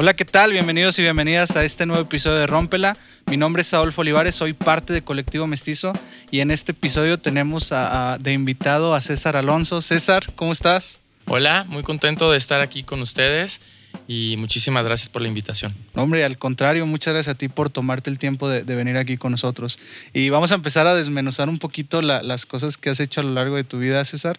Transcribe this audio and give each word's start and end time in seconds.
Hola, 0.00 0.14
¿qué 0.14 0.24
tal? 0.24 0.52
Bienvenidos 0.52 0.96
y 1.00 1.02
bienvenidas 1.02 1.56
a 1.56 1.64
este 1.64 1.84
nuevo 1.84 2.04
episodio 2.04 2.36
de 2.38 2.46
Rómpela. 2.46 2.96
Mi 3.26 3.36
nombre 3.36 3.62
es 3.62 3.74
Adolfo 3.74 4.02
Olivares, 4.02 4.36
soy 4.36 4.52
parte 4.52 4.92
de 4.92 5.02
Colectivo 5.02 5.48
Mestizo 5.48 5.92
y 6.30 6.38
en 6.38 6.52
este 6.52 6.70
episodio 6.70 7.18
tenemos 7.18 7.74
de 8.20 8.32
invitado 8.32 8.94
a 8.94 9.00
César 9.00 9.34
Alonso. 9.34 9.82
César, 9.82 10.32
¿cómo 10.36 10.52
estás? 10.52 11.00
Hola, 11.26 11.66
muy 11.68 11.82
contento 11.82 12.30
de 12.30 12.38
estar 12.38 12.60
aquí 12.60 12.84
con 12.84 13.02
ustedes 13.02 13.60
y 14.06 14.36
muchísimas 14.38 14.84
gracias 14.84 15.08
por 15.08 15.20
la 15.20 15.26
invitación. 15.26 15.74
Hombre, 15.96 16.24
al 16.24 16.38
contrario, 16.38 16.86
muchas 16.86 17.14
gracias 17.14 17.34
a 17.34 17.36
ti 17.36 17.48
por 17.48 17.68
tomarte 17.68 18.08
el 18.08 18.20
tiempo 18.20 18.48
de, 18.48 18.62
venir 18.62 18.96
aquí 18.98 19.16
con 19.16 19.32
nosotros. 19.32 19.80
Y 20.14 20.30
vamos 20.30 20.52
a 20.52 20.54
empezar 20.54 20.86
a 20.86 20.94
desmenuzar 20.94 21.48
un 21.48 21.58
poquito 21.58 22.02
las 22.02 22.46
cosas 22.46 22.76
que 22.76 22.90
has 22.90 23.00
hecho 23.00 23.20
a 23.20 23.24
lo 23.24 23.34
largo 23.34 23.56
de 23.56 23.64
tu 23.64 23.80
vida, 23.80 24.04
César. 24.04 24.38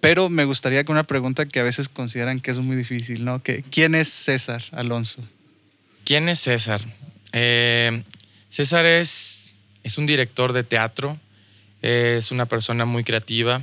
Pero 0.00 0.28
me 0.28 0.44
gustaría 0.44 0.84
que 0.84 0.92
una 0.92 1.04
pregunta 1.04 1.46
que 1.46 1.60
a 1.60 1.64
veces 1.64 1.88
consideran 1.88 2.40
que 2.40 2.50
es 2.50 2.58
muy 2.58 2.76
difícil, 2.76 3.24
¿no? 3.24 3.42
Que, 3.42 3.62
¿Quién 3.62 3.94
es 3.94 4.08
César 4.08 4.62
Alonso? 4.70 5.22
¿Quién 6.04 6.28
es 6.28 6.40
César? 6.40 6.82
Eh, 7.32 8.04
César 8.48 8.86
es, 8.86 9.54
es 9.82 9.98
un 9.98 10.06
director 10.06 10.52
de 10.52 10.64
teatro, 10.64 11.18
es 11.82 12.30
una 12.30 12.46
persona 12.46 12.84
muy 12.84 13.04
creativa, 13.04 13.62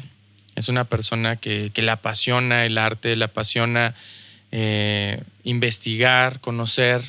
es 0.56 0.70
una 0.70 0.86
persona 0.86 1.36
que, 1.38 1.72
le 1.74 1.92
apasiona 1.92 2.66
el 2.66 2.78
arte, 2.78 3.16
le 3.16 3.26
apasiona 3.26 3.96
eh, 4.52 5.22
investigar, 5.44 6.40
conocer 6.40 7.02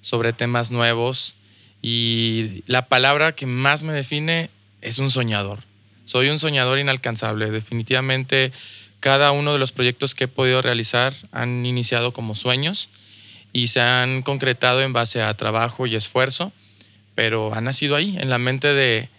sobre 0.00 0.32
temas 0.32 0.70
nuevos 0.70 1.34
y 1.80 2.64
la 2.66 2.88
palabra 2.88 3.32
que 3.32 3.46
más 3.46 3.82
me 3.82 3.92
define 3.92 4.50
es 4.82 4.98
un 4.98 5.10
soñador. 5.10 5.67
Soy 6.08 6.30
un 6.30 6.38
soñador 6.38 6.78
inalcanzable. 6.78 7.50
Definitivamente 7.50 8.50
cada 8.98 9.30
uno 9.30 9.52
de 9.52 9.58
los 9.58 9.72
proyectos 9.72 10.14
que 10.14 10.24
he 10.24 10.28
podido 10.28 10.62
realizar 10.62 11.12
han 11.32 11.66
iniciado 11.66 12.14
como 12.14 12.34
sueños 12.34 12.88
y 13.52 13.68
se 13.68 13.82
han 13.82 14.22
concretado 14.22 14.80
en 14.80 14.94
base 14.94 15.20
a 15.20 15.34
trabajo 15.34 15.86
y 15.86 15.96
esfuerzo, 15.96 16.50
pero 17.14 17.54
han 17.54 17.64
nacido 17.64 17.94
ahí, 17.94 18.16
en 18.18 18.30
la 18.30 18.38
mente 18.38 18.68
de, 18.72 19.10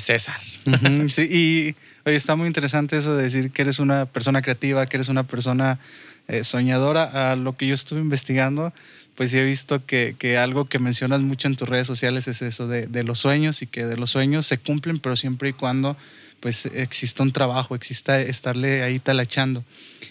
César. 0.00 0.40
sí, 1.08 1.76
y 2.04 2.10
está 2.10 2.34
muy 2.34 2.48
interesante 2.48 2.98
eso 2.98 3.14
de 3.16 3.22
decir 3.22 3.52
que 3.52 3.62
eres 3.62 3.78
una 3.78 4.06
persona 4.06 4.42
creativa, 4.42 4.86
que 4.86 4.96
eres 4.96 5.08
una 5.08 5.28
persona 5.28 5.78
eh, 6.26 6.42
soñadora. 6.42 7.30
A 7.30 7.36
lo 7.36 7.56
que 7.56 7.68
yo 7.68 7.74
estuve 7.74 8.00
investigando, 8.00 8.72
pues 9.16 9.30
sí 9.30 9.38
he 9.38 9.44
visto 9.44 9.84
que, 9.84 10.16
que, 10.18 10.38
algo 10.38 10.66
que 10.66 10.78
mencionas 10.78 11.20
mucho 11.20 11.48
en 11.48 11.56
tus 11.56 11.68
redes 11.68 11.86
sociales 11.86 12.28
es 12.28 12.42
eso 12.42 12.66
de, 12.66 12.86
de, 12.86 13.04
los 13.04 13.18
sueños 13.18 13.62
y 13.62 13.66
que 13.66 13.84
de 13.84 13.96
los 13.96 14.10
sueños 14.10 14.46
se 14.46 14.58
cumplen, 14.58 14.98
pero 14.98 15.16
siempre 15.16 15.50
y 15.50 15.52
cuando 15.52 15.96
pues 16.42 16.66
exista 16.66 17.22
un 17.22 17.30
trabajo, 17.30 17.76
exista 17.76 18.20
estarle 18.20 18.82
ahí 18.82 18.98
talachando. 18.98 19.64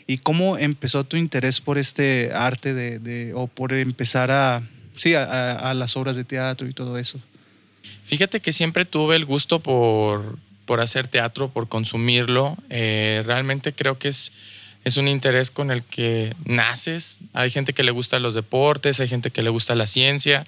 ¿Y 0.07 0.19
cómo 0.19 0.57
empezó 0.57 1.03
tu 1.03 1.17
interés 1.17 1.59
por 1.59 1.77
este 1.77 2.31
arte 2.33 2.73
de, 2.73 2.99
de 2.99 3.33
o 3.35 3.47
por 3.47 3.73
empezar 3.73 4.31
a, 4.31 4.63
sí, 4.95 5.13
a, 5.13 5.73
las 5.73 5.97
obras 5.97 6.15
de 6.15 6.23
teatro 6.23 6.69
y 6.69 6.73
todo 6.73 6.97
eso? 6.97 7.19
Fíjate 8.05 8.39
que 8.39 8.53
siempre 8.53 8.85
tuve 8.85 9.17
el 9.17 9.25
gusto 9.25 9.59
por, 9.59 10.39
por 10.65 10.79
hacer 10.79 11.09
teatro, 11.09 11.49
por 11.49 11.67
consumirlo. 11.67 12.57
Eh, 12.69 13.23
realmente 13.25 13.73
creo 13.73 13.99
que 13.99 14.07
es 14.07 14.31
es 14.83 14.97
un 14.97 15.07
interés 15.07 15.51
con 15.51 15.71
el 15.71 15.83
que 15.83 16.35
naces. 16.45 17.17
Hay 17.33 17.51
gente 17.51 17.73
que 17.73 17.83
le 17.83 17.91
gusta 17.91 18.19
los 18.19 18.33
deportes, 18.33 18.99
hay 18.99 19.07
gente 19.07 19.31
que 19.31 19.41
le 19.41 19.49
gusta 19.49 19.75
la 19.75 19.87
ciencia. 19.87 20.45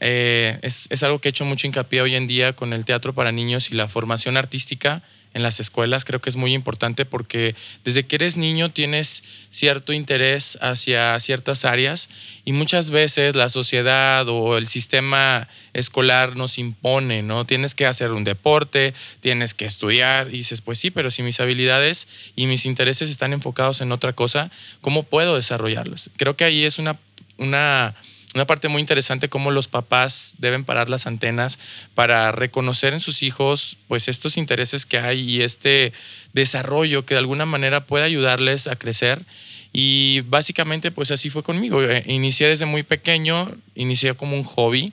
Eh, 0.00 0.58
es, 0.62 0.86
es, 0.90 1.02
algo 1.02 1.20
que 1.20 1.28
he 1.28 1.30
hecho 1.30 1.44
mucho 1.44 1.66
hincapié 1.66 2.00
hoy 2.00 2.14
en 2.14 2.26
día 2.26 2.54
con 2.54 2.72
el 2.72 2.84
teatro 2.84 3.12
para 3.12 3.32
niños 3.32 3.70
y 3.70 3.74
la 3.74 3.86
formación 3.86 4.36
artística 4.36 5.02
en 5.32 5.42
las 5.42 5.60
escuelas 5.60 6.04
creo 6.04 6.20
que 6.20 6.30
es 6.30 6.36
muy 6.36 6.54
importante 6.54 7.04
porque 7.04 7.54
desde 7.84 8.04
que 8.04 8.16
eres 8.16 8.36
niño 8.36 8.70
tienes 8.70 9.22
cierto 9.50 9.92
interés 9.92 10.58
hacia 10.60 11.18
ciertas 11.20 11.64
áreas 11.64 12.08
y 12.44 12.52
muchas 12.52 12.90
veces 12.90 13.36
la 13.36 13.48
sociedad 13.48 14.28
o 14.28 14.58
el 14.58 14.66
sistema 14.66 15.48
escolar 15.72 16.36
nos 16.36 16.58
impone, 16.58 17.22
¿no? 17.22 17.44
Tienes 17.44 17.74
que 17.74 17.86
hacer 17.86 18.12
un 18.12 18.24
deporte, 18.24 18.94
tienes 19.20 19.54
que 19.54 19.66
estudiar 19.66 20.28
y 20.28 20.38
dices, 20.38 20.60
pues 20.60 20.78
sí, 20.78 20.90
pero 20.90 21.10
si 21.10 21.22
mis 21.22 21.40
habilidades 21.40 22.08
y 22.34 22.46
mis 22.46 22.66
intereses 22.66 23.10
están 23.10 23.32
enfocados 23.32 23.80
en 23.80 23.92
otra 23.92 24.12
cosa, 24.12 24.50
¿cómo 24.80 25.04
puedo 25.04 25.36
desarrollarlos? 25.36 26.10
Creo 26.16 26.36
que 26.36 26.44
ahí 26.44 26.64
es 26.64 26.78
una, 26.78 26.98
una 27.38 27.94
una 28.34 28.46
parte 28.46 28.68
muy 28.68 28.80
interesante 28.80 29.28
cómo 29.28 29.50
los 29.50 29.66
papás 29.66 30.34
deben 30.38 30.64
parar 30.64 30.88
las 30.88 31.06
antenas 31.06 31.58
para 31.94 32.30
reconocer 32.30 32.94
en 32.94 33.00
sus 33.00 33.22
hijos 33.22 33.76
pues 33.88 34.06
estos 34.06 34.36
intereses 34.36 34.86
que 34.86 34.98
hay 34.98 35.20
y 35.20 35.42
este 35.42 35.92
desarrollo 36.32 37.04
que 37.04 37.14
de 37.14 37.18
alguna 37.18 37.44
manera 37.44 37.86
puede 37.86 38.04
ayudarles 38.04 38.68
a 38.68 38.76
crecer. 38.76 39.24
Y 39.72 40.22
básicamente 40.22 40.90
pues 40.92 41.10
así 41.10 41.28
fue 41.30 41.42
conmigo. 41.42 41.82
Eh, 41.82 42.04
inicié 42.06 42.48
desde 42.48 42.66
muy 42.66 42.84
pequeño 42.84 43.50
inicié 43.74 44.14
como 44.14 44.36
un 44.36 44.44
hobby. 44.44 44.92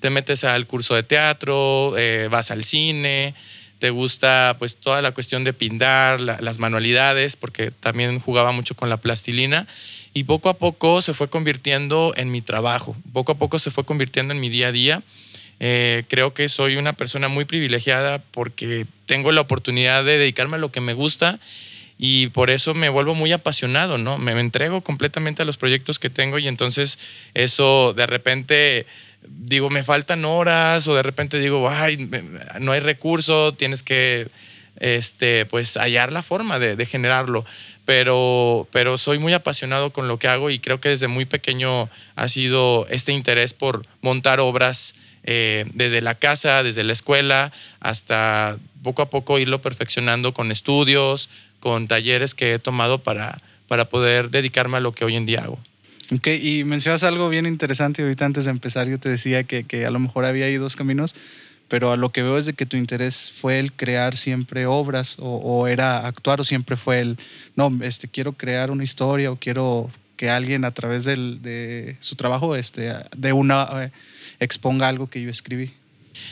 Te 0.00 0.08
metes 0.08 0.42
al 0.44 0.66
curso 0.66 0.94
de 0.94 1.02
teatro 1.02 1.94
eh, 1.98 2.28
vas 2.30 2.50
al 2.50 2.64
cine 2.64 3.34
te 3.82 3.90
gusta 3.90 4.54
pues 4.60 4.76
toda 4.76 5.02
la 5.02 5.10
cuestión 5.10 5.42
de 5.42 5.52
pintar, 5.52 6.20
las 6.20 6.60
manualidades, 6.60 7.34
porque 7.34 7.72
también 7.72 8.20
jugaba 8.20 8.52
mucho 8.52 8.76
con 8.76 8.88
la 8.88 8.98
plastilina 8.98 9.66
y 10.14 10.22
poco 10.22 10.50
a 10.50 10.54
poco 10.54 11.02
se 11.02 11.14
fue 11.14 11.28
convirtiendo 11.28 12.12
en 12.16 12.30
mi 12.30 12.42
trabajo, 12.42 12.94
poco 13.12 13.32
a 13.32 13.38
poco 13.38 13.58
se 13.58 13.72
fue 13.72 13.82
convirtiendo 13.82 14.34
en 14.34 14.38
mi 14.38 14.50
día 14.50 14.68
a 14.68 14.72
día. 14.72 15.02
Eh, 15.58 16.04
creo 16.06 16.32
que 16.32 16.48
soy 16.48 16.76
una 16.76 16.92
persona 16.92 17.26
muy 17.26 17.44
privilegiada 17.44 18.22
porque 18.30 18.86
tengo 19.06 19.32
la 19.32 19.40
oportunidad 19.40 20.04
de 20.04 20.16
dedicarme 20.16 20.58
a 20.58 20.60
lo 20.60 20.70
que 20.70 20.80
me 20.80 20.94
gusta 20.94 21.40
y 21.98 22.28
por 22.28 22.50
eso 22.50 22.74
me 22.74 22.88
vuelvo 22.88 23.16
muy 23.16 23.32
apasionado, 23.32 23.98
¿no? 23.98 24.16
Me, 24.16 24.30
entrego 24.38 24.82
completamente 24.82 25.42
a 25.42 25.44
los 25.44 25.56
proyectos 25.56 25.98
que 25.98 26.08
tengo 26.08 26.38
y 26.38 26.46
entonces 26.46 27.00
eso 27.34 27.94
de 27.94 28.06
repente 28.06 28.86
digo, 29.28 29.70
me 29.70 29.84
faltan 29.84 30.24
horas 30.24 30.86
o 30.88 30.94
de 30.94 31.02
repente 31.02 31.38
digo, 31.38 31.68
ay, 31.68 32.08
no 32.60 32.72
hay 32.72 32.80
recurso, 32.80 33.54
tienes 33.54 33.82
que, 33.82 34.28
este, 34.80 35.46
pues, 35.46 35.76
hallar 35.76 36.12
la 36.12 36.22
forma 36.22 36.58
de, 36.58 36.86
generarlo. 36.86 37.44
Pero, 37.84 38.68
pero 38.70 38.96
soy 38.96 39.18
muy 39.18 39.32
apasionado 39.32 39.92
con 39.92 40.06
lo 40.06 40.18
que 40.18 40.28
hago 40.28 40.50
y 40.50 40.58
creo 40.58 40.80
que 40.80 40.90
desde 40.90 41.08
muy 41.08 41.24
pequeño 41.24 41.90
ha 42.14 42.28
sido 42.28 42.86
este 42.88 43.12
interés 43.12 43.54
por 43.54 43.86
montar 44.00 44.38
obras 44.38 44.94
eh, 45.24 45.66
desde 45.74 46.00
la 46.00 46.14
casa, 46.14 46.62
desde 46.62 46.84
la 46.84 46.92
escuela, 46.92 47.52
hasta 47.80 48.58
poco 48.82 49.02
a 49.02 49.10
poco 49.10 49.38
irlo 49.38 49.60
perfeccionando 49.60 50.32
con 50.32 50.52
estudios, 50.52 51.28
con 51.60 51.88
talleres 51.88 52.34
que 52.34 52.54
he 52.54 52.58
tomado 52.58 52.98
para, 52.98 53.42
para 53.68 53.88
poder 53.88 54.30
dedicarme 54.30 54.76
a 54.76 54.80
lo 54.80 54.92
que 54.92 55.04
hoy 55.04 55.16
en 55.16 55.26
día 55.26 55.42
hago. 55.42 55.58
Ok, 56.10 56.26
y 56.26 56.64
mencionas 56.64 57.04
algo 57.04 57.28
bien 57.28 57.46
interesante 57.46 58.02
ahorita 58.02 58.24
antes 58.24 58.44
de 58.44 58.50
empezar, 58.50 58.88
yo 58.88 58.98
te 58.98 59.08
decía 59.08 59.44
que, 59.44 59.64
que, 59.64 59.86
a 59.86 59.90
lo 59.90 59.98
mejor 59.98 60.24
había 60.24 60.46
ahí 60.46 60.56
dos 60.56 60.76
caminos, 60.76 61.14
pero 61.68 61.92
a 61.92 61.96
lo 61.96 62.10
que 62.10 62.22
veo 62.22 62.38
es 62.38 62.44
de 62.46 62.52
que 62.52 62.66
tu 62.66 62.76
interés 62.76 63.30
fue 63.30 63.58
el 63.58 63.72
crear 63.72 64.16
siempre 64.16 64.66
obras 64.66 65.16
o, 65.18 65.36
o, 65.36 65.66
era 65.68 66.06
actuar 66.06 66.40
o 66.40 66.44
siempre 66.44 66.76
fue 66.76 67.00
el, 67.00 67.18
no, 67.56 67.72
este, 67.82 68.08
quiero 68.08 68.32
crear 68.32 68.70
una 68.70 68.84
historia 68.84 69.30
o 69.30 69.36
quiero 69.36 69.90
que 70.16 70.28
alguien 70.28 70.64
a 70.64 70.72
través 70.72 71.04
del, 71.04 71.40
de 71.42 71.96
su 72.00 72.14
trabajo 72.14 72.56
este, 72.56 72.92
de 73.16 73.32
una, 73.32 73.68
eh, 73.84 73.90
exponga 74.38 74.88
algo 74.88 75.08
que 75.08 75.22
yo 75.22 75.30
escribí. 75.30 75.72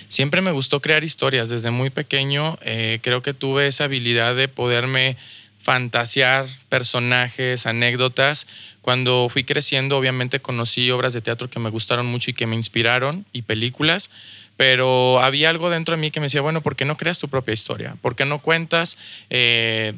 Siempre 0.09 0.41
me 0.43 0.53
gustó 0.53 0.81
crear 0.81 1.05
historias 1.05 1.49
desde 1.49 1.71
muy 1.71 1.91
pequeño. 1.91 2.59
Eh, 2.63 3.01
creo 3.03 3.23
que 3.23 3.35
tuve 3.35 3.67
esa 3.67 3.85
habilidad 3.85 4.37
de 4.37 4.47
poderme 4.47 5.17
fantasear 5.59 6.47
personajes, 6.69 7.67
anécdotas. 7.67 8.47
Cuando 8.83 9.29
fui 9.29 9.45
creciendo, 9.45 9.99
obviamente 9.99 10.41
conocí 10.41 10.91
obras 10.91 11.13
de 11.13 11.21
teatro 11.21 11.51
que 11.51 11.59
me 11.59 11.71
gustaron 11.71 12.07
mucho 12.07 12.31
y 12.31 12.35
que 12.35 12.47
me 12.47 12.57
inspiraron 12.57 13.27
y 13.33 13.43
películas, 13.43 14.11
pero 14.57 15.21
había 15.21 15.51
algo 15.51 15.71
dentro 15.71 15.95
de 15.95 16.01
mí 16.01 16.11
que 16.11 16.21
me 16.21 16.27
decía, 16.27 16.41
bueno, 16.41 16.61
¿por 16.61 16.77
qué 16.77 16.85
no 16.85 16.97
creas 16.97 17.19
tu 17.19 17.29
propia 17.29 17.53
historia? 17.53 17.97
¿Por 18.01 18.17
qué 18.17 18.25
no 18.25 18.41
cuentas 18.41 18.97
eh, 19.29 19.95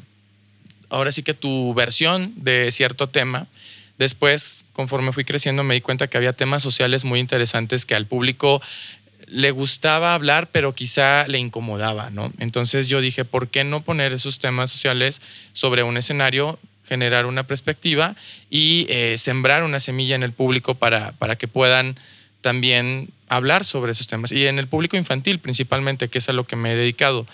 ahora 0.89 1.11
sí 1.11 1.23
que 1.23 1.33
tu 1.33 1.73
versión 1.73 2.33
de 2.37 2.71
cierto 2.71 3.07
tema? 3.07 3.47
Después, 3.97 4.63
conforme 4.73 5.13
fui 5.13 5.23
creciendo, 5.23 5.63
me 5.63 5.75
di 5.75 5.81
cuenta 5.81 6.07
que 6.07 6.17
había 6.17 6.33
temas 6.33 6.63
sociales 6.63 7.05
muy 7.05 7.19
interesantes 7.19 7.85
que 7.85 7.95
al 7.95 8.07
público 8.07 8.61
le 9.27 9.51
gustaba 9.51 10.13
hablar, 10.13 10.49
pero 10.51 10.75
quizá 10.75 11.27
le 11.27 11.39
incomodaba, 11.39 12.09
¿no? 12.09 12.31
Entonces 12.39 12.87
yo 12.87 13.01
dije, 13.01 13.25
¿por 13.25 13.47
qué 13.47 13.63
no 13.63 13.81
poner 13.81 14.13
esos 14.13 14.39
temas 14.39 14.71
sociales 14.71 15.21
sobre 15.53 15.83
un 15.83 15.97
escenario, 15.97 16.59
generar 16.85 17.25
una 17.25 17.45
perspectiva 17.47 18.15
y 18.49 18.85
eh, 18.89 19.15
sembrar 19.17 19.63
una 19.63 19.79
semilla 19.79 20.15
en 20.15 20.23
el 20.23 20.33
público 20.33 20.75
para, 20.75 21.13
para 21.13 21.37
que 21.37 21.47
puedan 21.47 21.97
también 22.41 23.09
hablar 23.29 23.65
sobre 23.65 23.93
esos 23.93 24.07
temas? 24.07 24.31
Y 24.31 24.47
en 24.47 24.59
el 24.59 24.67
público 24.67 24.97
infantil 24.97 25.39
principalmente, 25.39 26.09
que 26.09 26.19
es 26.19 26.29
a 26.29 26.33
lo 26.33 26.45
que 26.45 26.55
me 26.55 26.73
he 26.73 26.75
dedicado. 26.75 27.25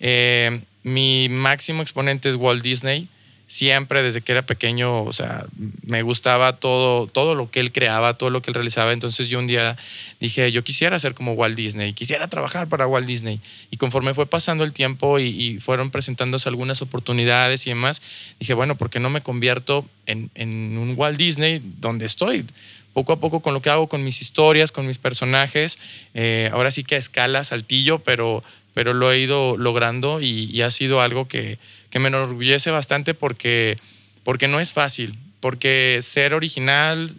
Eh, 0.00 0.60
mi 0.82 1.28
máximo 1.28 1.82
exponente 1.82 2.28
es 2.28 2.36
Walt 2.36 2.62
Disney. 2.62 3.08
Siempre 3.48 4.02
desde 4.02 4.22
que 4.22 4.32
era 4.32 4.44
pequeño, 4.44 5.04
o 5.04 5.12
sea, 5.12 5.46
me 5.84 6.02
gustaba 6.02 6.56
todo, 6.56 7.06
todo 7.06 7.34
lo 7.34 7.50
que 7.50 7.60
él 7.60 7.72
creaba, 7.72 8.14
todo 8.14 8.30
lo 8.30 8.42
que 8.42 8.50
él 8.50 8.54
realizaba. 8.54 8.92
Entonces 8.92 9.28
yo 9.28 9.38
un 9.38 9.46
día 9.46 9.76
dije, 10.20 10.50
yo 10.50 10.64
quisiera 10.64 10.98
ser 10.98 11.14
como 11.14 11.32
Walt 11.32 11.56
Disney, 11.56 11.92
quisiera 11.92 12.28
trabajar 12.28 12.68
para 12.68 12.86
Walt 12.86 13.06
Disney. 13.06 13.40
Y 13.70 13.76
conforme 13.76 14.14
fue 14.14 14.26
pasando 14.26 14.64
el 14.64 14.72
tiempo 14.72 15.18
y, 15.20 15.58
fueron 15.60 15.90
presentándose 15.90 16.48
algunas 16.48 16.82
oportunidades 16.82 17.66
y 17.66 17.70
demás, 17.70 18.02
dije, 18.40 18.54
bueno, 18.54 18.76
¿por 18.76 18.90
qué 18.90 19.00
no 19.00 19.10
me 19.10 19.20
convierto 19.20 19.86
en, 20.06 20.30
un 20.36 20.94
Walt 20.96 21.18
Disney 21.18 21.62
donde 21.80 22.06
estoy? 22.06 22.46
poco 22.92 23.12
a 23.12 23.20
poco 23.20 23.40
con 23.40 23.52
lo 23.52 23.60
que 23.60 23.68
hago 23.68 23.88
con 23.88 24.02
mis 24.02 24.22
historias, 24.22 24.72
con 24.72 24.86
mis 24.86 24.96
personajes, 24.96 25.78
eh, 26.14 26.48
ahora 26.50 26.70
sí 26.70 26.82
que 26.82 26.94
a 26.94 26.98
escala, 26.98 27.44
saltillo, 27.44 27.98
pero, 27.98 28.42
pero 28.76 28.92
lo 28.92 29.10
he 29.10 29.18
ido 29.18 29.56
logrando 29.56 30.20
y, 30.20 30.60
ha 30.60 30.70
sido 30.70 31.00
algo 31.00 31.28
que, 31.28 31.58
que, 31.88 31.98
me 31.98 32.08
enorgullece 32.08 32.70
bastante 32.70 33.14
porque, 33.14 33.78
porque 34.22 34.48
no 34.48 34.60
es 34.60 34.74
fácil, 34.74 35.18
porque 35.40 36.00
ser 36.02 36.34
original 36.34 37.10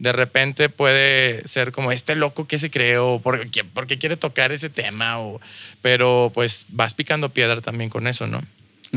de 0.00 0.10
repente 0.10 0.68
puede 0.68 1.46
ser 1.46 1.70
como 1.70 1.92
este 1.92 2.16
loco 2.16 2.48
que 2.48 2.58
se 2.58 2.68
creó 2.68 3.20
porque, 3.22 3.62
porque 3.62 3.96
quiere 3.96 4.16
tocar 4.16 4.50
ese 4.50 4.70
tema, 4.70 5.20
o, 5.20 5.40
pero 5.82 6.32
pues 6.34 6.66
vas 6.70 6.94
picando 6.94 7.28
piedra 7.28 7.60
también 7.60 7.90
con 7.90 8.08
eso, 8.08 8.26
¿no? 8.26 8.42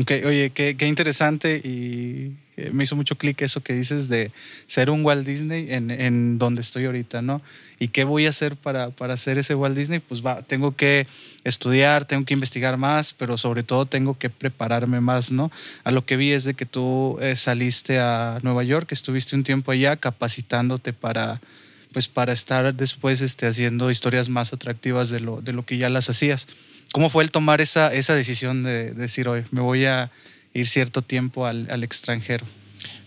Ok, 0.00 0.12
oye, 0.24 0.50
qué, 0.50 0.76
qué 0.76 0.86
interesante 0.86 1.56
y 1.56 2.32
eh, 2.56 2.70
me 2.72 2.84
hizo 2.84 2.94
mucho 2.94 3.16
clic 3.16 3.40
eso 3.42 3.62
que 3.62 3.72
dices 3.72 4.08
de 4.08 4.30
ser 4.66 4.90
un 4.90 5.04
Walt 5.04 5.26
Disney 5.26 5.72
en, 5.72 5.90
en, 5.90 6.38
donde 6.38 6.60
estoy 6.60 6.84
ahorita, 6.84 7.22
¿no? 7.22 7.42
¿Y 7.80 7.88
qué 7.88 8.04
voy 8.04 8.26
a 8.26 8.28
hacer 8.28 8.56
para, 8.56 8.90
para 8.90 9.16
ser 9.16 9.38
ese 9.38 9.54
Walt 9.54 9.76
Disney? 9.76 10.00
Pues 10.00 10.24
va, 10.24 10.42
tengo 10.42 10.76
que 10.76 11.06
estudiar, 11.44 12.04
tengo 12.04 12.24
que 12.24 12.34
investigar 12.34 12.76
más, 12.76 13.12
pero 13.12 13.38
sobre 13.38 13.62
todo 13.62 13.86
tengo 13.86 14.18
que 14.18 14.30
prepararme 14.30 15.00
más, 15.00 15.32
¿no? 15.32 15.50
A 15.84 15.90
lo 15.90 16.04
que 16.04 16.16
vi 16.16 16.32
es 16.32 16.44
de 16.44 16.54
que 16.54 16.66
tú 16.66 17.18
eh, 17.20 17.36
saliste 17.36 17.98
a 17.98 18.38
Nueva 18.42 18.64
York, 18.64 18.92
estuviste 18.92 19.34
un 19.34 19.44
tiempo 19.44 19.72
allá 19.72 19.96
capacitándote 19.96 20.92
para 20.92 21.40
pues 21.92 22.06
para 22.06 22.34
estar 22.34 22.74
después 22.74 23.22
este, 23.22 23.46
haciendo 23.46 23.90
historias 23.90 24.28
más 24.28 24.52
atractivas 24.52 25.08
de 25.08 25.20
lo, 25.20 25.40
de 25.40 25.54
lo 25.54 25.64
que 25.64 25.78
ya 25.78 25.88
las 25.88 26.10
hacías. 26.10 26.46
¿Cómo 26.92 27.10
fue 27.10 27.22
el 27.22 27.30
tomar 27.30 27.60
esa, 27.60 27.92
esa 27.92 28.14
decisión 28.14 28.62
de, 28.62 28.92
decir, 28.92 29.28
hoy 29.28 29.44
me 29.50 29.60
voy 29.60 29.84
a 29.84 30.10
ir 30.54 30.68
cierto 30.68 31.02
tiempo 31.02 31.46
al, 31.46 31.68
al 31.70 31.84
extranjero? 31.84 32.46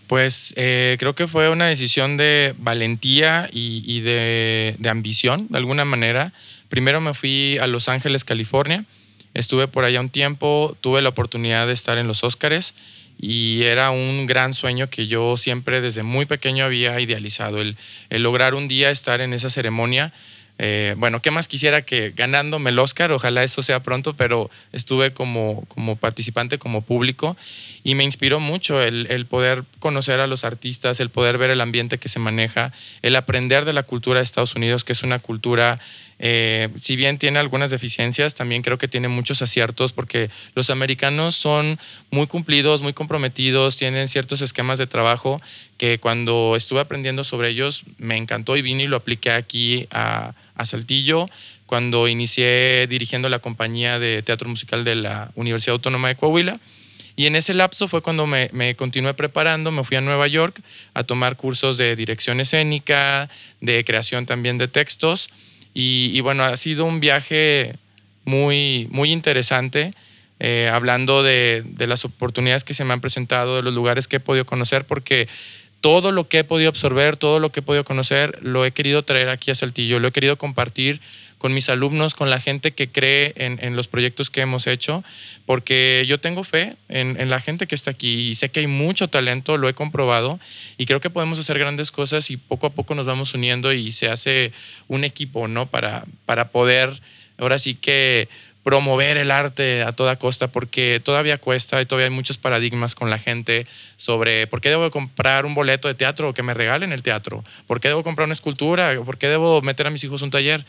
Pues 0.06 0.52
eh, 0.58 0.96
creo 0.98 1.14
que 1.14 1.26
fue 1.26 1.48
una 1.48 1.66
decisión 1.66 2.16
de 2.16 2.54
valentía 2.58 3.48
y, 3.50 4.00
de, 4.00 4.76
de, 4.78 4.88
ambición, 4.90 5.46
de 5.48 5.56
alguna 5.56 5.84
manera. 5.84 6.34
Primero 6.68 7.00
me 7.00 7.14
fui 7.14 7.56
a 7.58 7.66
Los 7.66 7.88
Ángeles, 7.88 8.24
California. 8.24 8.84
Estuve 9.32 9.68
por 9.68 9.84
allá 9.84 10.00
un 10.00 10.10
tiempo, 10.10 10.76
tuve 10.82 11.00
la 11.00 11.08
oportunidad 11.08 11.66
de 11.66 11.72
estar 11.72 11.96
en 11.96 12.08
los 12.08 12.24
Óscares 12.24 12.74
y 13.18 13.62
era 13.62 13.90
un 13.90 14.26
gran 14.26 14.52
sueño 14.52 14.90
que 14.90 15.06
yo 15.06 15.38
siempre 15.38 15.80
desde 15.80 16.02
muy 16.02 16.26
pequeño 16.26 16.66
había 16.66 17.00
idealizado, 17.00 17.62
el 17.62 17.76
lograr 18.10 18.54
un 18.54 18.68
día 18.68 18.90
estar 18.90 19.22
en 19.22 19.32
esa 19.32 19.48
ceremonia 19.48 20.12
eh, 20.58 20.94
bueno, 20.98 21.20
¿qué 21.22 21.30
más 21.30 21.48
quisiera 21.48 21.82
que 21.82 22.10
ganándome 22.10 22.70
el 22.70 22.78
Oscar? 22.78 23.10
Ojalá 23.12 23.42
eso 23.42 23.62
sea 23.62 23.82
pronto, 23.82 24.14
pero 24.14 24.50
estuve 24.72 25.12
como, 25.12 25.64
como 25.68 25.96
participante, 25.96 26.58
como 26.58 26.82
público, 26.82 27.36
y 27.82 27.94
me 27.94 28.04
inspiró 28.04 28.38
mucho 28.38 28.80
el, 28.82 29.06
el, 29.10 29.26
poder 29.26 29.64
conocer 29.82 30.20
a 30.20 30.28
los 30.28 30.44
artistas, 30.44 31.00
el 31.00 31.10
poder 31.10 31.36
ver 31.36 31.50
el 31.50 31.60
ambiente 31.60 31.98
que 31.98 32.08
se 32.08 32.20
maneja, 32.20 32.72
el 33.02 33.16
aprender 33.16 33.64
de 33.64 33.72
la 33.72 33.82
cultura 33.82 34.20
de 34.20 34.24
Estados 34.24 34.54
Unidos, 34.54 34.84
que 34.84 34.92
es 34.92 35.02
una 35.02 35.18
cultura 35.18 35.80
eh, 36.24 36.68
si 36.78 36.94
bien 36.94 37.18
tiene 37.18 37.40
algunas 37.40 37.72
deficiencias, 37.72 38.34
también 38.34 38.62
creo 38.62 38.78
que 38.78 38.86
tiene 38.86 39.08
muchos 39.08 39.42
aciertos 39.42 39.92
porque 39.92 40.30
los 40.54 40.70
americanos 40.70 41.34
son 41.34 41.80
muy 42.12 42.28
cumplidos, 42.28 42.80
muy 42.80 42.92
comprometidos, 42.92 43.76
tienen 43.76 44.06
ciertos 44.06 44.40
esquemas 44.40 44.78
de 44.78 44.86
trabajo 44.86 45.42
que 45.78 45.98
cuando 45.98 46.54
estuve 46.54 46.78
aprendiendo 46.78 47.24
sobre 47.24 47.48
ellos 47.48 47.82
me 47.98 48.16
encantó 48.16 48.56
y 48.56 48.62
vine 48.62 48.84
y 48.84 48.86
lo 48.86 48.96
apliqué 48.98 49.32
aquí 49.32 49.88
a, 49.90 50.34
Saltillo 50.64 51.26
cuando 51.66 52.06
inicié 52.06 52.86
dirigiendo 52.88 53.28
la 53.28 53.40
compañía 53.40 53.98
de 53.98 54.22
teatro 54.22 54.48
musical 54.48 54.84
de 54.84 54.94
la 54.94 55.32
Universidad 55.34 55.72
Autónoma 55.72 56.06
de 56.06 56.14
Coahuila. 56.14 56.60
Y 57.16 57.26
en 57.26 57.36
ese 57.36 57.54
lapso 57.54 57.88
fue 57.88 58.02
cuando 58.02 58.26
me, 58.26 58.74
continué 58.76 59.14
preparando, 59.14 59.70
me 59.70 59.84
fui 59.84 59.96
a 59.96 60.00
Nueva 60.00 60.26
York 60.28 60.60
a 60.94 61.04
tomar 61.04 61.36
cursos 61.36 61.76
de 61.76 61.94
dirección 61.96 62.40
escénica, 62.40 63.28
de 63.60 63.84
creación 63.84 64.26
también 64.26 64.58
de 64.58 64.68
textos. 64.68 65.30
Y, 65.74 66.20
bueno, 66.20 66.44
ha 66.44 66.56
sido 66.56 66.84
un 66.84 67.00
viaje 67.00 67.76
muy, 68.24 68.88
muy 68.90 69.10
interesante, 69.10 69.94
eh, 70.38 70.70
hablando 70.72 71.22
de, 71.22 71.62
de, 71.64 71.86
las 71.86 72.04
oportunidades 72.04 72.64
que 72.64 72.74
se 72.74 72.84
me 72.84 72.92
han 72.92 73.00
presentado, 73.00 73.56
de 73.56 73.62
los 73.62 73.72
lugares 73.72 74.08
que 74.08 74.16
he 74.16 74.20
podido 74.20 74.44
conocer, 74.44 74.84
porque 74.84 75.28
todo 75.82 76.12
lo 76.12 76.28
que 76.28 76.38
he 76.38 76.44
podido 76.44 76.68
absorber, 76.68 77.16
todo 77.16 77.40
lo 77.40 77.50
que 77.52 77.60
he 77.60 77.62
podido 77.62 77.84
conocer, 77.84 78.38
lo 78.40 78.64
he 78.64 78.70
querido 78.70 79.02
traer 79.02 79.28
aquí 79.28 79.50
a 79.50 79.54
Saltillo, 79.54 79.98
lo 79.98 80.08
he 80.08 80.12
querido 80.12 80.38
compartir 80.38 81.00
con 81.42 81.52
mis 81.52 81.68
alumnos, 81.68 82.14
con 82.14 82.30
la 82.30 82.38
gente 82.38 82.70
que 82.70 82.88
cree 82.88 83.32
en, 83.34 83.74
los 83.74 83.88
proyectos 83.88 84.30
que 84.30 84.42
hemos 84.42 84.68
hecho, 84.68 85.02
porque 85.44 86.04
yo 86.06 86.20
tengo 86.20 86.44
fe 86.44 86.76
en, 86.88 87.28
la 87.28 87.40
gente 87.40 87.66
que 87.66 87.74
está 87.74 87.90
aquí 87.90 88.30
y 88.30 88.36
sé 88.36 88.50
que 88.52 88.60
hay 88.60 88.68
mucho 88.68 89.08
talento, 89.08 89.56
lo 89.56 89.68
he 89.68 89.74
comprobado 89.74 90.38
y 90.78 90.86
creo 90.86 91.00
que 91.00 91.10
podemos 91.10 91.40
hacer 91.40 91.58
grandes 91.58 91.90
cosas 91.90 92.30
y 92.30 92.36
poco 92.36 92.68
a 92.68 92.70
poco 92.70 92.94
nos 92.94 93.06
vamos 93.06 93.34
uniendo 93.34 93.72
y 93.72 93.90
se 93.90 94.08
hace 94.08 94.52
un 94.86 95.02
equipo, 95.02 95.48
¿no? 95.48 95.66
Para, 95.66 96.04
para 96.26 96.50
poder, 96.50 97.02
ahora 97.38 97.58
sí 97.58 97.74
que 97.74 98.28
promover 98.62 99.16
el 99.16 99.32
arte 99.32 99.82
a 99.82 99.90
toda 99.90 100.20
costa 100.20 100.46
porque 100.46 101.00
todavía 101.02 101.38
cuesta 101.38 101.82
y 101.82 101.86
todavía 101.86 102.06
hay 102.06 102.14
muchos 102.14 102.38
paradigmas 102.38 102.94
con 102.94 103.10
la 103.10 103.18
gente 103.18 103.66
sobre 103.96 104.46
por 104.46 104.60
qué 104.60 104.68
debo 104.68 104.88
comprar 104.92 105.44
un 105.44 105.56
boleto 105.56 105.88
de 105.88 105.94
teatro 105.94 106.28
o 106.28 106.34
que 106.34 106.44
me 106.44 106.54
regalen 106.54 106.92
el 106.92 107.02
teatro, 107.02 107.42
por 107.66 107.80
qué 107.80 107.88
debo 107.88 108.04
comprar 108.04 108.26
una 108.26 108.34
escultura, 108.34 108.94
por 109.04 109.18
qué 109.18 109.26
debo 109.26 109.60
meter 109.60 109.88
a 109.88 109.90
mis 109.90 110.04
hijos 110.04 110.22
un 110.22 110.30
taller 110.30 110.64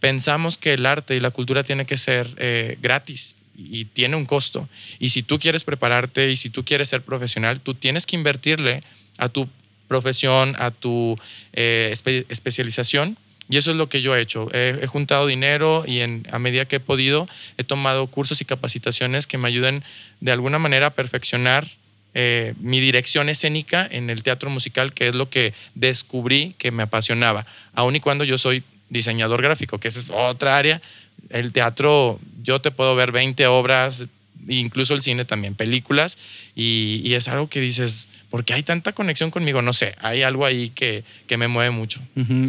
pensamos 0.00 0.58
que 0.58 0.72
el 0.74 0.86
arte 0.86 1.14
y 1.14 1.20
la 1.20 1.30
cultura 1.30 1.62
tiene 1.62 1.86
que 1.86 1.96
ser 1.96 2.28
eh, 2.38 2.78
gratis 2.80 3.36
y 3.56 3.84
tiene 3.84 4.16
un 4.16 4.26
costo. 4.26 4.68
Y 4.98 5.10
si 5.10 5.22
tú 5.22 5.38
quieres 5.38 5.64
prepararte 5.64 6.30
y 6.30 6.36
si 6.36 6.50
tú 6.50 6.64
quieres 6.64 6.88
ser 6.88 7.02
profesional, 7.02 7.60
tú 7.60 7.74
tienes 7.74 8.06
que 8.06 8.16
invertirle 8.16 8.82
a 9.18 9.28
tu 9.28 9.48
profesión, 9.86 10.56
a 10.58 10.70
tu 10.70 11.18
eh, 11.52 11.92
especialización. 12.28 13.18
Y 13.50 13.56
eso 13.56 13.72
es 13.72 13.76
lo 13.76 13.88
que 13.88 14.00
yo 14.00 14.14
he 14.14 14.20
hecho. 14.20 14.48
He, 14.52 14.86
juntado 14.86 15.26
dinero 15.26 15.84
y 15.84 16.00
a 16.00 16.38
medida 16.38 16.66
que 16.66 16.76
he 16.76 16.80
podido 16.80 17.28
he 17.58 17.64
tomado 17.64 18.06
cursos 18.06 18.40
y 18.40 18.44
capacitaciones 18.44 19.26
que 19.26 19.38
me 19.38 19.48
ayuden 19.48 19.82
de 20.20 20.30
alguna 20.30 20.60
manera 20.60 20.86
a 20.86 20.90
perfeccionar 20.90 21.66
eh, 22.14 22.54
mi 22.60 22.80
dirección 22.80 23.28
escénica 23.28 23.86
en 23.90 24.08
el 24.08 24.22
teatro 24.22 24.50
musical, 24.50 24.94
que 24.94 25.08
es 25.08 25.16
lo 25.16 25.30
que 25.30 25.52
descubrí 25.74 26.54
que 26.58 26.70
me 26.70 26.84
apasionaba, 26.84 27.46
aun 27.74 27.96
y 27.96 28.00
cuando 28.00 28.24
yo 28.24 28.38
soy 28.38 28.64
diseñador 28.90 29.40
gráfico, 29.40 29.78
que 29.78 29.88
esa 29.88 30.00
es 30.00 30.10
otra 30.10 30.58
área. 30.58 30.82
El 31.30 31.52
teatro, 31.52 32.20
yo 32.42 32.60
te 32.60 32.70
puedo 32.70 32.94
ver 32.96 33.12
20 33.12 33.46
obras, 33.46 34.06
incluso 34.48 34.94
el 34.94 35.02
cine 35.02 35.24
también, 35.24 35.54
películas, 35.54 36.18
y, 36.54 37.12
es 37.14 37.28
algo 37.28 37.48
que 37.48 37.60
dices, 37.60 38.08
¿por 38.30 38.44
qué 38.44 38.54
hay 38.54 38.62
tanta 38.62 38.92
conexión 38.92 39.30
conmigo? 39.30 39.62
No 39.62 39.72
sé, 39.72 39.94
hay 39.98 40.22
algo 40.22 40.44
ahí 40.44 40.70
que, 40.70 41.04
que 41.26 41.36
me 41.36 41.48
mueve 41.48 41.70
mucho. 41.70 42.00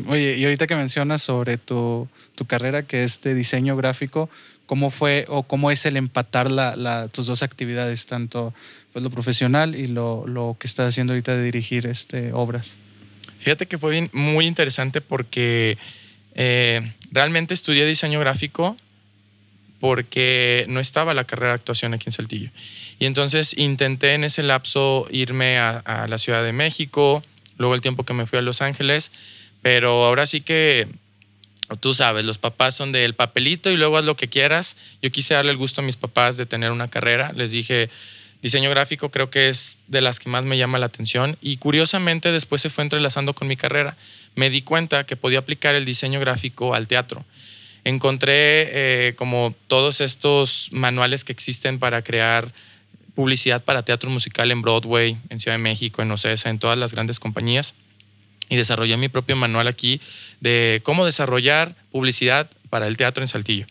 Oye, 0.08 0.38
y 0.38 0.44
ahorita 0.44 0.68
que 0.68 0.75
mencionas 0.75 1.22
sobre 1.22 1.58
tu, 1.58 2.08
tu, 2.36 2.46
carrera, 2.46 2.84
que 2.84 3.04
es 3.04 3.22
de 3.22 3.34
diseño 3.34 3.75
gráfico, 3.75 4.30
¿cómo 4.66 4.89
fue 4.89 5.25
o 5.27 5.44
cómo 5.44 5.72
es 5.72 5.86
el 5.86 5.98
empatar 5.98 6.50
la, 6.50 7.08
tus 7.10 7.27
dos 7.27 7.44
actividades, 7.44 8.06
tanto 8.06 8.54
pues, 8.94 9.04
lo 9.04 9.10
profesional 9.10 9.75
y 9.75 9.88
lo, 9.88 10.25
lo, 10.27 10.58
que 10.60 10.68
estás 10.68 10.89
haciendo 10.89 11.13
ahorita 11.13 11.36
de 11.36 11.44
dirigir 11.44 11.86
este, 11.86 12.32
obras? 12.34 12.77
Fíjate 13.39 13.66
que 13.66 13.77
fue 13.77 14.10
muy 14.13 14.46
interesante 14.46 15.01
porque 15.01 15.77
eh, 16.36 16.94
realmente 17.12 17.54
estudié 17.54 17.86
diseño 17.86 18.20
gráfico 18.20 18.78
porque 19.80 20.66
no 20.70 20.80
estaba 20.80 21.14
la 21.14 21.24
carrera 21.24 21.50
de 21.50 21.56
actuación 21.56 21.94
aquí 21.94 22.06
en 22.08 22.14
Saltillo. 22.14 22.52
Y 23.00 23.08
entonces 23.08 23.56
intenté 23.58 24.14
en 24.14 24.24
ese 24.24 24.44
lapso 24.44 25.08
irme 25.10 25.58
a, 25.58 26.06
la 26.08 26.18
Ciudad 26.20 26.44
de 26.44 26.54
México, 26.54 27.24
luego 27.58 27.74
el 27.74 27.82
tiempo 27.82 28.06
que 28.06 28.14
me 28.14 28.28
fui 28.28 28.38
a 28.38 28.44
Los 28.44 28.62
Ángeles, 28.62 29.12
pero 29.64 30.06
ahora 30.06 30.28
sí 30.28 30.42
que 30.42 30.88
tú 31.80 31.96
sabes, 31.96 32.26
los 32.26 32.38
papás 32.38 32.76
son 32.76 32.92
del 32.92 33.16
papelito 33.16 33.72
y 33.72 33.78
luego 33.78 33.98
haz 33.98 34.06
lo 34.06 34.16
que 34.16 34.28
quieras. 34.28 34.78
Yo 35.02 35.10
quise 35.10 35.34
darle 35.34 35.52
el 35.52 35.58
gusto 35.58 35.82
a 35.82 35.84
mis 35.84 35.98
papás 35.98 36.38
de 36.38 36.46
tener 36.46 36.72
una 36.72 36.90
carrera. 36.90 37.32
Les 37.34 37.50
dije, 37.50 37.90
diseño 38.42 38.70
gráfico 38.70 39.10
creo 39.10 39.30
que 39.30 39.50
es 39.50 39.78
de 39.88 40.02
las 40.02 40.20
que 40.20 40.30
más 40.30 40.44
me 40.44 40.58
llama 40.58 40.80
la 40.80 40.88
atención 40.88 41.38
y 41.42 41.58
curiosamente 41.58 42.32
después 42.32 42.62
se 42.62 42.70
fue 42.70 42.84
entrelazando 42.84 43.34
con 43.34 43.48
mi 43.48 43.56
carrera. 43.56 43.98
Me 44.36 44.50
di 44.50 44.62
cuenta 44.62 45.06
que 45.06 45.16
podía 45.16 45.40
aplicar 45.40 45.76
el 45.76 45.86
diseño 45.86 46.20
gráfico 46.20 46.74
al 46.74 46.88
teatro. 46.88 47.26
Encontré 47.84 48.70
eh, 48.72 49.16
como 49.16 49.56
todos 49.68 50.02
estos 50.02 50.70
manuales 50.72 51.24
que 51.24 51.32
existen 51.32 51.80
para 51.80 52.04
crear 52.04 52.54
publicidad 53.16 53.64
para 53.64 53.84
teatro 53.84 54.10
musical 54.10 54.52
en 54.52 54.62
Broadway, 54.62 55.18
en 55.30 55.40
Ciudad 55.40 55.58
de 55.58 55.64
México, 55.64 56.02
en 56.02 56.12
Ocesa, 56.12 56.50
en 56.50 56.60
todas 56.60 56.78
las 56.78 56.94
grandes 56.94 57.20
compañías. 57.20 57.74
Y 58.50 58.56
desarrollé 58.56 58.98
mi 58.98 59.10
propio 59.10 59.36
manual 59.36 59.68
aquí 59.68 60.02
de 60.42 60.82
cómo 60.84 61.06
desarrollar 61.06 61.76
publicidad 61.92 62.50
para 62.70 62.88
el 62.88 62.98
teatro 62.98 63.24
en 63.24 63.28
Saltillo. 63.28 63.66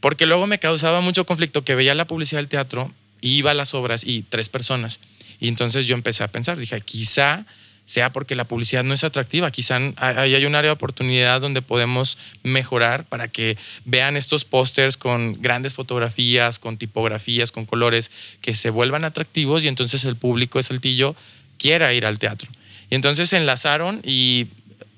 Porque 0.00 0.26
luego 0.26 0.46
me 0.46 0.58
causaba 0.58 1.00
mucho 1.00 1.26
conflicto 1.26 1.64
que 1.64 1.74
veía 1.74 1.94
la 1.94 2.06
publicidad 2.06 2.40
del 2.40 2.48
teatro 2.48 2.92
iba 3.20 3.50
a 3.50 3.54
las 3.54 3.74
obras 3.74 4.04
y 4.04 4.22
tres 4.22 4.48
personas. 4.48 5.00
Y 5.40 5.48
entonces 5.48 5.86
yo 5.86 5.94
empecé 5.94 6.24
a 6.24 6.28
pensar, 6.28 6.58
dije, 6.58 6.80
quizá 6.80 7.46
sea 7.88 8.12
porque 8.12 8.34
la 8.34 8.46
publicidad 8.46 8.84
no 8.84 8.92
es 8.92 9.02
atractiva. 9.02 9.50
Quizá 9.50 9.78
ahí 9.96 10.34
hay 10.34 10.44
un 10.44 10.54
área 10.54 10.68
de 10.68 10.74
oportunidad 10.74 11.40
donde 11.40 11.62
podemos 11.62 12.18
mejorar 12.42 13.06
para 13.06 13.28
que 13.28 13.56
vean 13.86 14.18
estos 14.18 14.44
pósters 14.44 14.98
con 14.98 15.32
grandes 15.40 15.72
fotografías, 15.72 16.58
con 16.58 16.76
tipografías, 16.76 17.50
con 17.50 17.64
colores, 17.64 18.10
que 18.42 18.54
se 18.54 18.68
vuelvan 18.68 19.04
atractivos 19.06 19.64
y 19.64 19.68
entonces 19.68 20.04
el 20.04 20.16
público 20.16 20.58
de 20.58 20.64
Saltillo 20.64 21.16
quiera 21.56 21.94
ir 21.94 22.04
al 22.04 22.18
teatro. 22.18 22.50
Y 22.90 22.94
entonces 22.94 23.30
se 23.30 23.38
enlazaron 23.38 24.02
y 24.04 24.48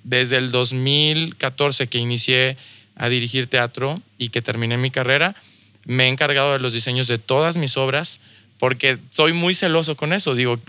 desde 0.02 0.38
el 0.38 0.50
2014 0.50 1.86
que 1.86 1.98
inicié 1.98 2.56
a 2.96 3.08
dirigir 3.08 3.46
teatro 3.46 4.02
y 4.18 4.30
que 4.30 4.42
terminé 4.42 4.76
mi 4.78 4.90
carrera, 4.90 5.36
me 5.84 6.04
he 6.04 6.08
encargado 6.08 6.52
de 6.52 6.60
los 6.60 6.72
diseños 6.72 7.06
de 7.06 7.18
todas 7.18 7.56
mis 7.56 7.76
obras 7.76 8.20
porque 8.58 8.98
soy 9.10 9.32
muy 9.32 9.54
celoso 9.54 9.96
con 9.96 10.12
eso. 10.12 10.34
Digo, 10.34 10.60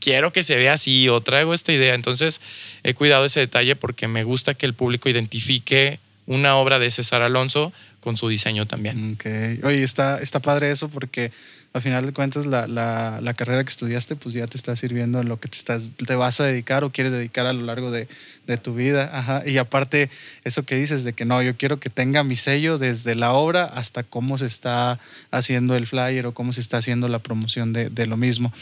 quiero 0.00 0.32
que 0.32 0.42
se 0.42 0.56
vea 0.56 0.74
así 0.74 1.08
o 1.08 1.20
traigo 1.20 1.54
esta 1.54 1.72
idea. 1.72 1.94
Entonces 1.94 2.40
he 2.82 2.94
cuidado 2.94 3.24
ese 3.24 3.40
detalle 3.40 3.76
porque 3.76 4.08
me 4.08 4.24
gusta 4.24 4.54
que 4.54 4.66
el 4.66 4.74
público 4.74 5.08
identifique 5.08 6.00
una 6.26 6.56
obra 6.56 6.78
de 6.78 6.90
César 6.90 7.22
Alonso 7.22 7.72
con 8.00 8.16
su 8.16 8.28
diseño 8.28 8.66
también. 8.66 9.14
Ok. 9.14 9.64
Oye, 9.64 9.82
está, 9.82 10.20
está 10.20 10.40
padre 10.40 10.70
eso 10.70 10.88
porque 10.88 11.30
al 11.74 11.82
final 11.82 12.06
de 12.06 12.12
cuentas 12.12 12.46
la, 12.46 12.66
la, 12.66 13.20
la, 13.20 13.34
carrera 13.34 13.62
que 13.62 13.68
estudiaste 13.68 14.16
pues 14.16 14.34
ya 14.34 14.46
te 14.46 14.56
está 14.56 14.74
sirviendo 14.74 15.20
en 15.20 15.28
lo 15.28 15.38
que 15.38 15.48
te, 15.48 15.56
estás, 15.56 15.92
te 16.04 16.14
vas 16.14 16.40
a 16.40 16.44
dedicar 16.44 16.82
o 16.82 16.90
quieres 16.90 17.12
dedicar 17.12 17.46
a 17.46 17.52
lo 17.52 17.62
largo 17.62 17.90
de, 17.90 18.08
de 18.46 18.56
tu 18.56 18.74
vida. 18.74 19.42
Y 19.46 19.58
aparte, 19.58 20.10
eso 20.44 20.62
que 20.64 20.76
dices 20.76 21.04
de 21.04 21.12
que 21.12 21.24
no, 21.24 21.42
yo 21.42 21.56
quiero 21.56 21.78
que 21.78 21.90
tenga 21.90 22.24
mi 22.24 22.36
sello 22.36 22.78
desde 22.78 23.14
la 23.14 23.32
obra 23.32 23.64
hasta 23.64 24.02
cómo 24.02 24.38
se 24.38 24.46
está 24.46 24.98
haciendo 25.30 25.76
el 25.76 25.86
flyer 25.86 26.26
o 26.26 26.34
cómo 26.34 26.52
se 26.52 26.60
está 26.60 26.78
haciendo 26.78 27.08
la 27.08 27.18
promoción 27.18 27.72
de, 27.72 27.90
de 27.90 28.06
lo 28.06 28.16
mismo. 28.16 28.52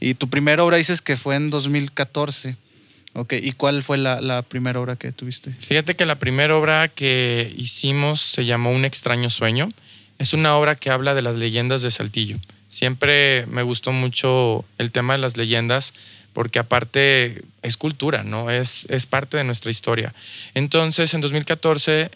Y 0.00 0.14
tu 0.14 0.28
primera 0.28 0.64
obra 0.64 0.76
dices 0.76 1.00
que 1.00 1.16
fue 1.16 1.36
en 1.36 1.50
2014. 1.50 2.56
Ok, 3.14 3.32
¿y 3.40 3.52
cuál 3.52 3.82
fue 3.82 3.96
la, 3.96 4.20
la, 4.20 4.42
primera 4.42 4.78
obra 4.78 4.96
que 4.96 5.10
tuviste? 5.10 5.52
Fíjate 5.52 5.96
que 5.96 6.04
la 6.04 6.18
primera 6.18 6.54
obra 6.54 6.88
que 6.88 7.54
hicimos 7.56 8.20
se 8.20 8.44
llamó 8.44 8.72
Un 8.72 8.84
extraño 8.84 9.30
sueño. 9.30 9.70
Es 10.18 10.34
una 10.34 10.56
obra 10.56 10.74
que 10.74 10.90
habla 10.90 11.14
de 11.14 11.22
las 11.22 11.36
leyendas 11.36 11.80
de 11.80 11.90
Saltillo. 11.90 12.38
Siempre 12.76 13.46
me 13.46 13.62
gustó 13.62 13.90
mucho 13.90 14.66
el 14.76 14.92
tema 14.92 15.14
de 15.14 15.18
las 15.18 15.38
leyendas 15.38 15.94
porque 16.34 16.58
aparte 16.58 17.42
es 17.62 17.78
cultura, 17.78 18.22
¿no? 18.22 18.50
Es, 18.50 18.86
es 18.90 19.06
parte 19.06 19.38
de 19.38 19.44
nuestra 19.44 19.70
historia. 19.70 20.14
Entonces, 20.52 21.14
en 21.14 21.22
2014 21.22 22.10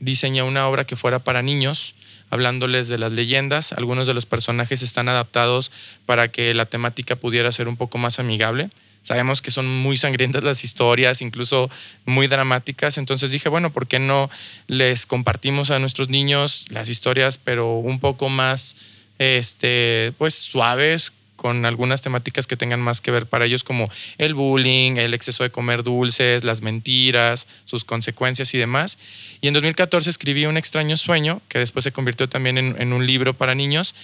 diseñé 0.00 0.42
una 0.42 0.66
obra 0.66 0.86
que 0.86 0.96
fuera 0.96 1.20
para 1.20 1.40
niños, 1.40 1.94
hablándoles 2.30 2.88
de 2.88 2.98
las 2.98 3.12
leyendas. 3.12 3.70
Algunos 3.70 4.08
de 4.08 4.14
los 4.14 4.26
personajes 4.26 4.82
están 4.82 5.08
adaptados 5.08 5.70
para 6.04 6.32
que 6.32 6.52
la 6.52 6.66
temática 6.66 7.14
pudiera 7.14 7.52
ser 7.52 7.68
un 7.68 7.76
poco 7.76 7.96
más 7.96 8.18
amigable. 8.18 8.70
Sabemos 9.04 9.40
que 9.40 9.52
son 9.52 9.68
muy 9.68 9.96
sangrientas 9.98 10.42
las 10.42 10.64
historias, 10.64 11.22
incluso 11.22 11.70
muy 12.06 12.26
dramáticas. 12.26 12.98
Entonces 12.98 13.30
dije, 13.30 13.48
bueno, 13.48 13.72
¿por 13.72 13.86
qué 13.86 14.00
no 14.00 14.30
les 14.66 15.06
compartimos 15.06 15.70
a 15.70 15.78
nuestros 15.78 16.08
niños 16.08 16.64
las 16.70 16.88
historias, 16.88 17.38
pero 17.38 17.74
un 17.74 18.00
poco 18.00 18.28
más, 18.28 18.74
este, 19.18 20.12
pues 20.18 20.34
suaves, 20.34 21.12
con 21.36 21.64
algunas 21.64 22.00
temáticas 22.00 22.46
que 22.46 22.56
tengan 22.56 22.80
más 22.80 23.00
que 23.00 23.10
ver 23.10 23.26
para 23.26 23.44
ellos 23.44 23.62
como 23.62 23.90
el 24.18 24.34
bullying, 24.34 24.96
el 24.96 25.14
exceso 25.14 25.44
de 25.44 25.50
comer 25.50 25.84
dulces, 25.84 26.42
las 26.42 26.62
mentiras, 26.62 27.46
sus 27.64 27.84
consecuencias 27.84 28.52
y 28.54 28.58
demás. 28.58 28.98
Y 29.40 29.48
en 29.48 29.54
2014 29.54 30.10
escribí 30.10 30.46
Un 30.46 30.56
extraño 30.56 30.96
sueño, 30.96 31.42
que 31.48 31.58
después 31.58 31.84
se 31.84 31.92
convirtió 31.92 32.28
también 32.28 32.58
en, 32.58 32.92
un 32.92 33.06
libro 33.06 33.34
para 33.34 33.54
niños 33.54 33.94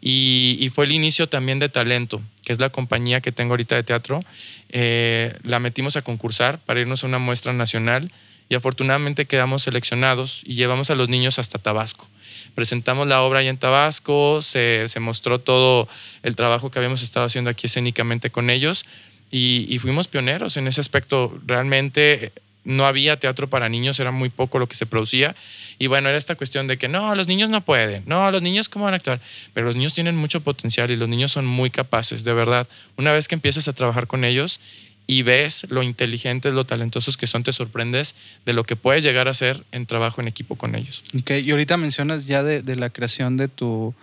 y, 0.00 0.70
fue 0.74 0.84
el 0.84 0.92
inicio 0.92 1.28
también 1.28 1.58
de 1.58 1.68
Talento, 1.68 2.22
que 2.44 2.52
es 2.52 2.60
la 2.60 2.70
compañía 2.70 3.20
que 3.20 3.32
tengo 3.32 3.54
ahorita 3.54 3.74
de 3.74 3.82
teatro. 3.82 4.24
Eh, 4.68 5.34
la 5.42 5.58
metimos 5.58 5.96
a 5.96 6.02
concursar 6.02 6.58
para 6.60 6.80
irnos 6.80 7.04
a 7.04 7.06
una 7.06 7.18
muestra 7.18 7.52
nacional 7.52 8.12
y 8.48 8.54
afortunadamente 8.54 9.26
quedamos 9.26 9.62
seleccionados 9.62 10.42
y 10.44 10.54
llevamos 10.54 10.90
a 10.90 10.94
los 10.94 11.08
niños 11.08 11.38
hasta 11.38 11.58
Tabasco. 11.58 12.08
Presentamos 12.54 13.06
la 13.06 13.22
obra 13.22 13.40
ahí 13.40 13.48
en 13.48 13.56
Tabasco, 13.56 14.42
se, 14.42 14.88
mostró 15.00 15.40
todo 15.40 15.88
el 16.22 16.36
trabajo 16.36 16.70
que 16.70 16.78
habíamos 16.78 17.02
estado 17.02 17.26
haciendo 17.26 17.50
aquí 17.50 17.66
escénicamente 17.66 18.30
con 18.30 18.50
ellos 18.50 18.84
y, 19.30 19.66
y 19.68 19.78
fuimos 19.78 20.08
pioneros 20.08 20.56
en 20.56 20.68
ese 20.68 20.80
aspecto. 20.80 21.38
Realmente 21.46 22.32
no 22.64 22.86
había 22.86 23.18
teatro 23.18 23.48
para 23.48 23.68
niños, 23.68 23.98
era 23.98 24.12
muy 24.12 24.30
poco 24.30 24.58
lo 24.58 24.68
que 24.68 24.76
se 24.76 24.86
producía. 24.86 25.34
Y 25.78 25.88
bueno, 25.88 26.08
era 26.08 26.18
esta 26.18 26.36
cuestión 26.36 26.66
de 26.66 26.78
que 26.78 26.88
no, 26.88 27.14
los 27.14 27.26
niños 27.26 27.50
no 27.50 27.62
pueden, 27.62 28.04
no, 28.06 28.30
los 28.30 28.42
niños 28.42 28.68
cómo 28.68 28.84
van 28.84 28.94
a 28.94 28.98
actuar. 28.98 29.20
Pero 29.52 29.66
los 29.66 29.76
niños 29.76 29.94
tienen 29.94 30.16
mucho 30.16 30.40
potencial 30.40 30.90
y 30.90 30.96
los 30.96 31.08
niños 31.08 31.32
son 31.32 31.46
muy 31.46 31.70
capaces, 31.70 32.24
de 32.24 32.32
verdad. 32.32 32.68
Una 32.96 33.12
vez 33.12 33.28
que 33.28 33.34
empiezas 33.34 33.68
a 33.68 33.72
trabajar 33.72 34.06
con 34.06 34.24
ellos 34.24 34.60
y 35.06 35.22
ves 35.22 35.66
lo 35.68 35.82
inteligentes, 35.82 36.52
lo 36.52 36.64
talentosos 36.64 37.16
que 37.16 37.26
son, 37.26 37.42
te 37.42 37.52
sorprendes 37.52 38.14
de 38.46 38.52
lo 38.52 38.64
que 38.64 38.76
puedes 38.76 39.02
llegar 39.02 39.28
a 39.28 39.32
hacer 39.32 39.64
en 39.72 39.86
trabajo 39.86 40.20
en 40.20 40.28
equipo 40.28 40.56
con 40.56 40.74
ellos. 40.74 41.02
Ok, 41.18 41.32
y 41.42 41.50
ahorita 41.50 41.76
mencionas 41.76 42.26
ya 42.26 42.42
de, 42.42 42.76
la 42.76 42.90
creación 42.90 43.36
de 43.36 43.48
tu, 43.48 43.94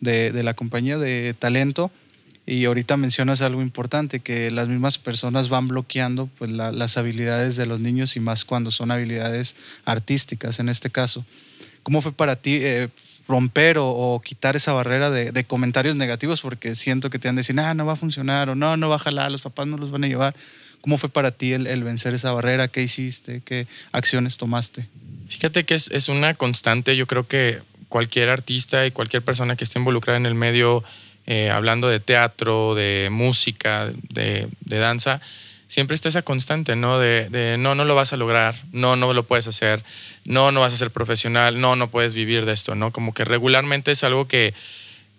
de, 0.00 0.42
la 0.42 0.54
compañía 0.54 0.98
de 0.98 1.34
talento, 1.38 1.90
y 2.44 2.64
ahorita 2.64 2.96
mencionas 2.96 3.42
algo 3.42 3.60
importante, 3.60 4.20
que 4.20 4.50
las 4.50 4.68
mismas 4.68 4.96
personas 4.96 5.50
van 5.50 5.68
bloqueando 5.68 6.30
pues, 6.38 6.50
la, 6.50 6.72
las 6.72 6.96
habilidades 6.96 7.56
de 7.56 7.66
los 7.66 7.78
niños 7.78 8.16
y 8.16 8.20
más 8.20 8.46
cuando 8.46 8.70
son 8.70 8.90
habilidades 8.90 9.54
artísticas 9.84 10.58
en 10.58 10.70
este 10.70 10.88
caso. 10.88 11.26
¿Cómo 11.82 12.00
fue 12.00 12.12
para 12.12 12.36
ti 12.36 12.58
eh, 12.62 12.88
romper 13.28 13.78
o, 13.78 13.88
o, 13.88 14.20
quitar 14.20 14.56
esa 14.56 14.72
barrera 14.72 15.10
de, 15.10 15.30
de, 15.30 15.44
comentarios 15.44 15.94
negativos? 15.94 16.40
Porque 16.40 16.74
siento 16.74 17.10
que 17.10 17.18
te 17.18 17.28
han 17.28 17.36
de 17.36 17.40
decir, 17.40 17.58
ah, 17.60 17.74
no 17.74 17.86
va 17.86 17.92
a 17.92 17.96
funcionar 17.96 18.48
o 18.48 18.54
no, 18.54 18.76
no 18.76 18.88
va 18.88 18.96
a 18.96 19.00
jalar, 19.00 19.30
los 19.30 19.42
papás 19.42 19.66
no 19.66 19.76
los 19.76 19.90
van 19.90 20.04
a 20.04 20.08
llevar. 20.08 20.34
¿Cómo 20.80 20.98
fue 20.98 21.08
para 21.08 21.30
ti 21.30 21.52
el, 21.52 21.66
el 21.66 21.84
vencer 21.84 22.14
esa 22.14 22.32
barrera? 22.32 22.68
¿Qué 22.68 22.82
hiciste? 22.82 23.42
¿Qué 23.44 23.66
acciones 23.92 24.38
tomaste? 24.38 24.88
Fíjate 25.28 25.64
que 25.64 25.74
es, 25.74 25.90
es 25.90 26.08
una 26.08 26.34
constante. 26.34 26.96
Yo 26.96 27.06
creo 27.06 27.28
que 27.28 27.60
cualquier 27.88 28.28
artista 28.28 28.86
y 28.86 28.90
cualquier 28.90 29.22
persona 29.22 29.56
que 29.56 29.64
esté 29.64 29.78
involucrada 29.78 30.16
en 30.16 30.26
el 30.26 30.34
medio 30.34 30.84
eh, 31.30 31.50
hablando 31.50 31.88
de 31.88 32.00
teatro, 32.00 32.74
de 32.74 33.08
música, 33.10 33.92
de, 34.08 34.48
danza, 34.64 35.20
siempre 35.68 35.94
está 35.94 36.08
esa 36.08 36.22
constante, 36.22 36.76
¿no? 36.76 36.98
De, 36.98 37.56
no, 37.58 37.74
no 37.74 37.84
lo 37.84 37.94
vas 37.94 38.12
a 38.12 38.16
lograr, 38.16 38.56
no, 38.72 38.96
no 38.96 39.12
lo 39.12 39.26
puedes 39.26 39.46
hacer, 39.46 39.84
no, 40.24 40.50
no 40.50 40.60
vas 40.60 40.72
a 40.72 40.76
ser 40.76 40.90
profesional, 40.90 41.60
no, 41.60 41.76
no 41.76 41.90
puedes 41.90 42.14
vivir 42.14 42.44
de 42.44 42.52
esto, 42.52 42.74
¿no? 42.74 42.92
Como 42.92 43.14
que 43.14 43.24
regularmente 43.24 43.92
es 43.92 44.02
algo 44.02 44.26
que, 44.26 44.54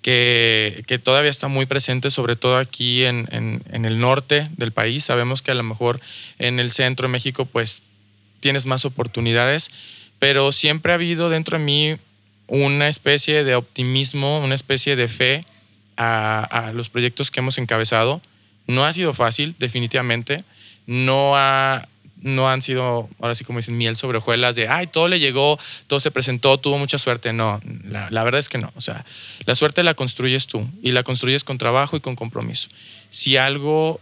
que, 0.02 0.84
que 0.88 1.00
todavía 1.00 1.32
está 1.32 1.48
muy 1.48 1.66
presente, 1.66 2.12
sobre 2.12 2.36
todo 2.36 2.58
aquí 2.58 3.06
en, 3.06 3.28
en, 3.32 3.64
en, 3.72 3.86
el 3.86 4.00
norte 4.00 4.50
del 4.58 4.72
país. 4.72 5.06
Sabemos 5.06 5.42
que 5.42 5.52
a 5.52 5.56
lo 5.56 5.64
mejor 5.64 6.02
en 6.40 6.60
el 6.60 6.72
centro 6.72 7.08
de 7.08 7.12
México, 7.12 7.46
pues 7.46 7.84
tienes 8.40 8.66
más 8.66 8.86
oportunidades, 8.86 9.72
pero 10.18 10.52
siempre 10.52 10.92
ha 10.92 10.96
habido 10.96 11.30
dentro 11.30 11.58
de 11.58 11.64
mí 11.64 11.98
una 12.48 12.88
especie 12.88 13.44
de 13.44 13.56
optimismo, 13.56 14.40
una 14.40 14.56
especie 14.56 14.96
de 14.96 15.08
fe 15.08 15.46
a, 15.98 16.72
los 16.74 16.90
proyectos 16.90 17.30
que 17.32 17.40
hemos 17.42 17.58
encabezado. 17.58 18.22
No 18.70 18.86
ha 18.86 18.94
sido 18.94 19.16
fácil, 19.16 19.56
definitivamente. 19.58 20.44
No 20.86 21.36
ha, 21.36 21.88
no 22.22 22.50
han 22.50 22.62
sido, 22.62 23.10
ahora 23.20 23.34
sí 23.34 23.44
como 23.44 23.58
dicen, 23.58 23.78
miel 23.78 23.96
sobre 23.96 24.20
hojuelas 24.20 24.56
de, 24.56 24.68
ay, 24.68 24.86
todo 24.86 25.08
le 25.08 25.20
llegó, 25.20 25.58
todo 25.88 26.00
se 26.00 26.12
presentó, 26.12 26.60
tuvo 26.60 26.78
mucha 26.78 27.00
suerte. 27.00 27.34
No, 27.34 27.60
la, 27.84 28.12
la, 28.12 28.24
verdad 28.24 28.40
es 28.40 28.48
que 28.48 28.60
no. 28.60 28.72
O 28.76 28.82
sea, 28.82 29.06
la 29.46 29.56
suerte 29.56 29.82
la 29.82 29.96
construyes 29.96 30.46
tú 30.46 30.70
y 30.84 30.92
la 30.92 31.02
construyes 31.02 31.44
con 31.44 31.58
trabajo 31.58 31.98
y 31.98 32.00
con 32.00 32.16
compromiso. 32.16 32.70
Si 33.10 33.38
algo 33.38 34.00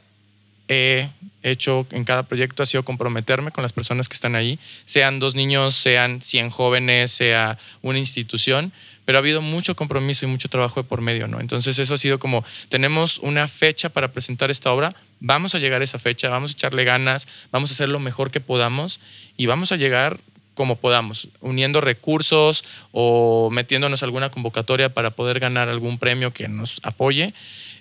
he 0.68 1.10
hecho 1.44 1.88
en 1.92 2.04
cada 2.04 2.24
proyecto 2.24 2.62
ha 2.62 2.66
sido 2.66 2.84
comprometerme 2.84 3.52
con 3.52 3.62
las 3.62 3.72
personas 3.72 4.10
que 4.10 4.16
están 4.16 4.36
ahí, 4.36 4.60
sean 4.86 5.20
dos 5.20 5.34
niños, 5.34 5.76
sean 5.76 6.22
100 6.22 6.50
jóvenes, 6.50 7.12
sea 7.12 7.58
una 7.82 8.00
institución, 8.00 8.74
pero 9.08 9.20
ha 9.20 9.22
habido 9.22 9.42
mucho 9.42 9.74
compromiso 9.74 10.26
y 10.26 10.28
mucho 10.28 10.50
trabajo 10.50 10.82
de 10.82 10.84
por 10.90 11.00
medio, 11.00 11.30
¿no? 11.30 11.40
Entonces 11.40 11.80
eso 11.80 11.94
ha 11.94 11.98
sido 11.98 12.20
como, 12.20 12.44
tenemos 12.68 13.20
una 13.20 13.48
fecha 13.48 13.88
para 13.88 14.12
presentar 14.12 14.52
esta 14.52 14.70
obra, 14.74 14.98
vamos 15.22 15.56
a 15.56 15.60
llegar 15.60 15.80
a 15.80 15.86
esa 15.86 15.98
fecha, 15.98 16.28
vamos 16.28 16.52
a 16.52 16.54
echarle 16.56 16.84
ganas, 16.84 17.26
vamos 17.50 17.72
a 17.72 17.74
hacer 17.74 17.88
lo 17.88 18.02
mejor 18.02 18.32
que 18.32 18.42
podamos 18.42 19.00
y 19.38 19.46
vamos 19.46 19.72
a 19.72 19.78
llegar 19.78 20.20
como 20.56 20.76
podamos, 20.76 21.30
uniendo 21.40 21.80
recursos 21.80 22.66
o 22.92 23.50
metiéndonos 23.50 24.04
alguna 24.04 24.30
convocatoria 24.30 24.94
para 24.94 25.12
poder 25.12 25.40
ganar 25.40 25.70
algún 25.70 26.00
premio 26.00 26.34
que 26.34 26.50
nos 26.50 26.82
apoye. 26.84 27.34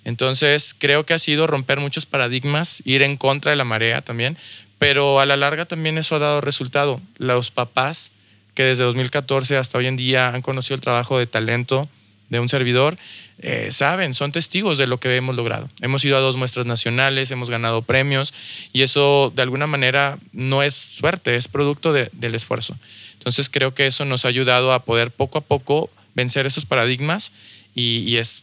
Entonces, 0.05 0.73
creo 0.79 1.05
que 1.05 1.13
ha 1.13 1.19
sido 1.19 1.45
romper 1.45 1.81
muchos 1.81 2.05
paradigmas, 2.05 2.81
ir 2.85 3.01
en 3.01 3.17
contra 3.17 3.51
de 3.51 3.57
la 3.57 3.65
marea 3.65 4.01
también, 4.01 4.37
pero 4.79 5.19
a 5.19 5.25
la 5.25 5.35
larga 5.35 5.65
también 5.65 5.97
eso 5.97 6.15
ha 6.15 6.19
dado 6.19 6.39
resultado. 6.39 7.01
Los 7.17 7.51
papás 7.51 8.13
que 8.57 8.63
desde 8.63 8.83
2014 8.85 9.55
hasta 9.55 9.77
hoy 9.77 9.85
en 9.85 9.97
día 9.97 10.29
han 10.29 10.41
conocido 10.41 10.73
el 10.73 10.81
trabajo 10.81 11.19
de 11.19 11.27
talento 11.27 11.87
de 12.29 12.39
un 12.39 12.49
servidor, 12.49 12.97
eh, 13.37 13.67
saben, 13.69 14.15
son 14.15 14.31
testigos 14.31 14.79
de 14.79 14.87
lo 14.87 14.99
que 14.99 15.15
hemos 15.15 15.35
logrado. 15.35 15.69
Hemos 15.79 16.03
ido 16.03 16.17
a 16.17 16.21
dos 16.21 16.37
muestras 16.37 16.65
nacionales, 16.65 17.29
hemos 17.29 17.51
ganado 17.51 17.83
premios 17.83 18.33
y 18.73 18.81
eso 18.81 19.31
de 19.35 19.43
alguna 19.43 19.67
manera 19.67 20.17
no 20.31 20.63
es 20.63 20.73
suerte, 20.73 21.35
es 21.35 21.47
producto 21.47 21.93
de, 21.93 22.09
del 22.13 22.33
esfuerzo. 22.33 22.75
Entonces 23.13 23.47
creo 23.47 23.75
que 23.75 23.85
eso 23.85 24.05
nos 24.05 24.25
ha 24.25 24.29
ayudado 24.29 24.73
a 24.73 24.85
poder 24.85 25.11
poco 25.11 25.37
a 25.37 25.41
poco 25.41 25.91
vencer 26.15 26.47
esos 26.47 26.65
paradigmas 26.65 27.31
y, 27.75 27.99
y 28.07 28.17
es 28.17 28.41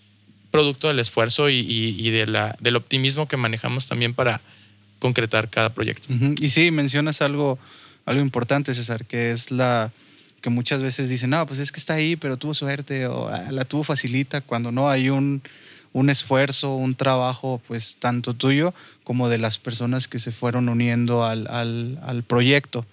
producto 0.52 0.86
del 0.86 1.00
esfuerzo 1.00 1.50
y, 1.50 2.10
de 2.10 2.28
la, 2.28 2.56
del 2.60 2.76
optimismo 2.76 3.26
que 3.26 3.36
manejamos 3.36 3.88
también 3.88 4.14
para 4.14 4.42
concretar 5.00 5.50
cada 5.50 5.74
proyecto. 5.74 6.06
Y 6.40 6.50
sí, 6.50 6.70
mencionas 6.70 7.20
algo, 7.20 7.58
algo 8.06 8.22
importante, 8.22 8.74
César, 8.74 9.06
que 9.06 9.32
es 9.32 9.50
la 9.50 9.90
que 10.44 10.50
muchas 10.50 10.82
veces 10.82 11.08
dicen, 11.08 11.30
no, 11.30 11.46
pues 11.46 11.58
es 11.58 11.72
que 11.72 11.80
está 11.80 11.94
ahí, 11.94 12.16
pero 12.16 12.36
tuvo 12.36 12.52
suerte 12.52 13.06
o 13.06 13.28
ah, 13.28 13.50
la 13.50 13.64
tuvo 13.64 13.82
facilita, 13.82 14.42
cuando 14.42 14.72
no 14.72 14.90
hay 14.90 15.08
un, 15.08 15.40
un 15.94 16.10
esfuerzo, 16.10 16.74
un 16.76 16.94
trabajo, 16.94 17.62
pues 17.66 17.96
tanto 17.96 18.34
tuyo 18.34 18.74
como 19.04 19.30
de 19.30 19.38
las 19.38 19.56
personas 19.56 20.06
que 20.06 20.18
se 20.18 20.32
fueron 20.32 20.68
uniendo 20.68 21.24
al, 21.24 21.46
al, 21.46 21.98
al 22.02 22.24
proyecto. 22.24 22.84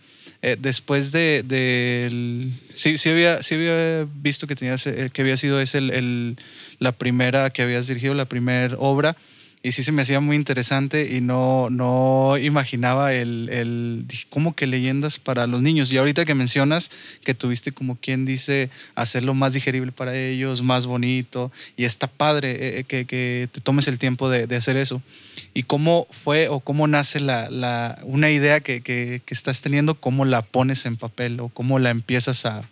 Eh, 0.42 0.56
después 0.58 1.12
de, 1.12 1.44
de 1.46 2.54
sí, 2.74 2.98
sí, 2.98 3.10
había, 3.10 3.44
sí 3.44 3.56
había 3.56 4.08
visto 4.16 4.48
que, 4.48 4.56
tenías, 4.56 4.88
eh, 4.88 5.10
que 5.12 5.22
había 5.22 5.36
sido 5.36 5.60
ese 5.60 5.80
el, 5.80 6.38
la 6.80 6.94
primera 6.94 7.50
que 7.50 7.64
habías 7.64 7.86
dirigido, 7.86 8.14
la 8.14 8.30
primera 8.30 8.78
obra 8.80 9.18
y 9.64 9.74
sí 9.74 9.84
se 9.84 9.92
me 9.92 10.02
hacía 10.02 10.20
muy 10.20 10.36
interesante 10.36 11.16
y 11.16 11.22
no, 11.22 11.70
no 11.70 12.36
imaginaba 12.40 13.14
el, 13.14 13.48
el, 13.52 14.06
como 14.30 14.56
que 14.56 14.66
leyendas 14.66 15.20
para 15.20 15.46
los 15.46 15.62
niños. 15.62 15.94
Y 15.94 15.98
ahorita 15.98 16.26
que 16.26 16.34
mencionas 16.34 16.90
que 17.24 17.36
tuviste 17.36 17.72
como 17.72 17.96
quien 17.96 18.26
dice 18.26 18.72
hacerlo 18.96 19.36
más 19.36 19.54
digerible 19.54 19.92
para 19.92 20.18
ellos, 20.18 20.64
más 20.64 20.88
bonito, 20.88 21.52
y 21.78 21.86
está 21.86 22.08
padre 22.08 22.52
eh, 22.52 22.80
eh, 22.80 22.84
que, 22.86 23.06
que, 23.06 23.50
te 23.52 23.62
tomes 23.62 23.88
el 23.88 24.00
tiempo 24.00 24.30
de, 24.30 24.48
de, 24.48 24.56
hacer 24.56 24.78
eso. 24.78 25.04
¿Y 25.54 25.64
cómo 25.64 26.08
fue 26.10 26.48
o 26.48 26.60
cómo 26.60 26.88
nace 26.88 27.20
la, 27.20 27.50
la 27.52 28.00
una 28.02 28.32
idea 28.32 28.62
que, 28.62 28.82
que, 28.82 29.22
que 29.24 29.34
estás 29.34 29.62
teniendo, 29.62 29.94
cómo 29.94 30.26
la 30.26 30.42
pones 30.42 30.88
en 30.88 30.98
papel 30.98 31.40
o 31.40 31.50
cómo 31.50 31.78
la 31.78 31.92
empiezas 31.92 32.48
a, 32.48 32.68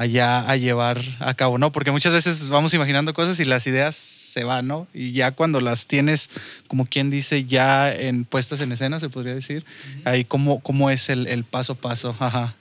allá 0.00 0.48
a 0.48 0.56
llevar 0.56 1.02
a 1.18 1.34
cabo, 1.34 1.58
¿no? 1.58 1.72
Porque 1.72 1.90
muchas 1.90 2.14
veces 2.14 2.48
vamos 2.48 2.72
imaginando 2.72 3.12
cosas 3.12 3.38
y 3.38 3.44
las 3.44 3.66
ideas 3.66 3.94
se 3.96 4.44
van, 4.44 4.66
¿no? 4.66 4.86
Y 4.94 5.12
ya 5.12 5.32
cuando 5.32 5.60
las 5.60 5.86
tienes, 5.86 6.30
como 6.68 6.86
quien 6.86 7.10
dice, 7.10 7.44
ya 7.44 7.92
en 7.92 8.24
puestas 8.24 8.62
en 8.62 8.72
escena, 8.72 8.98
se 8.98 9.10
podría 9.10 9.34
decir, 9.34 9.66
ahí 10.06 10.24
cómo, 10.24 10.60
cómo 10.60 10.88
es 10.88 11.10
el, 11.10 11.44
paso 11.44 11.74
a 11.74 11.76
paso. 11.76 12.16
Ajá. 12.18 12.56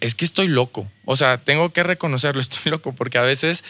Es 0.00 0.14
que 0.14 0.24
estoy 0.24 0.46
loco. 0.46 0.88
O 1.04 1.16
sea, 1.16 1.38
tengo 1.38 1.72
que 1.72 1.82
reconocerlo, 1.82 2.40
estoy 2.40 2.70
loco, 2.70 2.92
porque 2.92 3.18
a 3.18 3.22
veces 3.22 3.64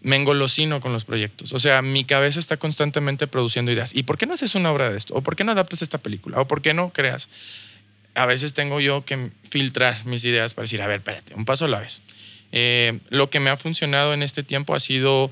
me 0.00 0.16
engolosino 0.16 0.80
con 0.80 0.94
los 0.94 1.04
proyectos. 1.04 1.52
O 1.52 1.58
sea, 1.58 1.82
mi 1.82 2.06
cabeza 2.06 2.40
está 2.40 2.56
constantemente 2.56 3.26
produciendo 3.26 3.70
ideas. 3.70 3.94
¿Y 3.94 4.04
por 4.04 4.16
qué 4.16 4.24
no 4.24 4.32
haces 4.32 4.54
una 4.54 4.72
obra 4.72 4.88
de 4.88 4.96
esto? 4.96 5.12
¿O 5.12 5.22
por 5.22 5.36
qué 5.36 5.44
no 5.44 5.52
adaptas 5.52 5.82
esta 5.82 5.98
película? 5.98 6.40
¿O 6.40 6.48
por 6.48 6.62
qué 6.62 6.72
no 6.72 6.90
creas? 6.94 7.28
A 8.16 8.26
veces 8.26 8.54
tengo 8.54 8.80
yo 8.80 9.04
que 9.04 9.30
filtrar 9.48 10.04
mis 10.06 10.24
ideas 10.24 10.54
para 10.54 10.64
decir, 10.64 10.82
a 10.82 10.86
ver, 10.86 10.98
espérate, 10.98 11.34
un 11.34 11.44
paso 11.44 11.66
a 11.66 11.68
la 11.68 11.80
vez. 11.80 12.02
Eh, 12.52 12.98
lo 13.10 13.30
que 13.30 13.40
me 13.40 13.50
ha 13.50 13.56
funcionado 13.56 14.14
en 14.14 14.22
este 14.22 14.42
tiempo 14.42 14.74
ha 14.74 14.80
sido 14.80 15.30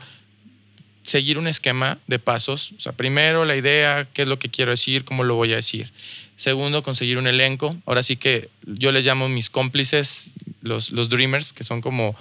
seguir 1.02 1.38
un 1.38 1.46
esquema 1.46 1.98
de 2.06 2.18
pasos. 2.18 2.72
O 2.76 2.80
sea, 2.80 2.92
primero 2.92 3.44
la 3.44 3.56
idea, 3.56 4.06
qué 4.12 4.22
es 4.22 4.28
lo 4.28 4.38
que 4.38 4.50
quiero 4.50 4.70
decir, 4.70 5.04
cómo 5.04 5.24
lo 5.24 5.34
voy 5.34 5.52
a 5.52 5.56
decir. 5.56 5.92
Segundo, 6.36 6.82
conseguir 6.82 7.18
un 7.18 7.26
elenco. 7.26 7.76
Ahora 7.86 8.02
sí 8.02 8.16
que 8.16 8.50
yo 8.66 8.92
les 8.92 9.06
llamo 9.06 9.28
mis 9.28 9.50
cómplices, 9.50 10.30
los, 10.62 10.90
los 10.90 11.08
dreamers, 11.08 11.52
que 11.52 11.64
son 11.64 11.80
como 11.80 12.16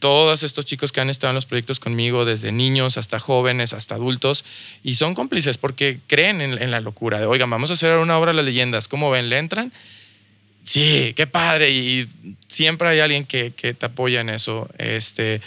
todos 0.00 0.42
estos 0.42 0.64
chicos 0.64 0.92
que 0.92 1.00
han 1.00 1.10
estado 1.10 1.32
en 1.32 1.34
los 1.34 1.44
proyectos 1.44 1.78
conmigo, 1.78 2.24
desde 2.24 2.52
niños 2.52 2.96
hasta 2.96 3.20
jóvenes, 3.20 3.74
hasta 3.74 3.96
adultos, 3.96 4.46
y 4.82 4.94
son 4.94 5.14
cómplices 5.14 5.58
porque 5.58 6.00
creen 6.06 6.40
en, 6.40 6.60
en 6.60 6.70
la 6.70 6.80
locura 6.80 7.20
de, 7.20 7.26
oigan, 7.26 7.50
vamos 7.50 7.70
a 7.70 7.74
hacer 7.74 7.98
una 7.98 8.18
obra 8.18 8.30
de 8.30 8.36
las 8.36 8.46
leyendas, 8.46 8.88
¿cómo 8.88 9.10
ven? 9.10 9.28
¿Le 9.28 9.36
entran? 9.36 9.72
Sí, 10.64 11.12
qué 11.16 11.26
padre. 11.26 11.70
Y 11.70 12.08
siempre 12.48 12.88
hay 12.88 13.00
alguien 13.00 13.24
que, 13.24 13.50
te 13.50 13.86
apoya 13.86 14.20
en 14.20 14.30
eso. 14.30 14.68
Este, 14.78 15.40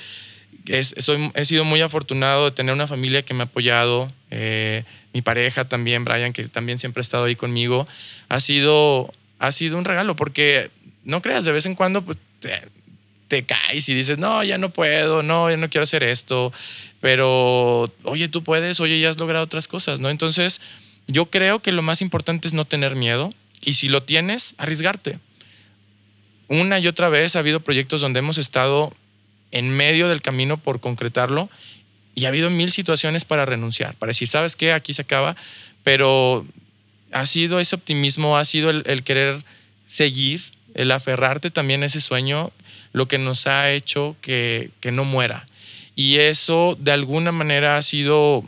es, 0.67 0.95
soy, 0.99 1.31
he 1.35 1.45
sido 1.45 1.65
muy 1.65 1.81
afortunado 1.81 2.45
de 2.45 2.51
tener 2.51 2.73
una 2.73 2.87
familia 2.87 3.23
que 3.23 3.33
me 3.33 3.41
ha 3.41 3.45
apoyado. 3.45 4.11
Eh, 4.31 4.83
mi 5.13 5.21
pareja 5.21 5.65
también, 5.67 6.03
Brian, 6.03 6.33
que 6.33 6.47
también 6.47 6.79
siempre 6.79 7.01
ha 7.01 7.03
estado 7.03 7.25
ahí 7.25 7.35
conmigo. 7.35 7.87
Ha 8.29 8.39
sido, 8.39 9.13
ha 9.39 9.51
sido 9.51 9.77
un 9.77 9.85
regalo 9.85 10.15
porque 10.15 10.71
no 11.03 11.21
creas, 11.21 11.45
de 11.45 11.51
vez 11.51 11.65
en 11.65 11.75
cuando 11.75 12.01
pues, 12.03 12.17
te, 12.39 12.61
te 13.27 13.43
caes 13.43 13.87
y 13.89 13.93
dices, 13.93 14.17
no, 14.17 14.43
ya 14.43 14.57
no 14.57 14.71
puedo, 14.71 15.23
no, 15.23 15.49
ya 15.49 15.57
no 15.57 15.69
quiero 15.69 15.83
hacer 15.83 16.03
esto. 16.03 16.51
Pero, 17.01 17.91
oye, 18.03 18.27
tú 18.27 18.43
puedes, 18.43 18.79
oye, 18.79 18.99
ya 18.99 19.09
has 19.09 19.17
logrado 19.19 19.43
otras 19.43 19.67
cosas, 19.67 19.99
¿no? 19.99 20.09
Entonces, 20.09 20.61
yo 21.07 21.25
creo 21.25 21.59
que 21.59 21.71
lo 21.71 21.81
más 21.81 22.01
importante 22.01 22.47
es 22.47 22.53
no 22.53 22.65
tener 22.65 22.95
miedo 22.95 23.33
y 23.65 23.73
si 23.73 23.89
lo 23.89 24.03
tienes, 24.03 24.55
arriesgarte. 24.57 25.19
Una 26.47 26.79
y 26.79 26.87
otra 26.87 27.09
vez 27.09 27.35
ha 27.35 27.39
habido 27.39 27.61
proyectos 27.61 28.01
donde 28.01 28.19
hemos 28.19 28.37
estado 28.37 28.93
en 29.51 29.69
medio 29.69 30.09
del 30.09 30.21
camino 30.21 30.57
por 30.57 30.79
concretarlo 30.79 31.49
y 32.15 32.25
ha 32.25 32.29
habido 32.29 32.49
mil 32.49 32.71
situaciones 32.71 33.25
para 33.25 33.45
renunciar, 33.45 33.95
para 33.95 34.09
decir, 34.11 34.27
¿sabes 34.27 34.55
qué? 34.55 34.73
Aquí 34.73 34.93
se 34.93 35.03
acaba, 35.03 35.35
pero 35.83 36.45
ha 37.11 37.25
sido 37.25 37.59
ese 37.59 37.75
optimismo, 37.75 38.37
ha 38.37 38.45
sido 38.45 38.69
el, 38.69 39.03
querer 39.03 39.43
seguir, 39.87 40.41
el 40.73 40.91
aferrarte 40.91 41.49
también 41.49 41.83
a 41.83 41.87
ese 41.87 42.01
sueño, 42.01 42.51
lo 42.91 43.07
que 43.07 43.17
nos 43.17 43.47
ha 43.47 43.71
hecho 43.71 44.15
que, 44.21 44.71
que 44.79 44.91
no 44.91 45.05
muera. 45.05 45.47
Y 45.95 46.17
eso 46.17 46.77
de 46.79 46.91
alguna 46.91 47.31
manera 47.31 47.77
ha 47.77 47.81
sido 47.81 48.43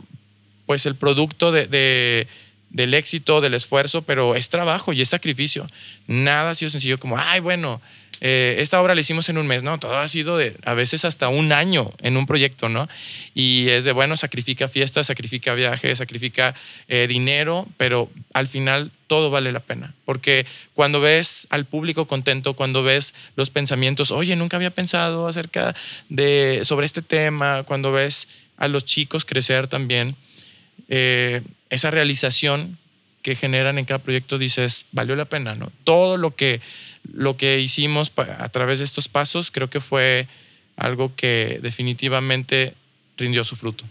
pues 0.66 0.86
el 0.86 0.96
producto 0.96 1.52
de 1.52 2.26
del 2.70 2.94
éxito, 2.94 3.40
del 3.40 3.54
esfuerzo, 3.54 4.02
pero 4.02 4.34
es 4.34 4.48
trabajo 4.48 4.92
y 4.92 5.00
es 5.00 5.08
sacrificio. 5.08 5.66
Nada 6.06 6.50
ha 6.50 6.54
sido 6.54 6.70
sencillo 6.70 6.98
como, 6.98 7.18
ay, 7.18 7.40
bueno, 7.40 7.80
eh, 8.20 8.56
esta 8.60 8.80
obra 8.80 8.94
la 8.94 9.00
hicimos 9.00 9.28
en 9.28 9.38
un 9.38 9.46
mes, 9.46 9.62
¿no? 9.62 9.78
Todo 9.78 9.98
ha 9.98 10.08
sido 10.08 10.38
de 10.38 10.56
a 10.64 10.74
veces 10.74 11.04
hasta 11.04 11.28
un 11.28 11.52
año 11.52 11.92
en 12.00 12.16
un 12.16 12.26
proyecto, 12.26 12.68
¿no? 12.68 12.88
Y 13.34 13.68
es 13.68 13.84
de, 13.84 13.92
bueno, 13.92 14.16
sacrifica 14.16 14.68
fiestas, 14.68 15.06
sacrifica 15.06 15.54
viajes, 15.54 15.98
sacrifica 15.98 16.54
eh, 16.88 17.06
dinero, 17.08 17.66
pero 17.76 18.10
al 18.32 18.46
final 18.46 18.90
todo 19.06 19.30
vale 19.30 19.52
la 19.52 19.60
pena. 19.60 19.94
Porque 20.04 20.46
cuando 20.74 21.00
ves 21.00 21.46
al 21.50 21.66
público 21.66 22.06
contento, 22.06 22.54
cuando 22.54 22.82
ves 22.82 23.14
los 23.36 23.50
pensamientos, 23.50 24.10
oye, 24.10 24.34
nunca 24.36 24.56
había 24.56 24.70
pensado 24.70 25.28
acerca 25.28 25.74
de, 26.08 26.60
sobre 26.64 26.86
este 26.86 27.02
tema, 27.02 27.64
cuando 27.64 27.92
ves 27.92 28.28
a 28.56 28.68
los 28.68 28.84
chicos 28.84 29.24
crecer 29.24 29.68
también, 29.68 30.16
eh, 30.88 31.42
esa 31.70 31.90
realización 31.90 32.78
que 33.22 33.34
generan 33.34 33.78
en 33.78 33.84
cada 33.84 33.98
proyecto, 33.98 34.38
dices, 34.38 34.86
valió 34.92 35.16
la 35.16 35.24
pena, 35.24 35.54
¿no? 35.54 35.72
Todo 35.82 36.16
lo 36.16 36.36
que, 36.36 36.60
lo 37.12 37.36
que 37.36 37.58
hicimos 37.60 38.12
a 38.16 38.48
través 38.50 38.78
de 38.78 38.84
estos 38.84 39.08
pasos 39.08 39.50
creo 39.50 39.68
que 39.68 39.80
fue 39.80 40.28
algo 40.76 41.14
que 41.16 41.58
definitivamente 41.62 42.74
rindió 43.16 43.42
su 43.44 43.56
fruto. 43.56 43.84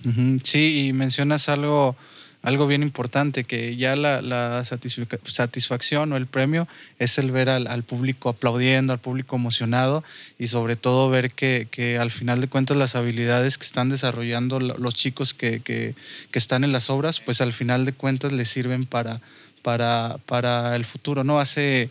Sí, 0.43 0.87
y 0.87 0.93
mencionas 0.93 1.49
algo 1.49 1.97
algo 2.45 2.67
bien 2.67 2.83
importante, 2.83 3.43
que 3.43 3.75
ya 3.75 3.95
la, 3.95 4.63
satisfacción 4.63 6.13
o 6.13 6.17
el 6.17 6.27
premio 6.27 6.67
es 6.99 7.17
el 7.17 7.31
ver 7.31 7.49
al, 7.49 7.83
público 7.83 8.29
aplaudiendo, 8.29 8.93
al 8.93 8.99
público 8.99 9.35
emocionado 9.35 10.03
y 10.37 10.47
sobre 10.47 10.75
todo 10.75 11.09
ver 11.09 11.31
que, 11.31 11.97
al 11.99 12.11
final 12.11 12.41
de 12.41 12.47
cuentas 12.47 12.77
las 12.77 12.95
habilidades 12.95 13.57
que 13.57 13.65
están 13.65 13.89
desarrollando 13.89 14.59
los 14.59 14.93
chicos 14.93 15.33
que, 15.33 15.61
que, 15.61 15.95
están 16.33 16.63
en 16.63 16.71
las 16.71 16.89
obras, 16.91 17.19
pues 17.19 17.41
al 17.41 17.51
final 17.51 17.83
de 17.83 17.93
cuentas 17.93 18.31
les 18.31 18.47
sirven 18.47 18.85
para, 18.85 19.21
para, 19.63 20.17
para 20.27 20.75
el 20.75 20.85
futuro. 20.85 21.23
¿no? 21.23 21.39
Hace 21.39 21.89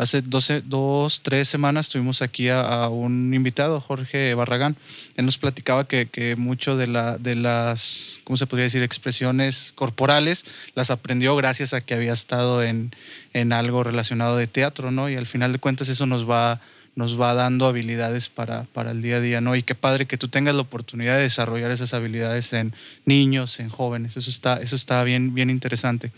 Hace 0.00 0.22
12, 0.22 0.62
dos, 0.62 1.20
tres 1.20 1.46
semanas 1.46 1.90
tuvimos 1.90 2.22
aquí 2.22 2.48
a, 2.48 2.88
un 2.88 3.34
invitado, 3.34 3.82
Jorge 3.82 4.32
Barragán. 4.32 4.78
Él 5.14 5.26
nos 5.26 5.36
platicaba 5.36 5.86
que, 5.86 6.08
que 6.08 6.36
mucho 6.36 6.74
de, 6.78 6.86
la, 6.86 7.18
de 7.18 7.34
las, 7.34 8.18
¿cómo 8.24 8.38
se 8.38 8.46
podría 8.46 8.64
decir?, 8.64 8.82
expresiones 8.82 9.72
corporales 9.74 10.46
las 10.74 10.90
aprendió 10.90 11.36
gracias 11.36 11.74
a 11.74 11.82
que 11.82 11.92
había 11.92 12.14
estado 12.14 12.62
en, 12.62 12.92
en 13.34 13.52
algo 13.52 13.84
relacionado 13.84 14.38
de 14.38 14.46
teatro, 14.46 14.90
¿no? 14.90 15.10
Y 15.10 15.16
al 15.16 15.26
final 15.26 15.52
de 15.52 15.58
cuentas 15.58 15.90
eso 15.90 16.06
nos 16.06 16.28
va 16.28 16.62
nos 16.96 17.20
va 17.20 17.34
dando 17.34 17.66
habilidades 17.66 18.30
para, 18.30 18.64
para, 18.64 18.92
el 18.92 19.02
día 19.02 19.16
a 19.16 19.20
día, 19.20 19.40
¿no? 19.42 19.54
Y 19.54 19.62
qué 19.62 19.74
padre 19.74 20.06
que 20.06 20.16
tú 20.16 20.28
tengas 20.28 20.54
la 20.54 20.62
oportunidad 20.62 21.16
de 21.16 21.22
desarrollar 21.22 21.70
esas 21.70 21.92
habilidades 21.92 22.54
en 22.54 22.74
niños, 23.04 23.60
en 23.60 23.68
jóvenes. 23.68 24.16
Eso 24.16 24.30
está, 24.30 24.56
eso 24.56 24.76
está 24.76 25.04
bien, 25.04 25.34
bien 25.34 25.50
interesante. 25.50 26.10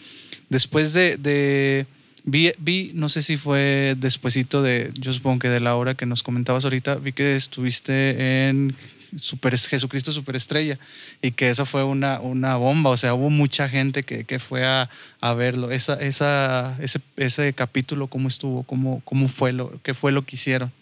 Después 0.49 0.93
de, 0.93 1.17
de 1.19 1.87
Vi, 2.25 2.53
vi, 2.59 2.93
no 2.95 3.09
sé 3.09 3.23
si 3.23 3.37
fue 3.37 3.97
despuesito 3.99 4.63
de, 4.63 4.93
yo 4.95 5.13
supongo 5.13 5.41
que 5.41 5.49
de 5.49 5.61
la 5.61 5.75
hora 5.75 5.95
que 5.95 6.07
nos 6.07 6.23
comentabas 6.23 6.65
ahorita, 6.65 6.97
vi 6.97 7.13
que 7.13 7.35
estuviste 7.35 8.49
en 8.49 8.77
Super, 9.19 9.59
Jesucristo 9.59 10.13
Superestrella 10.13 10.79
y 11.21 11.33
que 11.33 11.51
eso 11.51 11.67
fue 11.67 11.83
una, 11.83 12.21
una 12.21 12.57
bomba, 12.57 12.91
o 12.91 12.97
sea, 12.97 13.15
hubo 13.15 13.29
mucha 13.29 13.69
gente 13.69 14.05
que, 14.05 14.25
que 14.25 14.39
fue 14.39 14.65
a, 14.65 14.89
a, 15.21 15.35
verlo. 15.35 15.71
Esa, 15.71 15.95
esa, 15.95 16.77
ese, 16.81 17.01
ese 17.17 17.53
capítulo, 17.53 18.07
¿cómo 18.07 18.29
estuvo? 18.29 18.63
¿Cómo, 18.63 19.03
cómo 19.05 19.29
fue 19.29 19.53
lo, 19.53 19.81
qué 19.83 19.93
fue 19.93 20.13
lo 20.13 20.23
que 20.23 20.37
hicieron? 20.37 20.73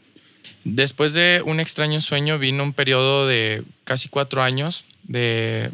Después 0.65 1.15
de 1.15 1.43
un 1.45 1.59
extraño 1.59 2.01
sueño 2.01 2.39
vino 2.39 2.63
un 2.63 2.75
periodo 2.75 3.27
de 3.27 3.65
casi 3.85 4.09
cuatro 4.09 4.43
años 4.43 4.85
de 5.05 5.71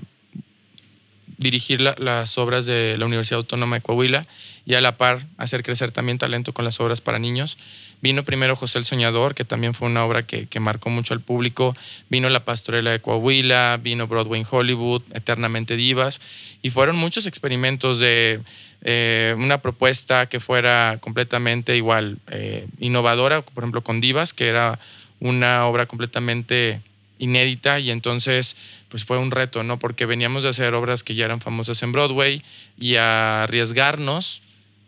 dirigir 1.39 1.81
las 1.81 2.39
obras 2.39 2.67
de 2.67 2.97
la 2.99 3.07
Universidad 3.07 3.39
Autónoma 3.39 3.77
de 3.77 3.83
Coahuila 3.83 4.27
y 4.65 4.75
a 4.75 4.81
la 4.81 4.97
par 4.97 5.27
hacer 5.37 5.63
crecer 5.63 5.93
también 5.93 6.19
talento 6.19 6.53
con 6.53 6.65
las 6.65 6.81
obras 6.81 7.01
para 7.01 7.19
niños. 7.19 7.59
Vino 8.03 8.25
primero 8.25 8.57
José 8.57 8.79
el 8.79 8.85
Soñador, 8.85 9.35
que 9.35 9.45
también 9.45 9.73
fue 9.73 9.89
una 9.89 10.05
obra 10.05 10.27
que, 10.27 10.61
marcó 10.61 10.91
mucho 10.91 11.15
al 11.15 11.21
público. 11.21 11.75
Vino 12.11 12.29
La 12.29 12.45
Pastorela 12.45 12.91
de 12.91 13.01
Coahuila, 13.01 13.79
vino 13.83 14.07
Broadway 14.07 14.41
en 14.41 14.47
Hollywood, 14.51 15.03
Eternamente 15.15 15.77
Divas. 15.77 16.21
Y 16.63 16.71
fueron 16.71 16.97
muchos 16.97 17.27
experimentos 17.27 17.99
de 17.99 18.41
eh, 18.83 19.35
una 19.39 19.63
propuesta 19.63 20.27
que 20.27 20.41
fuera 20.41 20.99
completamente 21.01 21.77
igual, 21.77 22.19
eh, 22.31 22.67
innovadora, 22.79 23.43
por 23.43 23.65
ejemplo, 23.65 23.83
con 23.83 24.01
Divas, 24.01 24.33
que 24.33 24.49
era 24.49 24.79
una 25.21 25.67
obra 25.67 25.87
completamente 25.87 26.83
inédita 27.19 27.81
y 27.81 27.91
entonces 27.91 28.57
pues 28.89 29.05
fue 29.05 29.19
un 29.19 29.31
reto, 29.31 29.63
¿no? 29.63 29.79
Porque 29.79 30.07
veníamos 30.07 30.43
de 30.43 30.51
hacer 30.51 30.75
obras 30.75 31.03
que 31.03 31.15
ya 31.15 31.25
eran 31.25 31.41
famosas 31.41 31.83
en 31.83 31.93
Broadway 31.93 32.43
y 32.79 32.97
a 32.97 33.45
arriesgarnos 33.45 34.43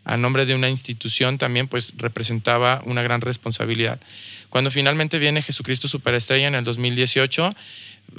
a 0.09 0.17
nombre 0.17 0.45
de 0.47 0.55
una 0.55 0.69
institución 0.69 1.37
también 1.37 1.67
pues 1.67 1.93
representaba 1.97 2.81
una 2.85 3.03
gran 3.03 3.21
responsabilidad. 3.21 3.99
Cuando 4.49 4.71
finalmente 4.71 5.19
viene 5.19 5.43
Jesucristo 5.43 5.87
Superestrella 5.87 6.47
en 6.47 6.55
el 6.55 6.63
2018, 6.63 7.55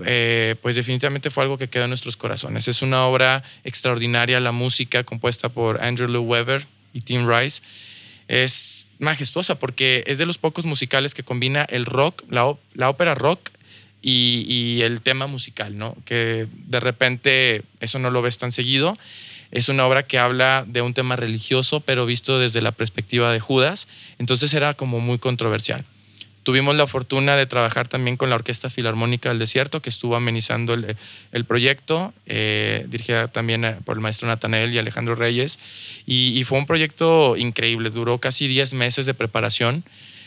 eh, 0.04 0.54
pues 0.62 0.76
definitivamente 0.76 1.30
fue 1.30 1.42
algo 1.42 1.58
que 1.58 1.68
quedó 1.68 1.84
en 1.84 1.90
nuestros 1.90 2.16
corazones. 2.16 2.68
Es 2.68 2.82
una 2.82 3.06
obra 3.06 3.42
extraordinaria, 3.64 4.38
la 4.38 4.52
música 4.52 5.02
compuesta 5.02 5.48
por 5.48 5.82
Andrew 5.82 6.08
Lou 6.08 6.22
Weber 6.22 6.66
y 6.92 7.00
Tim 7.00 7.28
Rice. 7.28 7.60
Es 8.28 8.86
majestuosa 9.00 9.58
porque 9.58 10.04
es 10.06 10.18
de 10.18 10.26
los 10.26 10.38
pocos 10.38 10.66
musicales 10.66 11.14
que 11.14 11.24
combina 11.24 11.64
el 11.64 11.86
rock, 11.86 12.22
la, 12.30 12.54
la 12.74 12.88
ópera 12.88 13.16
rock 13.16 13.50
y, 14.02 14.80
el 14.82 15.00
tema 15.00 15.26
musical, 15.26 15.76
¿no? 15.76 15.96
Que 16.04 16.46
de 16.52 16.80
repente 16.80 17.62
eso 17.80 17.98
no 17.98 18.10
lo 18.10 18.22
ves 18.22 18.38
tan 18.38 18.52
seguido. 18.52 18.96
Es 19.50 19.68
una 19.68 19.86
obra 19.86 20.04
que 20.04 20.18
habla 20.18 20.64
de 20.66 20.80
un 20.80 20.94
tema 20.94 21.16
religioso, 21.16 21.80
pero 21.80 22.06
visto 22.06 22.38
desde 22.38 22.62
la 22.62 22.72
perspectiva 22.72 23.32
de 23.32 23.40
Judas. 23.40 23.88
Entonces 24.18 24.54
era 24.54 24.74
como 24.74 25.00
muy 25.00 25.18
controversial. 25.18 25.84
Tuvimos 26.42 26.74
la 26.74 26.86
fortuna 26.86 27.36
de 27.36 27.44
trabajar 27.44 27.86
también 27.86 28.16
con 28.16 28.30
la 28.30 28.36
Orquesta 28.36 28.70
Filarmónica 28.70 29.28
del 29.28 29.38
Desierto, 29.38 29.82
que 29.82 29.90
estuvo 29.90 30.16
amenizando 30.16 30.72
el, 30.72 31.44
proyecto, 31.44 32.14
eh, 32.24 32.86
dirigida 32.88 33.28
también 33.28 33.64
eh, 33.64 33.76
por 33.84 33.96
el 33.96 34.00
maestro 34.00 34.26
Natanael 34.26 34.72
y 34.72 34.78
Alejandro 34.78 35.14
Reyes. 35.14 35.58
Y, 36.06 36.32
y 36.38 36.44
fue 36.44 36.58
un 36.58 36.66
proyecto 36.66 37.36
increíble, 37.36 37.90
duró 37.90 38.18
casi 38.18 38.48
10 38.48 38.72
meses 38.72 39.04
de 39.04 39.12
preparación. 39.12 39.84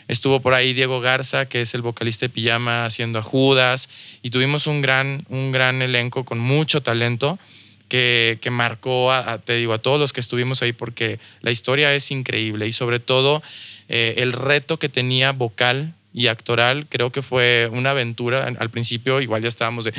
Estuvo 0.07 0.41
por 0.41 0.53
ahí 0.53 0.73
Diego 0.73 0.99
Garza, 0.99 1.47
que 1.47 1.61
es 1.61 1.73
el 1.73 1.81
vocalista 1.81 2.25
de 2.25 2.29
Pijama, 2.29 2.85
haciendo 2.85 3.19
a 3.19 3.21
Judas. 3.21 3.89
Y 4.21 4.29
tuvimos 4.29 4.67
un 4.67 4.81
gran, 4.81 5.25
un 5.29 5.51
gran 5.51 5.81
elenco 5.81 6.25
con 6.25 6.39
mucho 6.39 6.81
talento 6.81 7.39
que, 7.87 8.39
que 8.41 8.49
marcó, 8.49 9.11
a, 9.11 9.39
te 9.39 9.53
digo, 9.53 9.73
a 9.73 9.77
todos 9.77 9.99
los 9.99 10.13
que 10.13 10.19
estuvimos 10.19 10.61
ahí, 10.61 10.73
porque 10.73 11.19
la 11.41 11.51
historia 11.51 11.93
es 11.93 12.11
increíble. 12.11 12.67
Y 12.67 12.73
sobre 12.73 12.99
todo, 12.99 13.43
eh, 13.89 14.15
el 14.17 14.33
reto 14.33 14.77
que 14.77 14.89
tenía 14.89 15.31
vocal 15.31 15.93
y 16.13 16.27
actoral, 16.27 16.87
creo 16.87 17.11
que 17.11 17.21
fue 17.21 17.69
una 17.71 17.91
aventura. 17.91 18.45
Al 18.59 18.69
principio, 18.69 19.21
igual 19.21 19.41
ya 19.41 19.49
estábamos 19.49 19.85
de. 19.85 19.93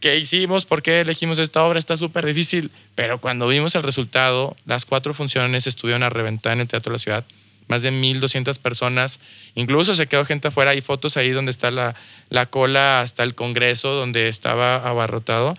¿Qué 0.00 0.16
hicimos? 0.16 0.64
¿Por 0.64 0.82
qué 0.82 1.00
elegimos 1.00 1.40
esta 1.40 1.64
obra? 1.64 1.78
Está 1.78 1.96
súper 1.96 2.24
difícil. 2.24 2.70
Pero 2.94 3.20
cuando 3.20 3.48
vimos 3.48 3.74
el 3.74 3.82
resultado, 3.82 4.56
las 4.64 4.86
cuatro 4.86 5.12
funciones 5.12 5.66
estuvieron 5.66 6.04
a 6.04 6.10
reventar 6.10 6.52
en 6.52 6.60
el 6.60 6.68
Teatro 6.68 6.92
de 6.92 6.94
la 6.94 6.98
Ciudad 7.00 7.24
más 7.68 7.82
de 7.82 7.92
1.200 7.92 8.58
personas. 8.58 9.20
Incluso 9.54 9.94
se 9.94 10.06
quedó 10.06 10.24
gente 10.24 10.48
afuera. 10.48 10.72
Hay 10.72 10.80
fotos 10.80 11.16
ahí 11.16 11.30
donde 11.30 11.50
está 11.50 11.70
la, 11.70 11.94
la 12.30 12.46
cola 12.46 13.00
hasta 13.00 13.22
el 13.22 13.34
Congreso, 13.34 13.90
donde 13.90 14.28
estaba 14.28 14.76
abarrotado. 14.76 15.54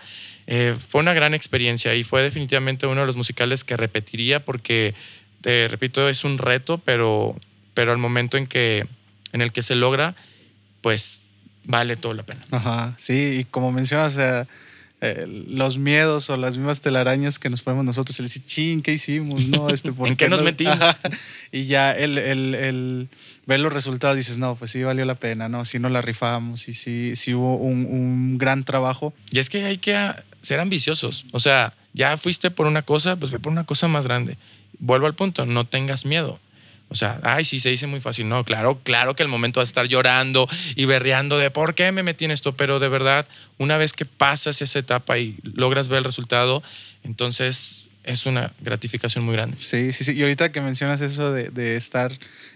Eh, 0.46 0.76
fue 0.88 1.00
una 1.00 1.14
gran 1.14 1.32
experiencia 1.32 1.94
y 1.94 2.02
fue 2.02 2.22
definitivamente 2.22 2.86
uno 2.86 3.02
de 3.02 3.06
los 3.06 3.16
musicales 3.16 3.62
que 3.62 3.76
repetiría 3.76 4.44
porque, 4.44 4.94
te 5.42 5.68
repito, 5.68 6.08
es 6.08 6.24
un 6.24 6.38
reto, 6.38 6.78
pero, 6.78 7.36
pero 7.72 7.92
al 7.92 7.98
momento 7.98 8.36
en, 8.36 8.48
que, 8.48 8.86
en 9.32 9.42
el 9.42 9.52
que 9.52 9.62
se 9.62 9.76
logra, 9.76 10.16
pues 10.80 11.20
vale 11.64 11.96
todo 11.96 12.14
la 12.14 12.24
pena. 12.24 12.44
Ajá, 12.50 12.94
sí, 12.96 13.38
y 13.40 13.44
como 13.44 13.70
mencionas, 13.70 14.18
eh, 15.02 15.24
los 15.26 15.78
miedos 15.78 16.28
o 16.28 16.36
las 16.36 16.58
mismas 16.58 16.82
telarañas 16.82 17.38
que 17.38 17.48
nos 17.48 17.62
ponemos 17.62 17.84
nosotros, 17.86 18.18
el 18.20 18.26
decir, 18.26 18.44
ching, 18.44 18.82
¿qué 18.82 18.92
hicimos? 18.92 19.46
No, 19.46 19.70
este, 19.70 19.92
¿En 20.04 20.14
qué, 20.14 20.28
nos 20.28 20.42
metimos? 20.42 20.76
y 21.52 21.64
ya 21.64 21.92
el, 21.92 22.18
el, 22.18 22.54
el, 22.54 23.08
ver 23.46 23.60
los 23.60 23.72
resultados 23.72 24.16
dices, 24.16 24.36
no, 24.36 24.56
pues 24.56 24.70
sí 24.72 24.82
valió 24.82 25.04
la 25.06 25.14
pena, 25.14 25.48
¿no? 25.48 25.64
Sí 25.64 25.78
nos 25.78 25.90
la 25.90 26.02
rifamos 26.02 26.68
y 26.68 26.74
sí, 26.74 27.16
sí 27.16 27.32
hubo 27.32 27.56
un, 27.56 27.86
un 27.86 28.36
gran 28.36 28.64
trabajo. 28.64 29.14
Y 29.30 29.38
es 29.38 29.48
que 29.48 29.64
hay 29.64 29.78
que 29.78 29.96
ser 30.42 30.60
ambiciosos. 30.60 31.24
O 31.32 31.40
sea, 31.40 31.74
ya 31.94 32.16
fuiste 32.16 32.50
por 32.50 32.66
una 32.66 32.82
cosa, 32.82 33.16
pues 33.16 33.32
ve 33.32 33.38
por 33.38 33.52
una 33.52 33.64
cosa 33.64 33.88
más 33.88 34.04
grande. 34.04 34.36
Vuelvo 34.78 35.06
al 35.06 35.14
punto, 35.14 35.46
no 35.46 35.66
tengas 35.66 36.04
miedo. 36.04 36.38
O 36.90 36.96
sea, 36.96 37.20
ay, 37.22 37.44
sí, 37.44 37.60
se 37.60 37.70
dice 37.70 37.86
muy 37.86 38.00
fácil. 38.00 38.28
No, 38.28 38.44
claro, 38.44 38.80
claro 38.82 39.14
que 39.14 39.22
el 39.22 39.28
momento 39.28 39.60
va 39.60 39.62
a 39.62 39.64
estar 39.64 39.86
llorando 39.86 40.48
y 40.74 40.84
berreando 40.86 41.38
de 41.38 41.50
por 41.50 41.74
qué 41.74 41.92
me 41.92 42.02
metí 42.02 42.24
en 42.24 42.32
esto, 42.32 42.56
pero 42.56 42.80
de 42.80 42.88
verdad, 42.88 43.26
una 43.58 43.78
vez 43.78 43.92
que 43.92 44.04
pasas 44.04 44.60
esa 44.60 44.80
etapa 44.80 45.16
y 45.18 45.38
logras 45.42 45.86
ver 45.86 45.98
el 45.98 46.04
resultado, 46.04 46.64
entonces 47.04 47.86
es 48.02 48.26
una 48.26 48.52
gratificación 48.60 49.24
muy 49.24 49.34
grande. 49.34 49.56
Sí, 49.60 49.92
sí, 49.92 50.02
sí. 50.02 50.16
Y 50.16 50.22
ahorita 50.22 50.50
que 50.50 50.60
mencionas 50.60 51.00
eso 51.00 51.32
de, 51.32 51.76
estar 51.76 52.12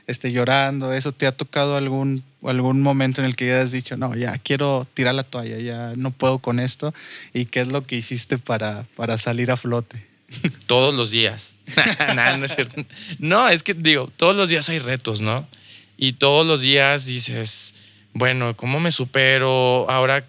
este, 0.08 0.32
llorando, 0.32 0.92
¿eso 0.92 1.12
te 1.12 1.28
ha 1.28 1.32
tocado 1.32 1.76
algún, 1.76 2.24
algún 2.42 2.80
momento 2.80 3.20
en 3.20 3.26
el 3.26 3.36
que 3.36 3.46
ya 3.46 3.62
has 3.62 3.70
dicho, 3.70 3.96
no, 3.96 4.16
ya 4.16 4.36
quiero 4.38 4.86
tirar 4.94 5.14
la 5.14 5.22
toalla, 5.22 5.58
ya 5.58 5.92
no 5.96 6.10
puedo 6.10 6.38
con 6.38 6.58
esto? 6.58 6.92
¿Y 7.32 7.44
qué 7.44 7.60
es 7.60 7.68
lo 7.68 7.86
que 7.86 7.94
hiciste 7.94 8.38
para, 8.38 8.84
para 8.96 9.16
salir 9.16 9.52
a 9.52 9.56
flote? 9.56 10.13
todos 10.66 10.94
los 10.94 11.10
días. 11.10 11.56
no, 12.14 12.44
es 12.44 12.54
cierto. 12.54 12.84
No, 13.18 13.48
es 13.48 13.62
que 13.62 13.74
digo, 13.74 14.10
todos 14.16 14.36
los 14.36 14.48
días 14.48 14.68
hay 14.68 14.78
retos, 14.78 15.20
¿no? 15.20 15.48
Y 15.96 16.14
todos 16.14 16.46
los 16.46 16.60
días 16.60 17.06
dices, 17.06 17.74
bueno, 18.12 18.56
¿cómo 18.56 18.80
me 18.80 18.90
supero? 18.90 19.88
Ahora, 19.88 20.26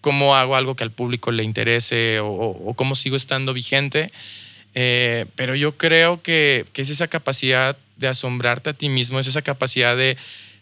¿cómo 0.00 0.36
hago 0.36 0.56
algo 0.56 0.74
que 0.74 0.84
al 0.84 0.90
público 0.90 1.30
le 1.30 1.44
interese? 1.44 2.18
¿O, 2.20 2.74
cómo 2.76 2.94
sigo 2.94 3.16
estando 3.16 3.52
vigente? 3.52 4.12
Eh, 4.74 5.26
pero 5.36 5.54
yo 5.54 5.76
creo 5.76 6.20
que, 6.22 6.66
que 6.72 6.82
es 6.82 6.90
esa 6.90 7.06
capacidad 7.08 7.76
de 7.96 8.08
asombrarte 8.08 8.70
a 8.70 8.72
ti 8.72 8.88
mismo, 8.88 9.20
es 9.20 9.28
esa 9.28 9.42
capacidad 9.42 9.96
de 9.96 10.16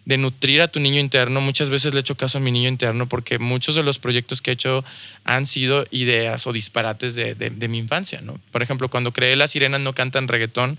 de 0.05 0.19
nutrir 0.19 0.63
a 0.63 0.69
tu 0.69 0.81
niño 0.81 0.99
interno. 0.99 1.41
Muchas 1.41 1.71
veces 1.71 1.93
le 1.93 2.01
he 2.01 2.01
hecho 2.01 2.17
caso 2.17 2.39
a 2.39 2.41
mi 2.41 2.51
niño 2.51 2.69
interno 2.69 3.09
porque 3.09 3.39
muchos 3.39 3.75
de 3.75 3.83
los 3.83 3.99
proyectos 3.99 4.43
que 4.43 4.51
he 4.51 4.55
hecho 4.55 4.85
han 5.25 5.47
sido 5.47 5.87
ideas 5.91 6.47
o 6.47 6.53
disparates 6.53 7.15
de, 7.15 7.69
mi 7.69 7.79
infancia, 7.79 8.21
¿no? 8.21 8.41
Por 8.51 8.63
ejemplo, 8.63 8.89
cuando 8.89 9.13
creé 9.13 9.37
Las 9.37 9.53
Sirenas 9.53 9.81
no 9.81 9.95
cantan 9.95 10.29
reggaetón, 10.29 10.79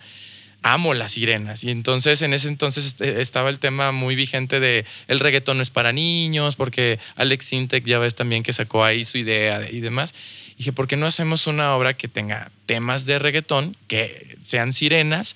amo 0.64 0.94
las 0.94 1.12
sirenas. 1.12 1.64
Y 1.64 1.70
entonces 1.70 2.22
en 2.22 2.34
ese 2.34 2.48
entonces 2.48 2.96
estaba 3.00 3.50
el 3.50 3.60
tema 3.60 3.92
muy 3.92 4.16
vigente 4.16 4.60
de 4.60 4.86
el 5.08 5.20
reggaetón 5.20 5.58
no 5.58 5.64
es 5.64 5.70
para 5.70 5.92
niños, 5.92 6.56
porque 6.56 7.00
Alex 7.16 7.46
Sintek 7.46 7.86
ya 7.86 8.00
ves 8.00 8.16
también 8.16 8.44
que 8.44 8.54
sacó 8.54 8.84
ahí 8.84 9.06
su 9.06 9.18
idea 9.18 9.70
y 9.70 9.82
demás. 9.82 10.16
Y 10.54 10.60
dije, 10.60 10.72
¿por 10.72 10.88
qué 10.88 10.96
no 10.96 11.06
hacemos 11.06 11.48
una 11.48 11.76
obra 11.76 11.96
que 11.96 12.08
tenga 12.08 12.50
temas 12.66 13.06
de 13.06 13.20
reggaetón, 13.20 13.76
que 13.88 14.38
sean 14.42 14.72
sirenas? 14.74 15.36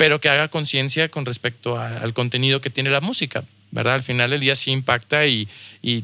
Pero 0.00 0.18
que 0.18 0.30
haga 0.30 0.48
conciencia 0.48 1.10
con 1.10 1.26
respecto 1.26 1.78
al 1.78 2.14
contenido 2.14 2.62
que 2.62 2.70
tiene 2.70 2.88
la 2.88 3.02
música. 3.02 3.44
¿verdad? 3.70 3.92
Al 3.92 4.02
final 4.02 4.32
el 4.32 4.40
día 4.40 4.56
sí 4.56 4.70
impacta 4.70 5.26
y, 5.26 5.46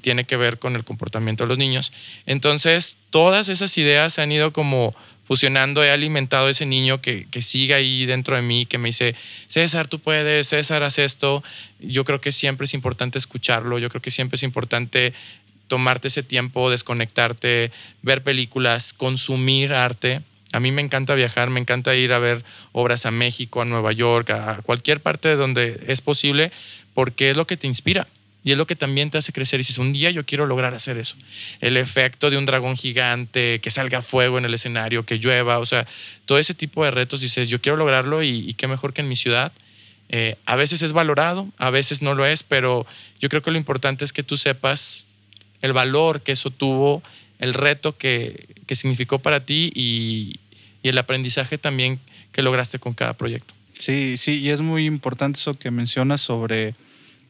tiene 0.02 0.26
que 0.26 0.36
ver 0.36 0.58
con 0.58 0.76
el 0.76 0.84
comportamiento 0.84 1.44
de 1.44 1.48
los 1.48 1.56
niños. 1.56 1.94
Entonces, 2.26 2.98
todas 3.08 3.48
esas 3.48 3.78
ideas 3.78 4.12
se 4.12 4.20
han 4.20 4.30
ido 4.30 4.52
como 4.52 4.94
fusionando, 5.24 5.82
he 5.82 5.90
alimentado 5.90 6.50
ese 6.50 6.66
niño 6.66 7.00
que, 7.00 7.26
que 7.30 7.40
sigue 7.40 7.72
ahí 7.72 8.04
dentro 8.04 8.36
de 8.36 8.42
mí, 8.42 8.66
que 8.66 8.76
me 8.76 8.90
dice, 8.90 9.14
César, 9.48 9.88
tú 9.88 9.98
puedes, 9.98 10.48
César, 10.48 10.82
haz 10.82 10.98
esto. 10.98 11.42
Yo 11.80 12.04
creo 12.04 12.20
que 12.20 12.32
siempre 12.32 12.66
es 12.66 12.74
importante 12.74 13.16
escucharlo, 13.16 13.78
yo 13.78 13.88
creo 13.88 14.02
que 14.02 14.10
siempre 14.10 14.36
es 14.36 14.42
importante 14.42 15.14
tomarte 15.68 16.08
ese 16.08 16.22
tiempo, 16.22 16.68
desconectarte, 16.68 17.72
ver 18.02 18.22
películas, 18.22 18.92
consumir 18.92 19.72
arte 19.72 20.20
a 20.56 20.60
mí 20.60 20.72
me 20.72 20.80
encanta 20.80 21.14
viajar, 21.14 21.50
me 21.50 21.60
encanta 21.60 21.94
ir 21.94 22.14
a 22.14 22.18
ver 22.18 22.42
obras 22.72 23.04
a 23.04 23.10
México, 23.10 23.60
a 23.60 23.66
Nueva 23.66 23.92
York, 23.92 24.30
a 24.30 24.62
cualquier 24.62 25.02
parte 25.02 25.28
de 25.28 25.36
donde 25.36 25.84
es 25.86 26.00
posible, 26.00 26.50
porque 26.94 27.28
es 27.28 27.36
lo 27.36 27.46
que 27.46 27.58
te 27.58 27.66
inspira. 27.66 28.08
Y 28.42 28.52
es 28.52 28.58
lo 28.58 28.66
que 28.66 28.74
también 28.74 29.10
te 29.10 29.18
hace 29.18 29.34
crecer. 29.34 29.60
Y 29.60 29.64
dices, 29.64 29.76
un 29.76 29.92
día 29.92 30.10
yo 30.10 30.24
quiero 30.24 30.46
lograr 30.46 30.72
hacer 30.72 30.96
eso. 30.96 31.16
El 31.60 31.76
efecto 31.76 32.30
de 32.30 32.38
un 32.38 32.46
dragón 32.46 32.74
gigante, 32.74 33.60
que 33.60 33.70
salga 33.70 34.00
fuego 34.00 34.38
en 34.38 34.46
el 34.46 34.54
escenario, 34.54 35.04
que 35.04 35.18
llueva, 35.18 35.58
o 35.58 35.66
sea, 35.66 35.86
todo 36.24 36.38
ese 36.38 36.54
tipo 36.54 36.82
de 36.82 36.90
retos, 36.90 37.20
dices, 37.20 37.48
yo 37.48 37.60
quiero 37.60 37.76
lograrlo 37.76 38.22
y, 38.22 38.54
qué 38.54 38.66
mejor 38.66 38.94
que 38.94 39.02
en 39.02 39.08
mi 39.08 39.16
ciudad. 39.16 39.52
Eh, 40.08 40.36
a 40.46 40.56
veces 40.56 40.80
es 40.80 40.94
valorado, 40.94 41.48
a 41.58 41.68
veces 41.68 42.00
no 42.00 42.14
lo 42.14 42.24
es, 42.24 42.44
pero 42.44 42.86
yo 43.20 43.28
creo 43.28 43.42
que 43.42 43.50
lo 43.50 43.58
importante 43.58 44.06
es 44.06 44.14
que 44.14 44.22
tú 44.22 44.38
sepas 44.38 45.04
el 45.60 45.74
valor 45.74 46.22
que 46.22 46.32
eso 46.32 46.50
tuvo 46.50 47.02
el 47.38 47.54
reto 47.54 47.96
que, 47.96 48.46
significó 48.70 49.18
para 49.18 49.44
ti 49.44 49.70
y, 49.74 50.40
el 50.88 50.98
aprendizaje 50.98 51.58
también 51.58 52.00
que 52.32 52.42
lograste 52.42 52.78
con 52.78 52.94
cada 52.94 53.14
proyecto. 53.14 53.54
Sí, 53.78 54.16
sí, 54.16 54.40
y 54.40 54.50
es 54.50 54.60
muy 54.60 54.86
importante 54.86 55.38
eso 55.38 55.58
que 55.58 55.70
mencionas 55.70 56.20
sobre 56.20 56.74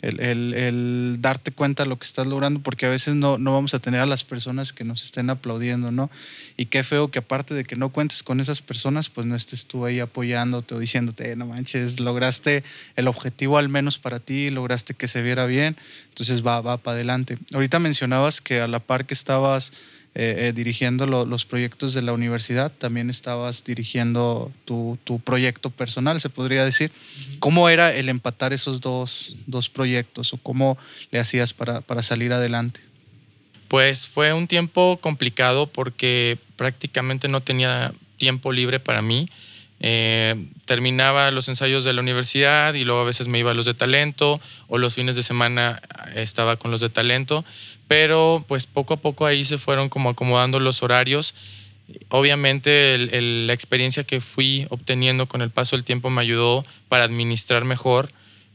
el, 0.03 1.17
darte 1.21 1.53
cuenta 1.53 1.83
de 1.83 1.89
lo 1.89 1.99
que 1.99 2.07
estás 2.07 2.27
logrando, 2.27 2.61
porque 2.61 2.87
a 2.87 2.91
veces 2.91 3.15
no, 3.15 3.39
no 3.39 3.53
vamos 3.53 3.75
a 3.75 3.79
tener 3.79 4.01
a 4.01 4.07
las 4.07 4.25
personas 4.25 4.73
que 4.73 4.85
nos 4.85 5.03
estén 5.03 5.31
aplaudiendo, 5.31 5.91
¿no? 5.91 6.11
Y 6.57 6.67
qué 6.67 6.85
feo 6.85 7.11
que 7.11 7.21
aparte 7.21 7.55
de 7.55 7.65
que 7.65 7.77
no 7.77 7.91
cuentes 7.91 8.23
con 8.23 8.41
esas 8.41 8.63
personas, 8.63 9.09
pues 9.09 9.27
no 9.27 9.35
estés 9.35 9.67
tú 9.67 9.85
ahí 9.85 10.01
apoyándote 10.01 10.75
o 10.75 10.79
diciéndote, 10.79 11.35
no 11.37 11.47
manches, 11.47 11.99
lograste 11.99 12.63
el 12.95 13.09
objetivo 13.09 13.59
al 13.59 13.69
menos 13.69 13.99
para 13.99 14.21
ti, 14.21 14.51
lograste 14.51 14.95
que 14.95 15.09
se 15.09 15.23
viera 15.23 15.47
bien, 15.47 15.77
entonces 16.11 16.47
va, 16.47 16.61
va 16.61 16.77
para 16.77 16.97
adelante. 16.97 17.39
Ahorita 17.55 17.79
mencionabas 17.79 18.41
que 18.41 18.61
a 18.61 18.69
la 18.69 18.81
par 18.81 19.07
que 19.07 19.15
estabas 19.15 19.73
eh, 20.19 20.49
eh, 20.49 20.53
dirigiendo 20.55 21.05
los 21.05 21.45
proyectos 21.45 21.93
de 21.93 22.01
la 22.01 22.15
universidad, 22.15 22.73
también 22.73 23.11
estabas 23.11 23.63
dirigiendo 23.65 24.51
tu, 24.65 24.99
proyecto 25.23 25.69
personal, 25.69 26.23
se 26.23 26.31
podría 26.31 26.65
decir. 26.65 26.91
¿Cómo 27.39 27.69
era 27.69 27.95
el 27.95 28.09
empatar 28.09 28.55
esos 28.55 28.81
dos, 28.81 29.37
proyectos 29.75 30.33
o 30.33 30.39
cómo 30.39 30.79
le 31.11 31.19
hacías 31.19 31.53
para, 31.53 32.03
salir 32.03 32.33
adelante? 32.33 32.81
Pues 33.69 34.07
fue 34.07 34.33
un 34.33 34.49
tiempo 34.49 34.99
complicado 35.03 35.67
porque 35.67 36.39
prácticamente 36.57 37.29
no 37.29 37.43
tenía 37.43 37.93
tiempo 38.17 38.53
libre 38.53 38.81
para 38.81 39.03
mí. 39.03 39.29
Eh, 39.81 40.47
terminaba 40.65 41.31
los 41.31 41.51
ensayos 41.51 41.85
de 41.85 41.93
la 41.93 42.01
universidad 42.01 42.73
y 42.73 42.85
luego 42.85 43.03
a 43.03 43.05
veces 43.05 43.29
me 43.29 43.39
iba 43.39 43.51
a 43.51 43.55
los 43.55 43.67
de 43.67 43.75
talento 43.75 44.41
o 44.69 44.79
los 44.79 44.95
fines 44.95 45.15
de 45.17 45.23
semana 45.23 45.83
estaba 46.15 46.57
con 46.57 46.71
los 46.71 46.81
de 46.81 46.89
talento 46.89 47.45
pero 47.89 48.45
pues 48.47 48.67
poco 48.67 48.95
a 48.95 48.97
poco 48.99 49.27
ahí 49.27 49.45
se 49.45 49.59
fueron 49.59 49.89
como 49.89 50.11
acomodando 50.11 50.61
los 50.61 50.83
horarios. 50.83 51.35
Obviamente 52.09 52.99
la 52.99 53.53
experiencia 53.53 54.05
que 54.05 54.21
fui 54.21 54.67
obteniendo 54.71 55.27
con 55.27 55.41
el 55.41 55.51
paso 55.51 55.77
del 55.77 55.85
tiempo 55.85 56.11
me 56.11 56.21
ayudó 56.21 56.65
para 56.89 57.05
administrar 57.05 57.65
mejor 57.65 58.11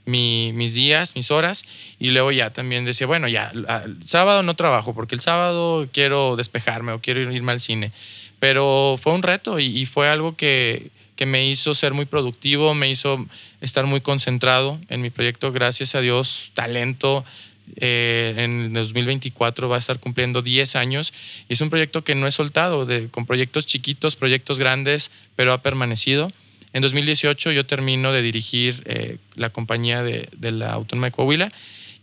mis 0.05 0.73
días, 0.73 1.15
mis 1.15 1.31
horas, 1.31 1.63
y 1.99 2.09
luego 2.09 2.31
ya 2.31 2.51
también 2.51 2.85
decía, 2.85 3.07
bueno, 3.07 3.27
ya, 3.27 3.51
el 3.85 4.07
sábado 4.07 4.43
no 4.43 4.55
trabajo 4.55 4.93
porque 4.93 5.15
el 5.15 5.21
sábado 5.21 5.87
quiero 5.91 6.35
despejarme 6.35 6.91
o 6.91 6.99
quiero 6.99 7.21
irme 7.31 7.51
al 7.51 7.59
cine, 7.59 7.91
pero 8.39 8.99
fue 9.01 9.13
un 9.13 9.23
reto 9.23 9.59
y, 9.59 9.85
fue 9.85 10.09
algo 10.09 10.35
que, 10.35 10.89
que 11.15 11.25
me 11.25 11.45
hizo 11.45 11.73
ser 11.73 11.93
muy 11.93 12.05
productivo, 12.05 12.73
me 12.73 12.89
hizo 12.89 13.25
estar 13.61 13.85
muy 13.85 14.01
concentrado 14.01 14.79
en 14.89 15.01
mi 15.01 15.11
proyecto, 15.11 15.51
gracias 15.51 15.95
a 15.95 16.01
Dios, 16.01 16.51
talento, 16.55 17.23
eh, 17.77 18.33
en 18.37 18.73
2024 18.73 19.69
va 19.69 19.75
a 19.75 19.79
estar 19.79 19.99
cumpliendo 19.99 20.41
10 20.41 20.75
años 20.75 21.13
y 21.47 21.53
es 21.53 21.61
un 21.61 21.69
proyecto 21.69 22.03
que 22.03 22.15
no 22.15 22.27
he 22.27 22.31
soltado, 22.31 22.85
de, 22.85 23.09
con 23.09 23.25
proyectos 23.25 23.65
chiquitos, 23.65 24.15
proyectos 24.15 24.59
grandes, 24.59 25.11
pero 25.35 25.53
ha 25.53 25.61
permanecido. 25.61 26.31
En 26.73 26.81
2018 26.81 27.51
yo 27.51 27.65
termino 27.65 28.11
de 28.11 28.21
dirigir 28.21 28.83
eh, 28.85 29.17
la 29.35 29.49
compañía 29.49 30.03
de, 30.03 30.29
la 30.51 30.71
Autónoma 30.73 31.07
de 31.07 31.11
Coahuila 31.11 31.51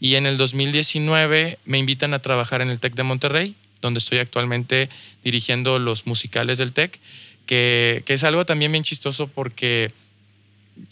y 0.01 0.15
en 0.17 0.27
el 0.27 0.37
2019 0.37 1.59
me 1.65 1.79
invitan 1.79 2.15
a 2.15 2.21
trabajar 2.21 2.61
en 2.61 2.71
el 2.71 2.81
TEC 2.81 2.95
de 2.95 3.03
Monterrey, 3.03 3.55
donde 3.81 3.99
estoy 3.99 4.19
actualmente 4.19 4.89
dirigiendo 5.25 5.79
los 5.79 6.07
musicales 6.07 6.59
del 6.59 6.73
TEC, 6.73 6.99
que, 7.47 8.03
que 8.05 8.15
es 8.15 8.25
algo 8.25 8.45
también 8.45 8.73
bien 8.73 8.85
chistoso 8.85 9.27
porque 9.29 9.93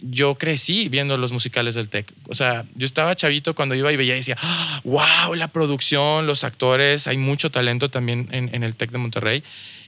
yo 0.00 0.36
crecí 0.36 0.88
viendo 0.88 1.16
los 1.16 1.32
musicales 1.32 1.74
del 1.74 1.88
TEC. 1.88 2.12
O 2.28 2.34
sea, 2.34 2.64
yo 2.74 2.86
estaba 2.86 3.14
chavito 3.14 3.54
cuando 3.54 3.74
iba 3.74 3.92
y 3.92 3.96
veía 3.96 4.14
y 4.14 4.18
decía, 4.18 4.36
wow, 4.84 5.34
la 5.34 5.48
producción, 5.48 6.26
los 6.26 6.44
actores, 6.44 7.06
hay 7.06 7.16
mucho 7.16 7.50
talento 7.50 7.90
también 7.90 8.28
en, 8.32 8.62
el 8.62 8.74
TEC 8.74 8.90
de 8.90 8.98
Monterrey. 8.98 9.42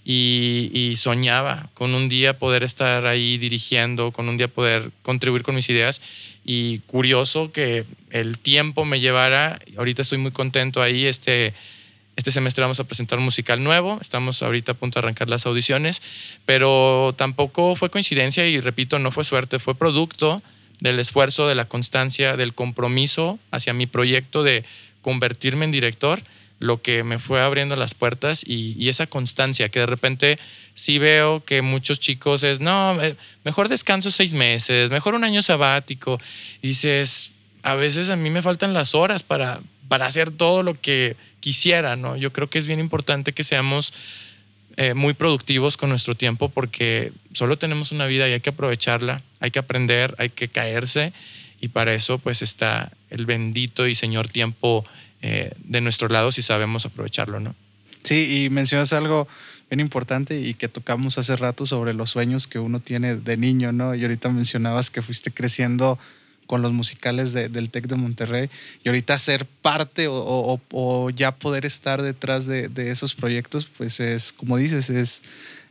Y, 0.05 0.95
soñaba 0.97 1.69
con 1.75 1.95
un 1.95 2.09
día 2.09 2.39
poder 2.39 2.65
estar 2.65 3.07
ahí 3.07 3.39
dirigiendo, 3.39 4.11
con 4.11 4.29
un 4.29 4.37
día 4.37 4.49
poder 4.49 4.91
contribuir 5.03 5.43
con 5.43 5.55
mis 5.55 5.69
ideas. 5.69 6.01
Y 6.45 6.79
curioso 6.81 7.53
que 7.53 7.85
el 8.11 8.39
tiempo 8.39 8.85
me 8.85 9.01
llevara, 9.01 9.61
ahorita 9.77 10.03
estoy 10.03 10.19
muy 10.19 10.31
contento 10.31 10.81
ahí, 10.81 11.05
este 11.05 11.53
este 12.19 12.33
semestre 12.33 12.63
vamos 12.63 12.81
a 12.81 12.85
presentar 12.85 13.21
un 13.21 13.25
musical 13.25 13.63
nuevo, 13.63 13.97
estamos 14.01 14.43
ahorita 14.43 14.73
a 14.73 14.75
punto 14.75 14.99
de 14.99 15.07
arrancar 15.07 15.29
las 15.29 15.47
audiciones, 15.47 16.03
pero 16.47 17.15
tampoco 17.17 17.77
fue 17.77 17.91
coincidencia 17.91 18.45
y 18.45 18.59
repito, 18.59 18.99
no 18.99 19.13
fue 19.13 19.23
suerte, 19.23 19.61
fue 19.61 19.77
producto 19.77 20.43
del 20.81 20.99
esfuerzo, 20.99 21.47
de 21.47 21.55
la 21.55 21.67
constancia, 21.67 22.37
del 22.37 22.55
compromiso 22.55 23.39
hacia 23.53 23.73
mi 23.73 23.87
proyecto 23.87 24.43
de 24.43 24.65
convertirme 25.01 25.67
en 25.67 25.71
director, 25.71 26.21
lo 26.59 26.83
que 26.83 27.05
me 27.05 27.21
fue 27.21 27.41
abriendo 27.41 27.77
las 27.77 27.95
puertas 27.95 28.43
y, 28.45 28.89
esa 28.89 29.07
constancia 29.07 29.69
que 29.69 29.79
de 29.79 29.87
repente 29.87 30.41
sí 30.75 30.99
veo 30.99 31.45
que 31.45 31.63
muchos 31.63 32.01
chicos 32.01 32.43
es, 32.43 32.59
no, 32.59 32.99
mejor 33.45 33.69
descanso 33.69 34.11
seis 34.11 34.35
meses, 34.35 34.91
mejor 34.91 35.15
un 35.15 35.23
año 35.23 35.41
sabático. 35.41 36.19
dices, 36.63 37.33
a 37.63 37.75
veces 37.75 38.11
a 38.11 38.17
mí 38.17 38.29
me 38.29 38.43
faltan 38.43 38.75
las 38.75 38.97
horas 38.97 39.23
para, 39.23 39.61
para 39.89 40.07
hacer 40.07 40.31
todo 40.31 40.63
lo 40.63 40.81
que 40.81 41.17
quisiera, 41.41 41.97
¿no? 41.97 42.17
Yo 42.17 42.33
creo 42.33 42.51
que 42.51 42.59
es 42.59 42.67
bien 42.67 42.81
importante 42.81 43.33
que 43.33 43.45
seamos 43.45 43.93
eh, 44.77 44.95
muy 44.95 45.15
productivos 45.15 45.77
con 45.77 45.89
nuestro 45.89 46.15
tiempo 46.15 46.51
porque 46.51 47.13
solo 47.33 47.59
tenemos 47.59 47.91
una 47.91 48.07
vida 48.07 48.29
y 48.29 48.33
hay 48.33 48.41
que 48.41 48.51
aprovecharla, 48.51 49.23
hay 49.41 49.51
que 49.51 49.59
aprender, 49.59 50.15
hay 50.19 50.29
que 50.29 50.49
caerse 50.49 51.13
y 51.61 51.69
para 51.69 51.95
eso 51.95 52.19
pues 52.19 52.43
está 52.43 52.93
el 53.11 53.27
bendito 53.27 53.87
y 53.89 53.95
señor 53.95 54.29
tiempo 54.29 54.85
eh, 55.21 55.53
de 55.65 55.81
nuestro 55.81 56.09
lado 56.09 56.31
si 56.31 56.43
sabemos 56.43 56.87
aprovecharlo, 56.87 57.41
¿no? 57.41 57.57
Sí, 58.05 58.45
y 58.45 58.51
mencionas 58.51 58.93
algo 58.93 59.27
bien 59.69 59.81
importante 59.81 60.41
y 60.41 60.55
que 60.55 60.69
tocamos 60.69 61.19
hace 61.19 61.35
rato 61.37 61.67
sobre 61.67 61.93
los 61.93 62.11
sueños 62.11 62.47
que 62.47 62.59
uno 62.59 62.81
tiene 62.81 63.17
de 63.17 63.37
niño, 63.37 63.73
¿no? 63.73 63.95
Y 63.95 64.03
ahorita 64.03 64.29
mencionabas 64.29 64.91
que 64.91 65.03
fuiste 65.03 65.31
creciendo 65.31 65.99
con 66.49 66.63
los 66.63 66.73
musicales 66.73 67.33
del 67.35 67.71
TEC 67.71 67.87
de 67.87 67.95
Monterrey 67.95 68.51
y 68.83 68.89
ahorita 68.89 69.19
ser 69.19 69.45
parte 69.45 70.07
o, 70.09 71.11
ya 71.15 71.37
poder 71.37 71.67
estar 71.67 72.03
detrás 72.03 72.47
de, 72.47 72.91
esos 72.91 73.15
proyectos, 73.15 73.71
pues 73.77 74.01
es, 74.01 74.33
como 74.33 74.57
dices, 74.57 74.91
es 74.91 75.23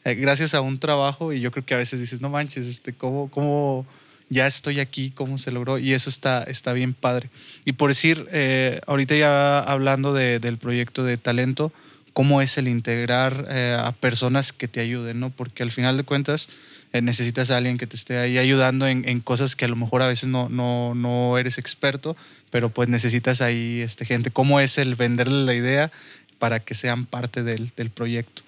eh, 0.06 0.14
gracias 0.14 0.54
a 0.54 0.62
un 0.62 0.80
trabajo 0.80 1.34
y 1.34 1.42
yo 1.42 1.52
creo 1.52 1.66
que 1.66 1.74
a 1.74 1.78
veces 1.78 2.00
dices, 2.00 2.22
no 2.22 2.30
manches, 2.30 2.68
este, 2.68 2.94
¿cómo, 2.94 3.30
cómo 3.30 3.86
ya 4.30 4.46
estoy 4.46 4.80
aquí, 4.80 5.12
cómo 5.12 5.40
se 5.40 5.52
logró 5.52 5.80
y 5.80 5.94
eso 5.94 6.12
está, 6.12 6.44
está 6.44 6.74
bien 6.74 6.94
padre. 6.94 7.32
Y 7.66 7.74
por 7.74 7.90
decir, 7.90 8.28
eh, 8.32 8.80
ahorita 8.86 9.16
ya 9.16 9.60
hablando 9.60 10.14
del 10.14 10.58
proyecto 10.60 11.04
de 11.04 11.18
talento, 11.18 11.72
cómo 12.14 12.42
es 12.42 12.58
el 12.60 12.68
integrar 12.68 13.48
eh, 13.50 13.76
a 13.80 13.92
personas 13.94 14.54
que 14.54 14.68
te 14.68 14.80
ayuden, 14.80 15.20
¿no? 15.20 15.32
Porque 15.32 15.64
al 15.64 15.72
final 15.72 15.98
de 15.98 16.04
cuentas 16.04 16.50
necesitas 16.94 17.52
a 17.52 17.58
alguien 17.58 17.78
que 17.78 17.88
te 17.88 17.96
esté 17.96 18.18
ahí 18.18 18.38
ayudando 18.38 18.88
en, 18.88 19.20
cosas 19.22 19.56
que 19.56 19.66
a 19.66 19.68
lo 19.68 19.76
mejor 19.76 20.02
a 20.02 20.08
veces 20.08 20.30
no, 20.30 20.50
no, 20.50 20.96
no 20.96 21.38
eres 21.38 21.58
experto, 21.58 22.16
pero 22.50 22.70
pues 22.70 22.90
necesitas 22.90 23.42
ahí 23.42 23.82
este, 23.82 24.06
gente. 24.06 24.32
¿Cómo 24.32 24.60
es 24.60 24.78
el 24.78 24.96
venderle 24.96 25.46
la 25.46 25.54
idea 25.54 25.92
para 26.40 26.60
que 26.60 26.76
sean 26.76 27.06
parte 27.06 27.44
del, 27.44 27.72
del 27.76 27.90
proyecto? 27.90 28.42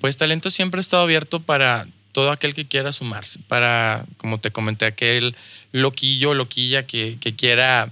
Pues 0.00 0.16
talento 0.16 0.50
siempre 0.50 0.78
ha 0.78 0.82
estado 0.82 1.02
abierto 1.02 1.40
para 1.40 1.88
todo 2.12 2.30
aquel 2.30 2.54
que 2.54 2.66
quiera 2.66 2.92
sumarse, 2.92 3.40
para, 3.48 4.04
como 4.16 4.38
te 4.38 4.50
comenté, 4.50 4.86
aquel 4.86 5.36
loquillo, 5.72 6.34
loquilla 6.34 6.86
que, 6.86 7.18
que 7.20 7.36
quiera 7.36 7.90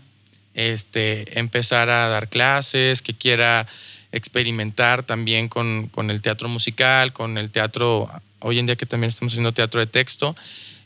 este, 0.55 1.39
empezar 1.39 1.91
a 1.91 2.09
dar 2.09 2.29
clases, 2.29 3.03
que 3.03 3.15
quiera 3.15 3.67
experimentar 4.13 5.03
también 5.03 5.49
con, 5.49 5.91
el 6.11 6.23
teatro 6.23 6.49
musical, 6.49 7.13
con 7.13 7.39
el 7.39 7.51
teatro, 7.51 8.11
hoy 8.41 8.59
en 8.59 8.67
día 8.67 8.77
que 8.77 8.87
también 8.87 9.09
estamos 9.09 9.33
haciendo 9.33 9.53
teatro 9.53 9.81
de 9.81 9.87
texto. 9.87 10.37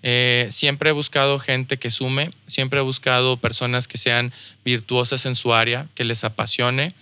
Eh, 0.02 0.48
siempre 0.50 0.90
he 0.90 0.92
buscado 0.92 1.38
gente 1.38 1.78
que 1.78 1.90
sume, 1.90 2.30
siempre 2.46 2.80
he 2.80 2.82
buscado 2.82 3.36
personas 3.36 3.86
que 3.86 3.98
sean 3.98 4.32
virtuosas 4.64 5.26
en 5.26 5.34
su 5.34 5.52
área, 5.52 5.88
que 5.94 6.04
les 6.04 6.24
apasione 6.24 6.94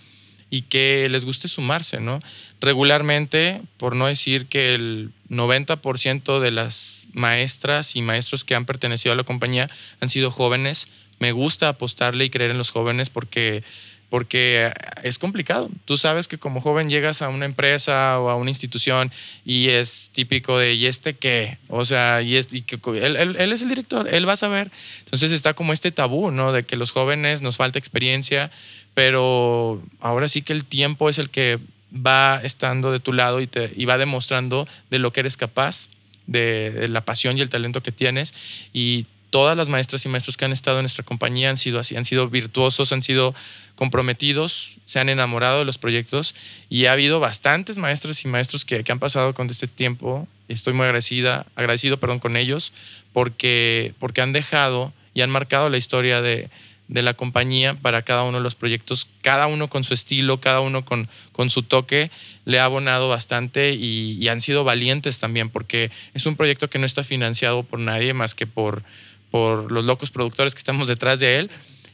y 0.49 0.63
que 0.63 1.07
les 1.09 1.25
guste 1.25 1.47
sumarse, 1.47 1.99
¿no? 1.99 2.19
Regularmente, 2.59 3.61
por 3.77 3.95
no 3.95 4.07
decir 4.07 4.47
que 4.47 4.73
el 4.73 5.11
90% 5.29 6.39
de 6.39 6.51
las 6.51 7.07
maestras 7.13 7.95
y 7.95 8.01
maestros 8.01 8.43
que 8.43 8.55
han 8.55 8.65
pertenecido 8.65 9.13
a 9.13 9.15
la 9.15 9.23
compañía 9.23 9.69
han 10.01 10.09
sido 10.09 10.31
jóvenes, 10.31 10.87
me 11.19 11.31
gusta 11.31 11.67
apostarle 11.67 12.25
y 12.25 12.29
creer 12.29 12.51
en 12.51 12.57
los 12.57 12.71
jóvenes 12.71 13.09
porque 13.09 13.63
porque 14.09 14.71
es 15.03 15.19
complicado. 15.19 15.69
Tú 15.85 15.97
sabes 15.97 16.27
que 16.27 16.37
como 16.37 16.61
joven 16.61 16.89
llegas 16.89 17.21
a 17.21 17.29
una 17.29 17.45
empresa 17.45 18.19
o 18.19 18.29
a 18.29 18.35
una 18.35 18.49
institución 18.49 19.11
y 19.45 19.69
es 19.69 20.09
típico 20.11 20.57
de, 20.57 20.73
¿y 20.73 20.87
este 20.87 21.15
qué? 21.15 21.59
O 21.67 21.85
sea, 21.85 22.21
y, 22.21 22.35
este, 22.35 22.61
que, 22.61 22.79
él, 23.03 23.15
él, 23.15 23.51
es 23.51 23.61
el 23.61 23.69
director, 23.69 24.11
él 24.11 24.27
va 24.27 24.33
a 24.33 24.37
saber. 24.37 24.71
Entonces 25.05 25.31
está 25.31 25.53
como 25.53 25.73
este 25.73 25.91
tabú, 25.91 26.31
¿no? 26.31 26.51
De 26.51 26.63
que 26.63 26.75
los 26.75 26.91
jóvenes 26.91 27.41
nos 27.41 27.57
falta 27.57 27.77
experiencia, 27.77 28.51
pero 28.95 29.81
ahora 29.99 30.27
sí 30.27 30.41
que 30.41 30.53
el 30.53 30.65
tiempo 30.65 31.09
es 31.09 31.19
el 31.19 31.29
que 31.29 31.59
va 31.93 32.41
estando 32.43 32.91
de 32.91 32.99
tu 32.99 33.13
lado 33.13 33.41
y, 33.41 33.47
te, 33.47 33.71
y 33.75 33.85
va 33.85 33.97
demostrando 33.97 34.67
de 34.89 34.99
lo 34.99 35.13
que 35.13 35.19
eres 35.21 35.37
capaz, 35.37 35.87
de, 36.25 36.71
de 36.71 36.87
la 36.87 37.01
pasión 37.01 37.37
y 37.37 37.41
el 37.41 37.49
talento 37.49 37.81
que 37.81 37.91
tienes 37.91 38.33
y 38.73 39.05
todas 39.29 39.55
las 39.55 39.69
maestras 39.69 40.05
y 40.05 40.09
maestros 40.09 40.37
que 40.37 40.45
han 40.45 40.51
estado 40.51 40.79
en 40.79 40.83
nuestra 40.83 41.03
compañía 41.03 41.49
han 41.49 41.57
sido 41.57 41.79
así, 41.79 41.95
han 41.95 42.05
sido 42.05 42.29
virtuosos, 42.29 42.91
han 42.91 43.01
sido 43.01 43.35
comprometidos, 43.75 44.75
se 44.85 44.99
han 44.99 45.09
enamorado 45.09 45.59
de 45.59 45.65
los 45.65 45.77
proyectos 45.77 46.35
y 46.69 46.85
ha 46.85 46.91
habido 46.91 47.19
bastantes 47.19 47.77
maestras 47.77 48.23
y 48.25 48.27
maestros 48.27 48.65
que, 48.65 48.83
han 48.87 48.99
pasado 48.99 49.33
con 49.33 49.49
este 49.49 49.67
tiempo. 49.67 50.27
Estoy 50.47 50.73
muy 50.73 50.85
agradecida, 50.85 51.45
agradecido 51.55 51.99
perdón, 51.99 52.19
con 52.19 52.37
ellos 52.37 52.73
porque, 53.13 53.93
porque 53.99 54.21
han 54.21 54.33
dejado 54.33 54.93
y 55.13 55.21
han 55.21 55.29
marcado 55.29 55.69
la 55.69 55.77
historia 55.77 56.21
de, 56.21 56.49
de 56.89 57.03
la 57.03 57.13
compañía 57.13 57.75
para 57.75 58.01
cada 58.01 58.23
uno 58.23 58.39
de 58.39 58.43
los 58.43 58.55
proyectos, 58.55 59.07
cada 59.21 59.45
uno 59.45 59.69
con 59.69 59.83
su 59.83 59.93
estilo, 59.93 60.41
cada 60.41 60.59
uno 60.59 60.83
con, 60.83 61.07
con 61.31 61.51
su 61.51 61.61
toque, 61.61 62.09
le 62.45 62.59
ha 62.59 62.65
abonado 62.65 63.07
bastante 63.09 63.73
y, 63.73 64.27
han 64.27 64.41
sido 64.41 64.63
valientes 64.63 65.19
también, 65.19 65.49
porque 65.49 65.91
es 66.15 66.25
un 66.25 66.35
proyecto 66.35 66.69
que 66.69 66.79
no 66.79 66.87
está 66.87 67.03
financiado 67.03 67.63
por 67.63 67.79
nadie 67.79 68.13
más 68.13 68.33
que 68.33 68.47
por, 68.47 68.83
por 69.31 69.71
los 69.71 69.85
locos 69.85 70.11
productores 70.11 70.53
que 70.53 70.59
estamos 70.59 70.87
detrás 70.87 71.19
de 71.19 71.37
él. 71.37 71.51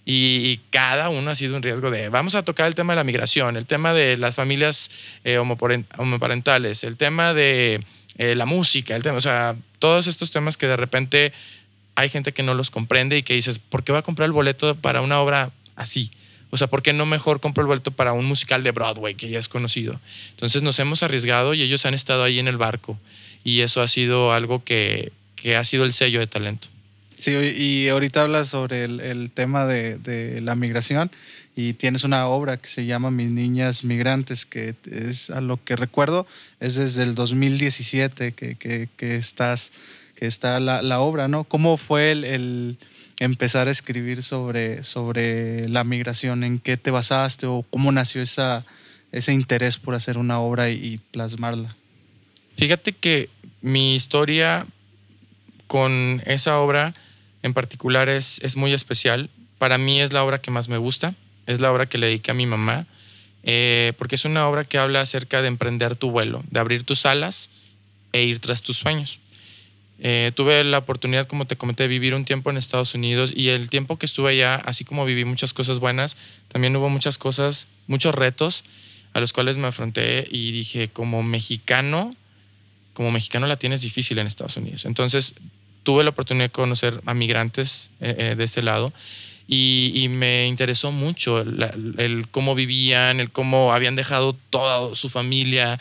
Y, 0.08 0.60
cada 0.70 1.10
uno 1.10 1.32
ha 1.32 1.36
sido 1.36 1.56
un 1.56 1.64
riesgo 1.64 1.90
de, 1.90 2.10
vamos 2.10 2.36
a 2.36 2.44
tocar 2.44 2.68
el 2.68 2.76
tema 2.76 2.94
de 2.94 2.98
la 2.98 3.04
migración, 3.04 3.58
el 3.58 3.66
tema 3.66 3.94
de 3.94 4.18
las 4.18 4.36
familias 4.36 4.92
eh, 5.24 5.40
homoparentales, 5.40 6.84
el 6.84 6.96
tema 6.96 7.34
de 7.34 7.84
eh, 8.18 8.36
la 8.36 8.46
música, 8.46 8.96
el 8.96 9.02
tema, 9.02 9.18
o 9.18 9.22
sea, 9.22 9.56
todos 9.80 10.06
estos 10.06 10.30
temas 10.30 10.58
que 10.58 10.68
de 10.68 10.78
repente 10.78 11.34
hay 11.96 12.10
gente 12.10 12.34
que 12.34 12.44
no 12.44 12.54
los 12.54 12.70
comprende 12.70 13.18
y 13.18 13.24
que 13.24 13.34
dices, 13.34 13.58
¿por 13.58 13.84
qué 13.84 13.94
va 13.94 14.00
a 14.00 14.04
comprar 14.04 14.28
el 14.28 14.32
boleto 14.32 14.76
para 14.76 15.02
una 15.02 15.20
obra 15.20 15.52
así? 15.76 16.12
O 16.52 16.58
sea, 16.58 16.68
¿por 16.68 16.84
qué 16.84 16.94
no 16.94 17.06
mejor 17.06 17.42
compro 17.42 17.62
el 17.62 17.68
boleto 17.68 17.92
para 17.92 18.14
un 18.14 18.26
musical 18.26 18.64
de 18.64 18.72
Broadway 18.72 19.16
que 19.16 19.30
ya 19.30 19.40
es 19.40 19.50
conocido? 19.50 20.00
Entonces 20.32 20.62
nos 20.62 20.78
hemos 20.80 21.04
arriesgado 21.04 21.54
y 21.54 21.62
ellos 21.62 21.86
han 21.86 21.94
estado 21.94 22.24
ahí 22.24 22.40
en 22.40 22.48
el 22.48 22.58
barco 22.58 23.00
y 23.44 23.62
eso 23.62 23.82
ha 23.82 23.88
sido 23.88 24.34
algo 24.34 24.64
que, 24.64 25.12
que 25.36 25.56
ha 25.56 25.64
sido 25.64 25.84
el 25.84 25.94
sello 25.94 26.20
de 26.20 26.28
talento. 26.28 26.68
Sí, 27.18 27.32
y 27.32 27.88
ahorita 27.88 28.24
hablas 28.24 28.50
sobre 28.50 28.84
el, 28.84 29.00
el 29.00 29.32
tema 29.32 29.66
de, 29.66 29.98
de, 29.98 30.42
la 30.42 30.56
migración 30.56 31.12
y 31.56 31.74
tienes 31.74 32.04
una 32.04 32.28
obra 32.28 32.58
que 32.58 32.68
se 32.68 32.86
llama 32.86 33.10
Mis 33.10 33.30
Niñas 33.30 33.84
Migrantes, 33.86 34.46
que 34.46 34.76
es 34.92 35.30
a 35.30 35.40
lo 35.40 35.64
que 35.64 35.78
recuerdo, 35.78 36.28
es 36.60 36.76
desde 36.76 37.04
el 37.04 37.16
2017 37.16 38.34
que, 38.34 38.56
que, 38.56 38.90
que 38.98 39.16
estás 39.16 39.72
que 40.16 40.26
está 40.26 40.60
la, 40.60 40.82
la 40.82 41.00
obra, 41.00 41.28
¿no? 41.28 41.44
¿Cómo 41.44 41.78
fue 41.78 42.12
el, 42.12 42.78
empezar 43.20 43.68
a 43.68 43.72
escribir 43.72 44.24
sobre, 44.24 44.84
sobre 44.84 45.70
la 45.70 45.84
migración? 45.84 46.44
¿En 46.44 46.60
qué 46.60 46.78
te 46.78 46.92
basaste 46.92 47.46
o 47.46 47.66
cómo 47.70 47.92
nació 47.92 48.22
esa, 48.22 48.66
ese 49.12 49.34
interés 49.34 49.78
por 49.78 49.94
hacer 49.94 50.18
una 50.18 50.40
obra 50.40 50.70
y, 50.70 51.00
plasmarla? 51.12 51.76
Fíjate 52.58 52.94
que 52.94 53.30
mi 53.62 53.96
historia 53.96 54.66
con 55.68 56.22
esa 56.26 56.60
obra 56.60 56.96
en 57.46 57.54
particular 57.54 58.10
es, 58.10 58.40
es 58.42 58.56
muy 58.56 58.74
especial. 58.74 59.30
Para 59.60 59.78
mí 59.78 60.02
es 60.02 60.12
la 60.12 60.24
obra 60.24 60.42
que 60.42 60.50
más 60.50 60.68
me 60.68 60.80
gusta, 60.80 61.14
es 61.46 61.62
la 61.62 61.72
obra 61.72 61.86
que 61.86 62.00
le 62.00 62.08
dediqué 62.08 62.32
a 62.32 62.34
mi 62.34 62.48
mamá, 62.48 62.88
eh, 63.44 63.94
porque 64.00 64.16
es 64.16 64.26
una 64.26 64.48
obra 64.48 64.66
que 64.66 64.80
habla 64.80 65.02
acerca 65.02 65.44
de 65.44 65.48
emprender 65.48 65.96
tu 65.96 66.10
vuelo, 66.10 66.44
de 66.50 66.60
abrir 66.60 66.84
tus 66.84 67.06
alas 67.06 67.52
e 68.14 68.24
ir 68.24 68.40
tras 68.40 68.64
tus 68.64 68.78
sueños. 68.78 69.20
Eh, 70.00 70.32
tuve 70.34 70.64
la 70.64 70.80
oportunidad, 70.80 71.28
como 71.28 71.46
te 71.46 71.56
comenté, 71.56 71.84
de 71.84 71.90
vivir 71.90 72.16
un 72.16 72.26
tiempo 72.26 72.50
en 72.50 72.58
Estados 72.58 72.96
Unidos 72.96 73.32
y 73.34 73.50
el 73.50 73.70
tiempo 73.70 74.00
que 74.00 74.08
estuve 74.08 74.32
allá, 74.32 74.56
así 74.56 74.84
como 74.84 75.06
viví 75.06 75.24
muchas 75.24 75.54
cosas 75.54 75.78
buenas, 75.78 76.18
también 76.48 76.76
hubo 76.76 76.90
muchas 76.90 77.20
cosas, 77.20 77.68
muchos 77.86 78.16
retos 78.16 78.64
a 79.14 79.20
los 79.20 79.34
cuales 79.34 79.58
me 79.58 79.68
afronté 79.68 80.28
y 80.32 80.52
dije, 80.52 80.90
como 80.90 81.22
mexicano, 81.22 82.16
como 82.94 83.12
mexicano 83.12 83.46
la 83.46 83.58
tienes 83.58 83.82
difícil 83.82 84.18
en 84.18 84.26
Estados 84.26 84.58
Unidos. 84.58 84.86
Entonces 84.86 85.36
tuve 85.86 86.04
la 86.04 86.10
oportunidad 86.10 86.46
de 86.46 86.52
conocer 86.52 87.02
a 87.06 87.14
migrantes 87.14 87.92
eh, 88.02 88.16
eh, 88.18 88.36
de 88.36 88.44
ese 88.44 88.64
lado 88.64 88.92
y, 89.48 90.08
me 90.10 90.48
interesó 90.48 90.92
mucho 90.92 91.40
el, 91.40 92.28
cómo 92.32 92.56
vivían, 92.56 93.20
el 93.20 93.32
cómo 93.32 93.72
habían 93.72 93.96
dejado 93.96 94.36
toda 94.50 94.96
su 94.96 95.08
familia, 95.08 95.80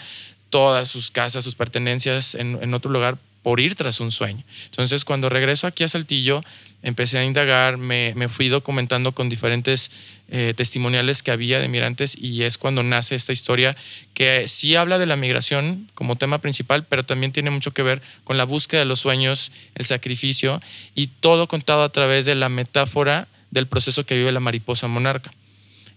todas 0.50 0.90
sus 0.90 1.10
casas, 1.10 1.44
sus 1.44 1.54
pertenencias 1.54 2.34
en, 2.34 2.58
en 2.62 2.74
otro 2.74 2.90
lugar 2.92 3.16
por 3.44 3.60
ir 3.60 3.76
tras 3.76 4.00
un 4.00 4.10
sueño. 4.10 4.42
Entonces, 4.64 5.04
cuando 5.04 5.28
regreso 5.28 5.66
aquí 5.66 5.84
a 5.84 5.88
Saltillo, 5.88 6.42
empecé 6.82 7.18
a 7.18 7.24
indagar, 7.24 7.76
me, 7.76 8.14
fui 8.28 8.48
documentando 8.48 9.12
con 9.12 9.28
diferentes 9.28 9.90
eh, 10.28 10.54
testimoniales 10.56 11.22
que 11.22 11.30
había 11.30 11.60
de 11.60 11.68
migrantes 11.68 12.16
y 12.18 12.42
es 12.42 12.56
cuando 12.56 12.82
nace 12.82 13.14
esta 13.14 13.34
historia 13.34 13.76
que 14.14 14.48
sí 14.48 14.76
habla 14.76 14.96
de 14.98 15.04
la 15.04 15.16
migración 15.16 15.90
como 15.94 16.16
tema 16.16 16.38
principal, 16.38 16.86
pero 16.86 17.04
también 17.04 17.32
tiene 17.32 17.50
mucho 17.50 17.72
que 17.72 17.82
ver 17.82 18.00
con 18.24 18.38
la 18.38 18.44
búsqueda 18.44 18.80
de 18.80 18.86
los 18.86 19.00
sueños, 19.00 19.52
el 19.74 19.84
sacrificio 19.84 20.62
y 20.94 21.08
todo 21.08 21.46
contado 21.46 21.82
a 21.82 21.92
través 21.92 22.24
de 22.24 22.34
la 22.34 22.48
metáfora 22.48 23.28
del 23.50 23.66
proceso 23.66 24.04
que 24.04 24.16
vive 24.16 24.32
la 24.32 24.40
mariposa 24.40 24.88
monarca. 24.88 25.32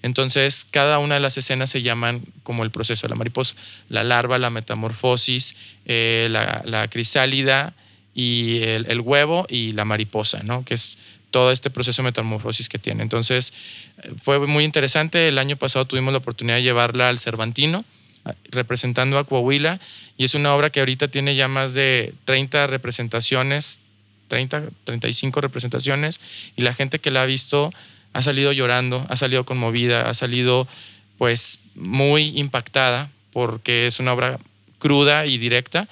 Entonces, 0.02 0.68
cada 0.70 1.00
una 1.00 1.16
de 1.16 1.22
las 1.22 1.38
escenas 1.38 1.70
se 1.70 1.82
llaman 1.82 2.24
como 2.44 2.64
el 2.64 2.72
proceso 2.72 3.08
de 3.08 3.12
la 3.12 3.16
mariposa. 3.16 3.56
La 3.90 4.04
larva, 4.04 4.38
la 4.38 4.50
metamorfosis, 4.50 5.56
eh, 5.86 6.28
la, 6.30 6.88
crisálida 6.90 7.74
y 8.14 8.62
el, 8.64 9.02
huevo 9.02 9.46
y 9.50 9.74
la 9.74 9.86
mariposa, 9.86 10.44
¿no? 10.44 10.64
Que 10.64 10.76
es 10.76 10.98
todo 11.32 11.52
este 11.52 11.70
proceso 11.70 12.02
de 12.02 12.10
metamorfosis 12.10 12.70
que 12.70 12.80
tiene. 12.80 13.04
Entonces, 13.04 13.54
fue 14.22 14.40
muy 14.46 14.64
interesante. 14.64 15.28
El 15.28 15.38
año 15.38 15.58
pasado 15.58 15.86
tuvimos 15.86 16.12
la 16.14 16.20
oportunidad 16.20 16.58
de 16.58 16.64
llevarla 16.64 17.10
al 17.10 17.20
Cervantino 17.20 17.86
representando 18.52 19.18
a 19.18 19.24
Coahuila 19.26 19.80
y 20.18 20.26
es 20.26 20.36
una 20.36 20.54
obra 20.54 20.70
que 20.70 20.80
ahorita 20.80 21.08
tiene 21.08 21.36
ya 21.36 21.48
más 21.48 21.74
de 21.74 22.14
30 22.26 22.68
representaciones, 22.68 23.80
30, 24.28 24.70
35 24.84 25.42
representaciones 25.42 26.20
y 26.56 26.62
la 26.62 26.74
gente 26.74 27.00
que 27.00 27.12
la 27.12 27.24
ha 27.24 27.26
visto 27.26 27.72
ha 28.14 28.22
salido 28.22 28.52
llorando, 28.52 29.06
ha 29.10 29.16
salido 29.16 29.46
conmovida, 29.46 30.10
ha 30.10 30.14
salido 30.14 30.68
pues 31.18 31.60
muy 31.76 32.38
impactada 32.38 33.10
porque 33.32 33.88
es 33.88 34.00
una 34.00 34.14
obra 34.14 34.40
cruda 34.80 35.26
y 35.26 35.38
directa. 35.38 35.88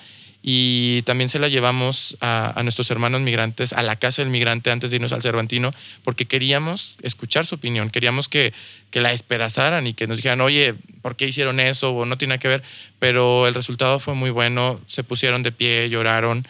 Y 0.47 1.01
también 1.04 1.28
se 1.28 1.39
la 1.39 1.47
llevamos 1.47 2.17
a, 2.21 2.62
nuestros 2.62 2.91
hermanos 2.91 3.21
migrantes 3.21 3.73
a 3.73 3.82
la 3.82 3.95
casa 3.95 4.21
del 4.21 4.30
migrante 4.30 4.69
antes 4.69 4.91
de 4.91 4.97
irnos 4.97 5.12
al 5.12 5.23
Cervantino 5.23 5.73
porque 6.04 6.28
queríamos 6.28 6.97
escuchar 7.01 7.47
su 7.47 7.56
opinión, 7.56 7.89
queríamos 7.89 8.28
que, 8.28 8.54
que 8.91 9.01
la 9.01 9.12
esperazaran 9.12 9.88
y 9.88 9.95
que 9.95 10.06
nos 10.06 10.17
dijeran, 10.17 10.41
oye, 10.41 10.75
¿por 11.01 11.15
qué 11.15 11.25
hicieron 11.25 11.60
eso? 11.60 11.93
o 11.93 12.06
no 12.06 12.19
tiene 12.19 12.38
que 12.38 12.47
ver, 12.47 12.63
pero 12.99 13.47
el 13.47 13.56
resultado 13.56 13.97
fue 13.97 14.13
muy 14.13 14.30
bueno, 14.30 14.80
se 14.86 15.04
pusieron 15.04 15.41
de 15.41 15.51
pie, 15.51 15.89
lloraron, 15.89 16.47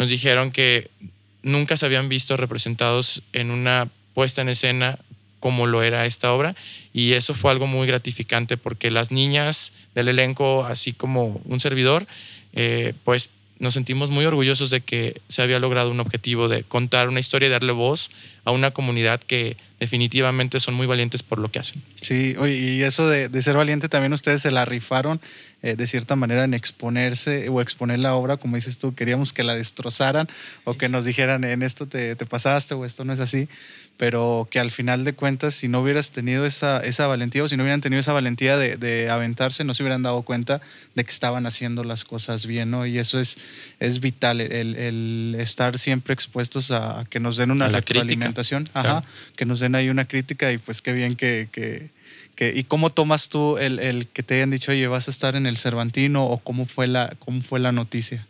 nos 0.00 0.08
dijeron 0.08 0.50
que 0.50 0.90
nunca 1.42 1.76
se 1.76 1.86
habían 1.86 2.08
visto 2.08 2.36
representados 2.36 3.22
en 3.32 3.52
una 3.52 3.88
puesta 4.18 4.42
en 4.42 4.48
escena 4.48 4.98
como 5.38 5.68
lo 5.68 5.84
era 5.84 6.04
esta 6.04 6.32
obra. 6.32 6.56
Y 6.92 7.12
eso 7.12 7.34
fue 7.34 7.52
algo 7.52 7.68
muy 7.68 7.86
gratificante 7.86 8.56
porque 8.56 8.90
las 8.90 9.12
niñas 9.12 9.72
del 9.94 10.08
elenco, 10.08 10.64
así 10.64 10.92
como 10.92 11.40
un 11.44 11.60
servidor, 11.60 12.08
eh, 12.52 12.94
pues 13.04 13.30
nos 13.60 13.74
sentimos 13.74 14.10
muy 14.10 14.24
orgullosos 14.24 14.70
de 14.70 14.80
que 14.80 15.20
se 15.28 15.40
había 15.40 15.60
logrado 15.60 15.92
un 15.92 16.00
objetivo 16.00 16.48
de 16.48 16.64
contar 16.64 17.08
una 17.08 17.20
historia 17.20 17.46
y 17.46 17.52
darle 17.52 17.70
voz 17.70 18.10
a 18.48 18.50
una 18.50 18.70
comunidad 18.70 19.20
que 19.20 19.58
definitivamente 19.78 20.58
son 20.58 20.74
muy 20.74 20.86
valientes 20.86 21.22
por 21.22 21.38
lo 21.38 21.50
que 21.50 21.58
hacen. 21.58 21.82
Sí, 22.00 22.34
y 22.48 22.82
eso 22.82 23.06
de, 23.06 23.28
de 23.28 23.42
ser 23.42 23.56
valiente 23.56 23.90
también 23.90 24.14
ustedes 24.14 24.40
se 24.40 24.50
la 24.50 24.64
rifaron 24.64 25.20
eh, 25.60 25.74
de 25.76 25.86
cierta 25.86 26.16
manera 26.16 26.44
en 26.44 26.54
exponerse 26.54 27.48
o 27.48 27.60
exponer 27.60 27.98
la 27.98 28.14
obra, 28.14 28.36
como 28.36 28.54
dices 28.54 28.78
tú, 28.78 28.94
queríamos 28.94 29.32
que 29.32 29.42
la 29.42 29.54
destrozaran 29.54 30.28
o 30.62 30.78
que 30.78 30.88
nos 30.88 31.04
dijeran 31.04 31.44
en 31.44 31.62
esto 31.62 31.86
te, 31.86 32.16
te 32.16 32.26
pasaste 32.26 32.74
o 32.74 32.84
esto 32.84 33.04
no 33.04 33.12
es 33.12 33.20
así, 33.20 33.48
pero 33.96 34.46
que 34.52 34.60
al 34.60 34.70
final 34.70 35.04
de 35.04 35.14
cuentas, 35.14 35.56
si 35.56 35.66
no 35.66 35.80
hubieras 35.80 36.12
tenido 36.12 36.46
esa, 36.46 36.78
esa 36.84 37.08
valentía 37.08 37.42
o 37.42 37.48
si 37.48 37.56
no 37.56 37.64
hubieran 37.64 37.80
tenido 37.80 37.98
esa 37.98 38.12
valentía 38.12 38.56
de, 38.56 38.76
de, 38.76 39.10
aventarse, 39.10 39.64
no 39.64 39.74
se 39.74 39.82
hubieran 39.82 40.04
dado 40.04 40.22
cuenta 40.22 40.60
de 40.94 41.02
que 41.02 41.10
estaban 41.10 41.44
haciendo 41.46 41.82
las 41.82 42.04
cosas 42.04 42.46
bien, 42.46 42.70
¿no? 42.70 42.86
Y 42.86 42.98
eso 42.98 43.18
es, 43.18 43.38
es 43.80 43.98
vital, 43.98 44.40
el, 44.40 44.76
el 44.76 45.36
estar 45.40 45.76
siempre 45.78 46.14
expuestos 46.14 46.70
a, 46.70 47.04
que 47.10 47.18
nos 47.18 47.36
den 47.36 47.50
una 47.50 47.68
retroalimentación, 48.38 48.68
ajá, 48.74 49.04
que 49.36 49.44
nos 49.44 49.60
den 49.60 49.74
ahí 49.74 49.88
una 49.88 50.06
crítica 50.06 50.52
y 50.52 50.58
pues 50.58 50.82
qué 50.82 50.92
bien 50.92 51.16
que, 51.16 51.48
que 51.52 51.90
¿Y 52.40 52.62
cómo 52.64 52.90
tomas 52.90 53.28
tú 53.28 53.58
el, 53.58 53.80
el, 53.80 54.06
que 54.06 54.22
te 54.22 54.36
hayan 54.36 54.52
dicho, 54.52 54.70
oye, 54.70 54.86
vas 54.86 55.08
a 55.08 55.10
estar 55.10 55.34
en 55.34 55.44
el 55.46 55.58
Cervantino 55.58 56.24
o 56.24 56.38
cómo 56.38 56.66
fue 56.66 56.86
la, 56.86 57.16
cómo 57.18 57.42
fue 57.42 57.58
la 57.58 57.72
noticia? 57.72 58.28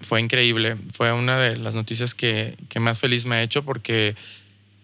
Fue 0.00 0.20
increíble, 0.20 0.76
fue 0.92 1.12
una 1.12 1.38
de 1.38 1.56
las 1.56 1.76
noticias 1.76 2.16
que, 2.16 2.56
que 2.68 2.80
más 2.80 2.98
feliz 2.98 3.24
me 3.24 3.36
ha 3.36 3.42
hecho 3.42 3.64
porque 3.64 4.16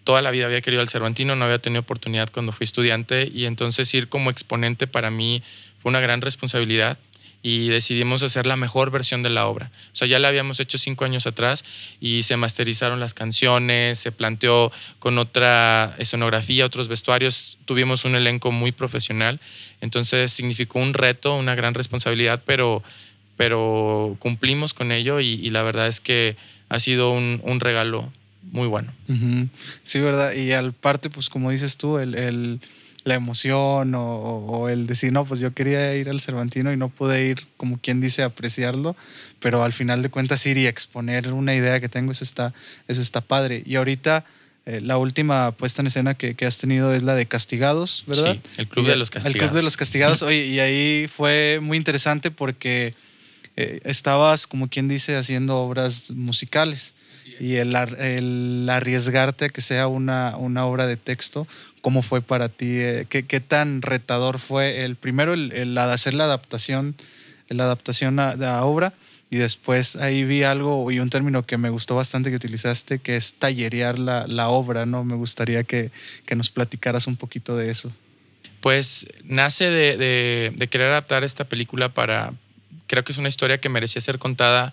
toda 0.05 0.21
la 0.21 0.31
vida 0.31 0.45
había 0.45 0.61
querido 0.61 0.81
al 0.81 0.87
Cervantino, 0.87 1.35
no 1.35 1.43
había 1.43 1.59
tenido 1.59 1.81
oportunidad 1.81 2.29
cuando 2.31 2.53
fui 2.53 2.63
estudiante 2.63 3.29
y 3.33 3.45
entonces 3.45 3.93
ir 3.93 4.07
como 4.07 4.29
exponente 4.29 4.87
para 4.87 5.11
mí 5.11 5.43
fue 5.81 5.89
una 5.89 5.99
gran 5.99 6.21
responsabilidad 6.21 6.97
y 7.45 7.67
decidimos 7.67 8.23
hacer 8.23 8.45
la 8.45 8.55
mejor 8.55 8.89
versión 8.89 9.21
de 9.21 9.29
la 9.29 9.47
obra. 9.47 9.69
O 9.91 9.95
sea, 9.95 10.07
ya 10.07 10.17
la 10.17 10.29
habíamos 10.29 10.61
hecho 10.61 10.77
cinco 10.77 11.03
años 11.03 11.27
atrás 11.27 11.65
y 11.99 12.23
se 12.23 12.37
masterizaron 12.37 13.01
las 13.01 13.13
canciones, 13.13 13.99
se 13.99 14.13
planteó 14.13 14.71
con 14.99 15.17
otra 15.17 15.93
escenografía, 15.99 16.65
otros 16.65 16.87
vestuarios, 16.87 17.57
tuvimos 17.65 18.05
un 18.05 18.15
elenco 18.15 18.53
muy 18.53 18.71
profesional, 18.71 19.41
entonces 19.81 20.31
significó 20.31 20.79
un 20.79 20.93
reto, 20.93 21.35
una 21.35 21.53
gran 21.53 21.73
responsabilidad, 21.73 22.41
pero, 22.45 22.81
pero 23.35 24.15
cumplimos 24.19 24.73
con 24.73 24.93
ello 24.93 25.19
y, 25.19 25.49
la 25.49 25.63
verdad 25.63 25.87
es 25.87 25.99
que 25.99 26.37
ha 26.69 26.79
sido 26.79 27.11
un, 27.11 27.59
regalo 27.59 28.11
muy 28.51 28.67
bueno. 28.67 28.93
Sí, 29.83 29.99
verdad. 29.99 30.33
Y 30.33 30.53
al 30.53 30.71
parte, 30.71 31.09
pues 31.09 31.29
como 31.29 31.51
dices 31.51 31.75
tú, 31.75 31.97
el 31.97 32.61
la 33.03 33.15
emoción 33.15 33.93
o, 33.95 34.69
el 34.69 34.87
decir, 34.87 35.11
no, 35.11 35.25
pues 35.25 35.39
yo 35.39 35.53
quería 35.53 35.95
ir 35.95 36.09
al 36.09 36.21
Cervantino 36.21 36.71
y 36.71 36.77
no 36.77 36.89
pude 36.89 37.25
ir, 37.25 37.47
como 37.57 37.77
quien 37.79 37.99
dice, 37.99 38.23
a 38.23 38.27
apreciarlo, 38.27 38.95
pero 39.39 39.63
al 39.63 39.73
final 39.73 40.01
de 40.01 40.09
cuentas 40.09 40.45
ir 40.45 40.57
y 40.57 40.67
exponer 40.67 41.31
una 41.33 41.53
idea 41.53 41.79
que 41.79 41.89
tengo, 41.89 42.11
eso 42.11 42.23
está, 42.23 42.53
eso 42.87 43.01
está 43.01 43.21
padre. 43.21 43.63
Y 43.65 43.75
ahorita 43.75 44.25
eh, 44.65 44.79
la 44.79 44.97
última 44.97 45.51
puesta 45.51 45.81
en 45.81 45.87
escena 45.87 46.13
que, 46.13 46.35
has 46.45 46.57
tenido 46.57 46.93
es 46.93 47.03
la 47.03 47.15
de 47.15 47.25
Castigados, 47.25 48.05
¿verdad? 48.07 48.35
Sí, 48.35 48.41
el 48.57 48.67
Club 48.69 48.87
de 48.87 48.95
los 48.95 49.09
Castigados. 49.11 49.35
El 49.35 49.41
Club 49.41 49.57
de 49.57 49.63
los 49.63 49.77
Castigados. 49.77 50.21
Oye, 50.23 50.45
y 50.45 50.59
ahí 50.61 51.07
fue 51.09 51.59
muy 51.61 51.77
interesante 51.77 52.31
porque 52.31 52.95
eh, 53.57 53.81
estabas, 53.83 54.47
como 54.47 54.69
quien 54.69 54.87
dice, 54.87 55.17
haciendo 55.17 55.57
obras 55.57 56.09
musicales. 56.11 56.93
Y 57.39 57.55
el, 57.55 57.75
el, 57.75 58.67
arriesgarte 58.69 59.45
a 59.45 59.49
que 59.49 59.61
sea 59.61 59.87
una, 59.87 60.37
una, 60.37 60.65
obra 60.65 60.87
de 60.87 60.97
texto, 60.97 61.47
¿cómo 61.83 62.01
fue 62.01 62.21
para 62.21 62.47
ti? 62.49 62.79
Eh, 62.79 63.05
¿qué, 63.09 63.27
¿qué, 63.27 63.41
tan 63.41 63.81
retador 63.83 64.39
fue 64.39 64.85
el 64.85 64.95
primero 64.95 65.33
el, 65.33 65.51
el 65.51 65.77
hacer 65.77 66.13
la 66.13 66.23
adaptación, 66.23 66.95
la 67.49 67.65
adaptación 67.65 68.19
a, 68.19 68.29
a 68.29 68.65
obra? 68.65 68.93
Y 69.29 69.37
después 69.37 69.97
ahí 69.97 70.23
vi 70.23 70.43
algo 70.43 70.89
y 70.91 70.99
un 70.99 71.09
término 71.09 71.45
que 71.45 71.57
me 71.57 71.69
gustó 71.69 71.95
bastante 71.95 72.29
que 72.29 72.37
utilizaste, 72.37 72.99
que 72.99 73.17
es 73.17 73.33
tallerear 73.33 73.99
la, 73.99 74.25
la 74.27 74.47
obra, 74.47 74.85
¿no? 74.85 75.03
Me 75.03 75.15
gustaría 75.15 75.63
que, 75.63 75.91
que, 76.25 76.35
nos 76.35 76.49
platicaras 76.49 77.05
un 77.05 77.17
poquito 77.17 77.57
de 77.57 77.69
eso. 77.69 77.91
Pues 78.61 79.07
nace 79.23 79.65
de, 79.65 79.97
de, 79.97 80.53
de, 80.55 80.67
querer 80.67 80.91
adaptar 80.91 81.23
esta 81.23 81.43
película 81.45 81.89
para, 81.89 82.33
creo 82.87 83.03
que 83.03 83.11
es 83.11 83.17
una 83.17 83.27
historia 83.27 83.59
que 83.59 83.69
merecía 83.69 84.01
ser 84.01 84.19
contada 84.19 84.71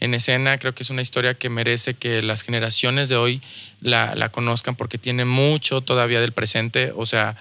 en 0.00 0.14
escena, 0.14 0.58
creo 0.58 0.74
que 0.74 0.82
es 0.82 0.90
una 0.90 1.02
historia 1.02 1.34
que 1.34 1.50
merece 1.50 1.94
que 1.94 2.22
las 2.22 2.42
generaciones 2.42 3.08
de 3.08 3.16
hoy 3.16 3.42
la, 3.80 4.30
conozcan 4.30 4.74
porque 4.74 4.98
tiene 4.98 5.24
mucho 5.24 5.82
todavía 5.82 6.20
del 6.20 6.32
presente, 6.32 6.92
o 6.96 7.06
sea, 7.06 7.36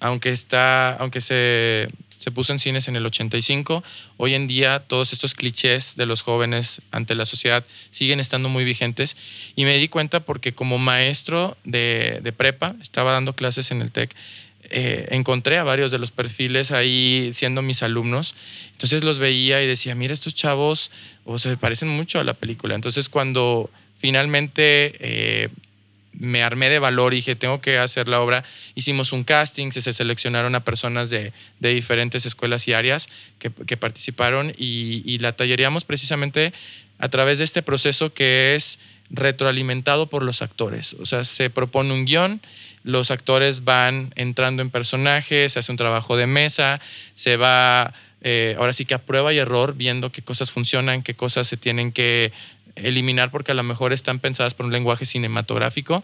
aunque 0.00 0.30
está, 0.30 0.94
aunque 0.96 1.22
se, 1.22 1.88
se 2.18 2.30
puso 2.30 2.52
en 2.52 2.58
cines 2.58 2.88
en 2.88 2.96
el 2.96 3.06
85. 3.06 3.82
Hoy 4.18 4.34
en 4.34 4.46
día 4.46 4.80
todos 4.80 5.12
estos 5.12 5.34
clichés 5.34 5.96
de 5.96 6.04
los 6.04 6.22
jóvenes 6.22 6.82
ante 6.90 7.14
la 7.14 7.26
sociedad 7.26 7.64
siguen 7.90 8.20
estando 8.20 8.48
muy 8.48 8.64
vigentes 8.64 9.16
y 9.56 9.64
me 9.64 9.78
di 9.78 9.88
cuenta 9.88 10.20
porque 10.20 10.52
como 10.52 10.78
maestro 10.78 11.56
de, 11.64 12.20
de 12.22 12.32
prepa, 12.32 12.74
estaba 12.82 13.12
dando 13.12 13.34
clases 13.34 13.70
en 13.70 13.80
el 13.80 13.92
TEC, 13.92 14.14
eh, 14.70 15.08
encontré 15.10 15.58
a 15.58 15.64
varios 15.64 15.90
de 15.90 15.98
los 15.98 16.10
perfiles 16.10 16.72
ahí 16.72 17.30
siendo 17.32 17.62
mis 17.62 17.82
alumnos. 17.82 18.34
Entonces 18.72 19.04
los 19.04 19.18
veía 19.18 19.62
y 19.62 19.66
decía, 19.66 19.94
mira, 19.94 20.14
estos 20.14 20.34
chavos 20.34 20.90
o 21.24 21.38
se 21.38 21.56
parecen 21.56 21.88
mucho 21.88 22.18
a 22.20 22.24
la 22.24 22.34
película. 22.34 22.74
Entonces 22.74 23.08
cuando 23.08 23.70
finalmente 23.98 24.96
eh, 25.00 25.48
me 26.12 26.42
armé 26.42 26.68
de 26.68 26.78
valor 26.78 27.12
y 27.12 27.16
dije, 27.16 27.36
tengo 27.36 27.60
que 27.60 27.78
hacer 27.78 28.08
la 28.08 28.20
obra. 28.20 28.44
Hicimos 28.74 29.12
un 29.12 29.24
casting, 29.24 29.70
se 29.72 29.92
seleccionaron 29.92 30.54
a 30.54 30.64
personas 30.64 31.10
de, 31.10 31.32
de 31.60 31.74
diferentes 31.74 32.26
escuelas 32.26 32.66
y 32.68 32.72
áreas 32.72 33.08
que, 33.38 33.76
participaron 33.76 34.54
y, 34.56 35.02
y, 35.04 35.18
la 35.18 35.32
talleríamos 35.32 35.84
precisamente 35.84 36.52
a 36.98 37.08
través 37.08 37.38
de 37.38 37.44
este 37.44 37.62
proceso 37.62 38.14
que 38.14 38.54
es 38.54 38.78
retroalimentado 39.10 40.08
por 40.08 40.22
los 40.22 40.42
actores. 40.42 40.94
O 41.00 41.06
sea, 41.06 41.24
se 41.24 41.50
propone 41.50 41.92
un 41.94 42.04
guion, 42.04 42.40
los 42.82 43.10
actores 43.10 43.64
van 43.64 44.12
entrando 44.16 44.62
en 44.62 44.70
personajes, 44.70 45.52
se 45.52 45.58
hace 45.58 45.72
un 45.72 45.78
trabajo 45.78 46.16
de 46.16 46.26
mesa, 46.26 46.80
se 47.14 47.36
va... 47.36 47.94
Eh, 48.26 48.56
ahora 48.58 48.72
sí 48.72 48.86
que 48.86 48.94
a 48.94 49.02
prueba 49.02 49.34
y 49.34 49.38
error, 49.38 49.74
viendo 49.74 50.10
qué 50.10 50.22
cosas 50.22 50.50
funcionan, 50.50 51.02
qué 51.02 51.14
cosas 51.14 51.46
se 51.46 51.58
tienen 51.58 51.92
que 51.92 52.32
eliminar 52.74 53.30
porque 53.30 53.52
a 53.52 53.54
lo 53.54 53.62
mejor 53.62 53.92
están 53.92 54.18
pensadas 54.18 54.54
por 54.54 54.64
un 54.66 54.72
lenguaje 54.72 55.04
cinematográfico. 55.04 56.02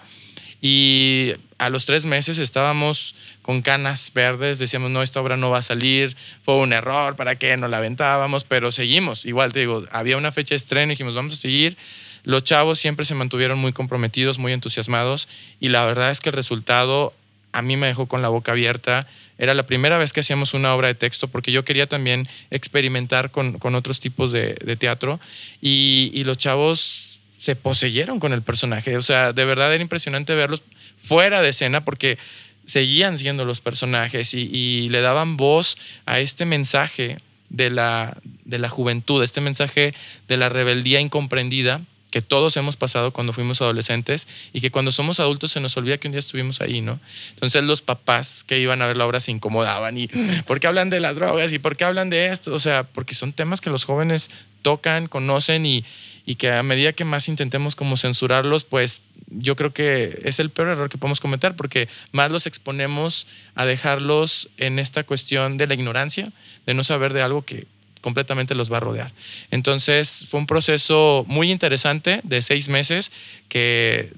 Y 0.62 1.32
a 1.56 1.70
los 1.70 1.86
tres 1.86 2.04
meses 2.04 2.38
estábamos 2.38 3.14
con 3.40 3.62
canas 3.62 4.12
verdes, 4.14 4.58
decíamos, 4.58 4.90
no, 4.90 5.02
esta 5.02 5.20
obra 5.20 5.38
no 5.38 5.48
va 5.48 5.58
a 5.58 5.62
salir, 5.62 6.16
fue 6.44 6.56
un 6.56 6.74
error, 6.74 7.16
¿para 7.16 7.36
qué? 7.36 7.56
No 7.56 7.66
la 7.66 7.78
aventábamos, 7.78 8.44
pero 8.44 8.70
seguimos. 8.70 9.24
Igual 9.24 9.52
te 9.52 9.60
digo, 9.60 9.86
había 9.90 10.18
una 10.18 10.32
fecha 10.32 10.50
de 10.50 10.56
estreno 10.56 10.90
dijimos, 10.90 11.14
vamos 11.14 11.32
a 11.32 11.36
seguir. 11.36 11.78
Los 12.24 12.44
chavos 12.44 12.78
siempre 12.78 13.04
se 13.04 13.14
mantuvieron 13.14 13.58
muy 13.58 13.72
comprometidos, 13.72 14.38
muy 14.38 14.52
entusiasmados 14.52 15.28
y 15.58 15.68
la 15.68 15.84
verdad 15.84 16.10
es 16.10 16.20
que 16.20 16.30
el 16.30 16.34
resultado 16.34 17.14
a 17.52 17.62
mí 17.62 17.76
me 17.76 17.86
dejó 17.86 18.06
con 18.06 18.22
la 18.22 18.28
boca 18.28 18.52
abierta. 18.52 19.06
Era 19.38 19.54
la 19.54 19.66
primera 19.66 19.98
vez 19.98 20.12
que 20.12 20.20
hacíamos 20.20 20.54
una 20.54 20.74
obra 20.74 20.88
de 20.88 20.94
texto 20.94 21.28
porque 21.28 21.52
yo 21.52 21.64
quería 21.64 21.86
también 21.88 22.28
experimentar 22.50 23.30
con, 23.30 23.58
con 23.58 23.74
otros 23.74 24.00
tipos 24.00 24.32
de, 24.32 24.54
teatro 24.78 25.20
y, 25.60 26.10
y, 26.14 26.24
los 26.24 26.38
chavos 26.38 27.20
se 27.36 27.56
poseyeron 27.56 28.20
con 28.20 28.32
el 28.32 28.42
personaje. 28.42 28.96
O 28.96 29.02
sea, 29.02 29.32
de 29.32 29.44
verdad 29.44 29.74
era 29.74 29.82
impresionante 29.82 30.34
verlos 30.34 30.62
fuera 30.98 31.42
de 31.42 31.48
escena 31.48 31.84
porque 31.84 32.18
seguían 32.66 33.18
siendo 33.18 33.44
los 33.44 33.60
personajes 33.60 34.34
y, 34.34 34.42
y 34.52 34.88
le 34.90 35.00
daban 35.00 35.36
voz 35.36 35.76
a 36.06 36.20
este 36.20 36.44
mensaje 36.44 37.18
de 37.48 37.70
la, 37.70 38.16
de 38.44 38.58
la 38.58 38.68
juventud, 38.68 39.22
este 39.24 39.40
mensaje 39.40 39.94
de 40.28 40.36
la 40.36 40.48
rebeldía 40.48 41.00
incomprendida 41.00 41.82
que 42.10 42.22
todos 42.22 42.56
hemos 42.56 42.76
pasado 42.76 43.12
cuando 43.12 43.32
fuimos 43.32 43.60
adolescentes 43.62 44.26
y 44.52 44.60
que 44.60 44.70
cuando 44.70 44.92
somos 44.92 45.20
adultos 45.20 45.52
se 45.52 45.60
nos 45.60 45.76
olvida 45.76 45.98
que 45.98 46.08
un 46.08 46.12
día 46.12 46.18
estuvimos 46.18 46.60
ahí, 46.60 46.80
¿no? 46.80 47.00
Entonces 47.30 47.62
los 47.64 47.82
papás 47.82 48.44
que 48.46 48.58
iban 48.58 48.82
a 48.82 48.86
ver 48.86 48.96
la 48.96 49.06
obra 49.06 49.20
se 49.20 49.30
incomodaban 49.30 49.96
y 49.96 50.08
¿por 50.46 50.60
qué 50.60 50.66
hablan 50.66 50.90
de 50.90 51.00
las 51.00 51.16
drogas 51.16 51.52
y 51.52 51.58
por 51.58 51.76
qué 51.76 51.84
hablan 51.84 52.10
de 52.10 52.26
esto? 52.26 52.52
O 52.52 52.60
sea, 52.60 52.84
porque 52.84 53.14
son 53.14 53.32
temas 53.32 53.60
que 53.60 53.70
los 53.70 53.84
jóvenes 53.84 54.30
tocan, 54.62 55.06
conocen 55.06 55.64
y, 55.64 55.84
y 56.26 56.34
que 56.34 56.52
a 56.52 56.62
medida 56.62 56.92
que 56.92 57.04
más 57.04 57.28
intentemos 57.28 57.74
como 57.74 57.96
censurarlos, 57.96 58.64
pues 58.64 59.02
yo 59.28 59.56
creo 59.56 59.72
que 59.72 60.20
es 60.24 60.40
el 60.40 60.50
peor 60.50 60.68
error 60.68 60.88
que 60.88 60.98
podemos 60.98 61.20
cometer 61.20 61.54
porque 61.54 61.88
más 62.12 62.30
los 62.30 62.46
exponemos 62.46 63.26
a 63.54 63.64
dejarlos 63.64 64.48
en 64.58 64.78
esta 64.78 65.04
cuestión 65.04 65.56
de 65.56 65.66
la 65.66 65.74
ignorancia, 65.74 66.32
de 66.66 66.74
no 66.74 66.84
saber 66.84 67.12
de 67.12 67.22
algo 67.22 67.42
que 67.42 67.66
completamente 68.00 68.54
los 68.54 68.72
va 68.72 68.78
a 68.78 68.80
rodear. 68.80 69.12
Entonces 69.50 70.26
fue 70.28 70.40
un 70.40 70.46
proceso 70.46 71.24
muy 71.28 71.50
interesante 71.50 72.20
de 72.24 72.42
seis 72.42 72.68
meses 72.68 73.12
que 73.48 74.12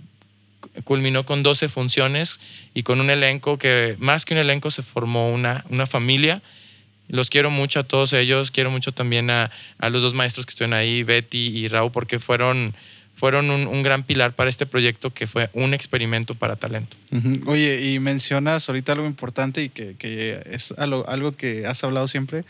culminó 0.84 1.24
con 1.24 1.42
12 1.42 1.68
funciones 1.68 2.38
y 2.74 2.82
con 2.82 3.00
un 3.00 3.10
elenco 3.10 3.58
que 3.58 3.96
más 3.98 4.24
que 4.24 4.34
un 4.34 4.38
elenco 4.40 4.70
se 4.70 4.82
formó 4.82 5.30
una, 5.32 5.64
una 5.68 5.86
familia. 5.86 6.42
Los 7.08 7.28
quiero 7.28 7.50
mucho 7.50 7.80
a 7.80 7.84
todos 7.84 8.12
ellos, 8.12 8.50
quiero 8.50 8.70
mucho 8.70 8.92
también 8.92 9.30
a, 9.30 9.50
a 9.78 9.90
los 9.90 10.02
dos 10.02 10.14
maestros 10.14 10.46
que 10.46 10.50
estuvieron 10.50 10.74
ahí, 10.74 11.02
Betty 11.02 11.58
y 11.58 11.68
Raúl, 11.68 11.92
porque 11.92 12.18
fueron, 12.18 12.74
fueron 13.16 13.50
un, 13.50 13.82
gran 13.82 14.04
pilar 14.04 14.32
para 14.34 14.48
este 14.48 14.64
proyecto 14.64 15.12
que 15.12 15.26
fue 15.26 15.50
un 15.52 15.74
experimento 15.74 16.34
para 16.34 16.56
talento. 16.56 16.96
Uh 17.10 17.16
-huh. 17.16 17.42
Oye, 17.48 17.92
y 17.92 17.98
mencionas 17.98 18.68
ahorita 18.68 18.92
algo 18.92 19.06
importante 19.06 19.62
y 19.62 19.68
que, 19.68 19.94
que 19.98 20.40
es 20.46 20.72
algo, 20.78 21.06
algo 21.06 21.32
que 21.32 21.66
has 21.66 21.84
hablado 21.84 22.08
siempre, 22.08 22.44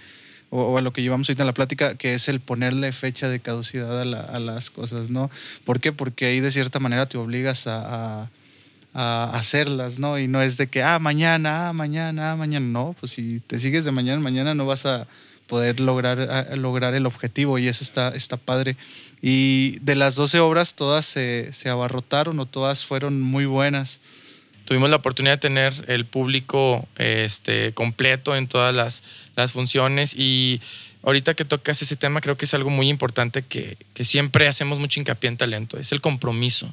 o, 0.55 0.77
a 0.77 0.83
lo 0.83 0.93
que 0.93 1.03
llevamos 1.03 1.29
ahorita 1.29 1.43
en 1.43 1.47
la 1.47 1.55
plática, 1.55 1.95
que 1.97 2.15
es 2.15 2.29
el 2.29 2.39
ponerle 2.39 2.93
fecha 2.93 3.29
de 3.29 3.41
caducidad 3.41 4.01
a, 4.01 4.05
la, 4.05 4.21
a 4.21 4.39
las 4.39 4.71
cosas, 4.71 5.09
¿no? 5.09 5.31
¿Por 5.65 5.81
qué? 5.81 5.93
Porque 5.93 6.27
ahí 6.27 6.41
de 6.41 6.51
cierta 6.51 6.79
manera 6.79 7.09
te 7.09 7.17
obligas 7.17 7.67
a, 7.67 8.29
hacerlas, 8.95 9.99
¿no? 9.99 10.19
Y 10.19 10.29
no 10.29 10.43
es 10.43 10.59
de 10.59 10.67
que, 10.67 10.83
ah, 10.83 10.99
mañana, 10.99 11.71
ah, 11.71 11.73
mañana, 11.73 12.33
ah, 12.33 12.37
mañana. 12.37 12.67
No, 12.67 12.95
pues 13.01 13.13
si 13.13 13.41
te 13.41 13.59
sigues 13.59 13.87
de 13.87 13.91
mañana, 13.91 14.21
mañana 14.21 14.55
no 14.55 14.67
vas 14.67 14.85
a 14.85 15.07
poder 15.47 15.81
lograr, 15.81 16.59
lograr 16.59 16.95
el 16.95 17.07
objetivo 17.07 17.59
y 17.59 17.69
eso 17.69 17.83
está, 17.83 18.11
está 18.11 18.37
padre. 18.37 18.77
Y 19.23 19.79
de 19.81 19.97
las 19.97 20.15
12 20.15 20.41
obras, 20.41 20.75
todas 20.75 21.07
se, 21.07 21.49
se 21.55 21.71
abarrotaron 21.71 22.39
o 22.39 22.45
todas 22.45 22.85
fueron 22.85 23.23
muy 23.23 23.47
buenas 23.47 24.03
tuvimos 24.65 24.91
la 24.91 24.97
oportunidad 24.97 25.35
de 25.35 25.39
tener 25.39 25.85
el 25.89 26.05
público 26.05 26.89
este, 26.97 27.73
completo 27.73 28.37
en 28.37 28.47
todas 28.47 28.75
las, 28.75 29.03
las, 29.37 29.53
funciones 29.53 30.15
y 30.17 30.61
ahorita 31.03 31.35
que 31.35 31.45
tocas 31.45 31.83
ese 31.83 31.97
tema 31.97 32.21
creo 32.21 32.37
que 32.37 32.45
es 32.45 32.55
algo 32.55 32.71
muy 32.71 32.89
importante 32.89 33.43
que, 33.43 33.77
que, 33.95 34.05
siempre 34.05 34.49
hacemos 34.49 34.79
mucho 34.79 35.01
hincapié 35.01 35.29
en 35.29 35.37
talento, 35.37 35.79
es 35.79 35.93
el 35.93 36.01
compromiso. 36.01 36.73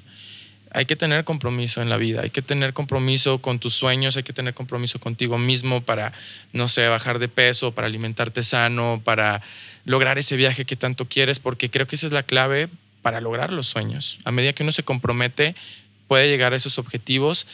Hay 0.72 0.86
que 0.86 0.96
tener 0.96 1.24
compromiso 1.24 1.82
en 1.82 1.90
la 1.90 1.98
vida, 1.98 2.22
hay 2.22 2.30
que 2.30 2.44
tener 2.44 2.74
compromiso 2.74 3.40
con 3.40 3.58
tus 3.58 3.74
sueños, 3.74 4.18
hay 4.18 4.24
que 4.24 4.34
tener 4.34 4.54
compromiso 4.54 5.00
contigo 5.00 5.40
mismo 5.40 5.82
para, 5.82 6.14
no 6.54 6.68
sé, 6.68 6.88
bajar 6.88 7.18
de 7.18 7.28
peso, 7.28 7.72
para 7.72 7.88
alimentarte 7.88 8.44
sano, 8.44 9.02
para 9.04 9.42
lograr 9.86 10.20
ese 10.20 10.36
viaje 10.36 10.66
que 10.66 10.76
tanto 10.76 11.08
quieres, 11.08 11.40
porque 11.40 11.72
creo 11.72 11.88
que 11.88 11.96
esa 11.96 12.06
es 12.06 12.14
la 12.14 12.22
clave 12.22 12.70
para 13.02 13.20
lograr 13.20 13.52
los 13.52 13.66
sueños. 13.66 14.20
A 14.26 14.32
medida 14.32 14.54
que 14.54 14.62
uno 14.62 14.72
se 14.72 14.84
compromete, 14.84 15.56
puede 16.08 16.28
llegar 16.28 16.54
a 16.54 16.58
esos 16.58 16.78
objetivos 16.78 17.48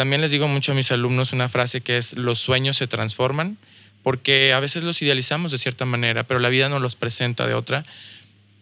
también 0.00 0.22
les 0.22 0.30
digo 0.30 0.48
mucho 0.48 0.72
a 0.72 0.74
mis 0.74 0.90
alumnos 0.92 1.34
una 1.34 1.50
frase 1.50 1.82
que 1.82 1.98
es, 1.98 2.14
los 2.14 2.38
sueños 2.38 2.78
se 2.78 2.86
transforman, 2.86 3.58
porque 4.02 4.54
a 4.54 4.58
veces 4.58 4.82
los 4.82 5.02
idealizamos 5.02 5.52
de 5.52 5.58
cierta 5.58 5.84
manera, 5.84 6.24
pero 6.24 6.40
la 6.40 6.48
vida 6.48 6.70
nos 6.70 6.80
los 6.80 6.96
presenta 6.96 7.46
de 7.46 7.52
otra, 7.52 7.84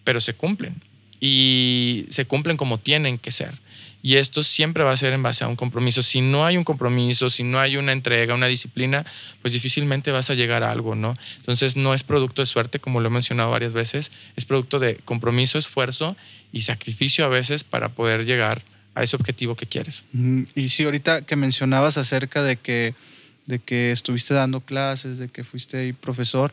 pero 0.03 0.20
se 0.20 0.34
cumplen. 0.34 0.82
Y 1.20 2.07
se 2.11 2.24
cumplen 2.24 2.57
como 2.57 2.78
tienen 2.78 3.18
que 3.18 3.30
ser. 3.30 3.55
Y 4.03 4.16
esto 4.16 4.43
siempre 4.43 4.82
va 4.82 4.91
a 4.91 4.97
ser 4.97 5.12
en 5.12 5.22
base 5.22 5.45
a 5.45 5.47
un 5.47 5.55
compromiso. 5.55 6.03
Si 6.03 6.22
no 6.22 6.45
hay 6.45 6.57
un 6.57 6.64
compromiso, 6.64 7.30
si 7.30 7.45
no 7.45 7.61
hay 7.61 7.76
una 7.76 7.93
entrega, 7.93 8.34
una 8.34 8.49
disciplina, 8.49 9.07
pues 9.41 9.55
difícilmente 9.55 10.11
vas 10.11 10.30
a 10.30 10.34
llegar 10.34 10.64
a 10.64 10.72
algo, 10.72 10.97
¿no? 10.97 11.16
Entonces 11.36 11.76
no 11.76 11.95
es 11.95 12.03
producto 12.03 12.43
de 12.43 12.47
suerte, 12.47 12.80
como 12.80 12.99
lo 12.99 13.07
he 13.07 13.12
mencionado 13.12 13.53
varias 13.53 13.74
veces, 13.74 14.11
es 14.34 14.45
producto 14.45 14.80
de 14.80 14.97
compromiso, 15.05 15.57
esfuerzo 15.57 16.16
y 16.53 16.62
sacrificio 16.62 17.24
a 17.24 17.28
veces 17.28 17.62
para 17.62 17.91
poder 17.91 18.24
llegar 18.24 18.59
a 18.59 18.78
ese 19.03 19.16
objetivo 19.16 19.55
que 19.55 19.66
quieres. 19.66 20.05
Y 20.55 20.68
sí, 20.68 20.84
ahorita 20.84 21.22
que 21.22 21.36
mencionabas 21.36 21.99
acerca 21.99 22.42
de 22.42 22.57
que, 22.57 22.94
de 23.46 23.59
que 23.59 23.92
estuviste 23.92 24.34
dando 24.34 24.61
clases, 24.61 25.18
de 25.18 25.28
que 25.28 25.44
fuiste 25.44 25.94
profesor, 25.94 26.53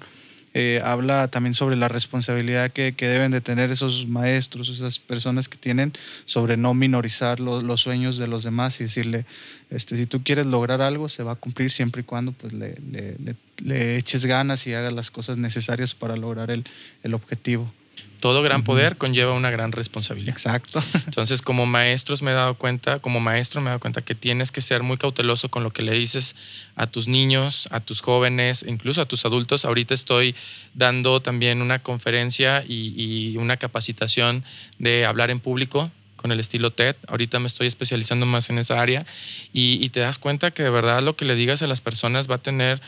eh, 0.57 0.79
habla 0.85 1.27
también 1.27 1.53
sobre 1.53 1.75
la 1.75 1.89
responsabilidad 1.89 2.71
que, 2.71 2.93
que, 2.95 3.09
deben 3.09 3.31
de 3.31 3.41
tener 3.41 3.71
esos 3.71 4.07
maestros, 4.07 4.69
esas 4.69 4.99
personas 4.99 5.49
que 5.49 5.57
tienen 5.57 5.91
sobre 6.23 6.55
no 6.55 6.73
minorizar 6.73 7.41
los 7.41 7.81
sueños 7.81 8.17
de 8.17 8.27
los 8.27 8.45
demás 8.45 8.79
y 8.79 8.85
decirle, 8.85 9.25
este, 9.69 9.97
si 9.97 10.05
tú 10.05 10.23
quieres 10.23 10.45
lograr 10.45 10.81
algo, 10.81 11.09
se 11.09 11.23
va 11.23 11.33
a 11.33 11.35
cumplir 11.35 11.73
siempre 11.73 12.03
y 12.03 12.05
cuando 12.05 12.31
pues, 12.31 12.53
le, 12.53 12.77
le, 12.89 13.35
le, 13.57 13.97
eches 13.97 14.25
ganas 14.25 14.65
y 14.65 14.73
hagas 14.73 14.93
las 14.93 15.11
cosas 15.11 15.35
necesarias 15.35 15.93
para 15.93 16.15
lograr 16.15 16.49
el, 16.49 16.63
el 17.03 17.13
objetivo 17.13 17.73
todo 18.19 18.41
gran 18.41 18.63
poder 18.63 18.97
conlleva 18.97 19.33
una 19.33 19.49
gran 19.49 19.71
responsabilidad. 19.71 20.33
Exacto. 20.33 20.83
Entonces, 21.05 21.41
como 21.41 21.65
maestros 21.65 22.21
me 22.21 22.31
he 22.31 22.33
dado 22.33 22.55
cuenta, 22.55 22.99
como 22.99 23.19
maestro 23.19 23.61
me 23.61 23.67
he 23.67 23.69
dado 23.69 23.79
cuenta 23.79 24.01
que 24.01 24.15
tienes 24.15 24.51
que 24.51 24.61
ser 24.61 24.83
muy 24.83 24.97
cauteloso 24.97 25.49
con 25.49 25.63
lo 25.63 25.71
que 25.71 25.81
le 25.81 25.91
dices 25.93 26.35
a 26.75 26.87
tus 26.87 27.07
niños, 27.07 27.67
a 27.71 27.79
tus 27.79 28.01
jóvenes, 28.01 28.65
incluso 28.67 29.01
a 29.01 29.05
tus 29.05 29.25
adultos. 29.25 29.65
Ahorita 29.65 29.93
estoy 29.93 30.35
dando 30.73 31.21
también 31.21 31.61
una 31.61 31.79
conferencia 31.79 32.63
y, 32.67 33.35
una 33.37 33.57
capacitación 33.57 34.43
de 34.79 35.05
hablar 35.05 35.29
en 35.29 35.39
público 35.39 35.91
con 36.15 36.31
el 36.31 36.39
estilo 36.39 36.71
TED. 36.71 36.95
Ahorita 37.07 37.39
me 37.39 37.47
estoy 37.47 37.67
especializando 37.67 38.25
más 38.25 38.49
en 38.49 38.57
esa 38.57 38.81
área 38.81 39.05
y, 39.53 39.77
y 39.83 39.89
te 39.89 39.99
das 39.99 40.17
cuenta 40.17 40.51
que 40.51 40.63
de 40.63 40.69
verdad 40.69 41.03
lo 41.03 41.15
que 41.15 41.25
le 41.25 41.35
digas 41.35 41.61
a 41.61 41.67
las 41.67 41.81
personas 41.81 42.29
va 42.29 42.35
a 42.35 42.39
tener 42.39 42.81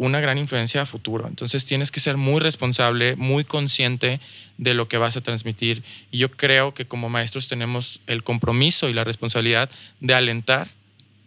una 0.00 0.18
gran 0.18 0.38
influencia 0.38 0.80
a 0.80 0.86
futuro. 0.86 1.28
Entonces 1.28 1.66
tienes 1.66 1.90
que 1.90 2.00
ser 2.00 2.16
muy 2.16 2.40
responsable, 2.40 3.16
muy 3.16 3.44
consciente 3.44 4.18
de 4.56 4.72
lo 4.72 4.88
que 4.88 4.96
vas 4.96 5.18
a 5.18 5.20
transmitir. 5.20 5.82
Y 6.10 6.16
yo 6.16 6.30
creo 6.30 6.72
que 6.72 6.86
como 6.86 7.10
maestros 7.10 7.48
tenemos 7.48 8.00
el 8.06 8.24
compromiso 8.24 8.88
y 8.88 8.94
la 8.94 9.04
responsabilidad 9.04 9.68
de 10.00 10.14
alentar 10.14 10.68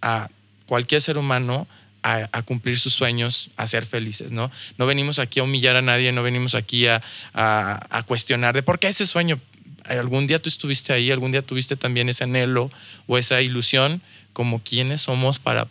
a 0.02 0.30
cualquier 0.66 1.04
ser 1.04 1.20
humano 1.20 1.68
a, 2.02 2.42
cumplir 2.42 2.80
sus 2.80 2.94
sueños, 2.94 3.52
a 3.58 3.68
ser 3.68 3.86
felices, 3.86 4.32
¿no? 4.32 4.52
No 4.80 4.88
venimos 4.88 5.20
aquí 5.20 5.40
a 5.40 5.44
humillar 5.44 5.76
a 5.76 5.82
nadie, 5.82 6.12
no 6.12 6.24
venimos 6.24 6.56
aquí 6.56 6.88
a, 6.88 7.02
a 7.34 8.04
cuestionar 8.08 8.56
de 8.56 8.64
por 8.64 8.80
qué 8.80 8.88
ese 8.88 9.06
sueño. 9.06 9.40
Algún 9.86 10.26
día 10.26 10.42
tú 10.42 10.50
estuviste 10.50 10.94
ahí, 10.94 11.12
algún 11.12 11.32
día 11.32 11.44
tuviste 11.44 11.76
también 11.76 12.10
ese 12.10 12.24
anhelo 12.24 12.72
o 13.06 13.20
esa 13.20 13.40
ilusión, 13.42 14.02
como 14.34 14.64
quiénes 14.64 15.02
somos 15.02 15.38
para 15.40 15.68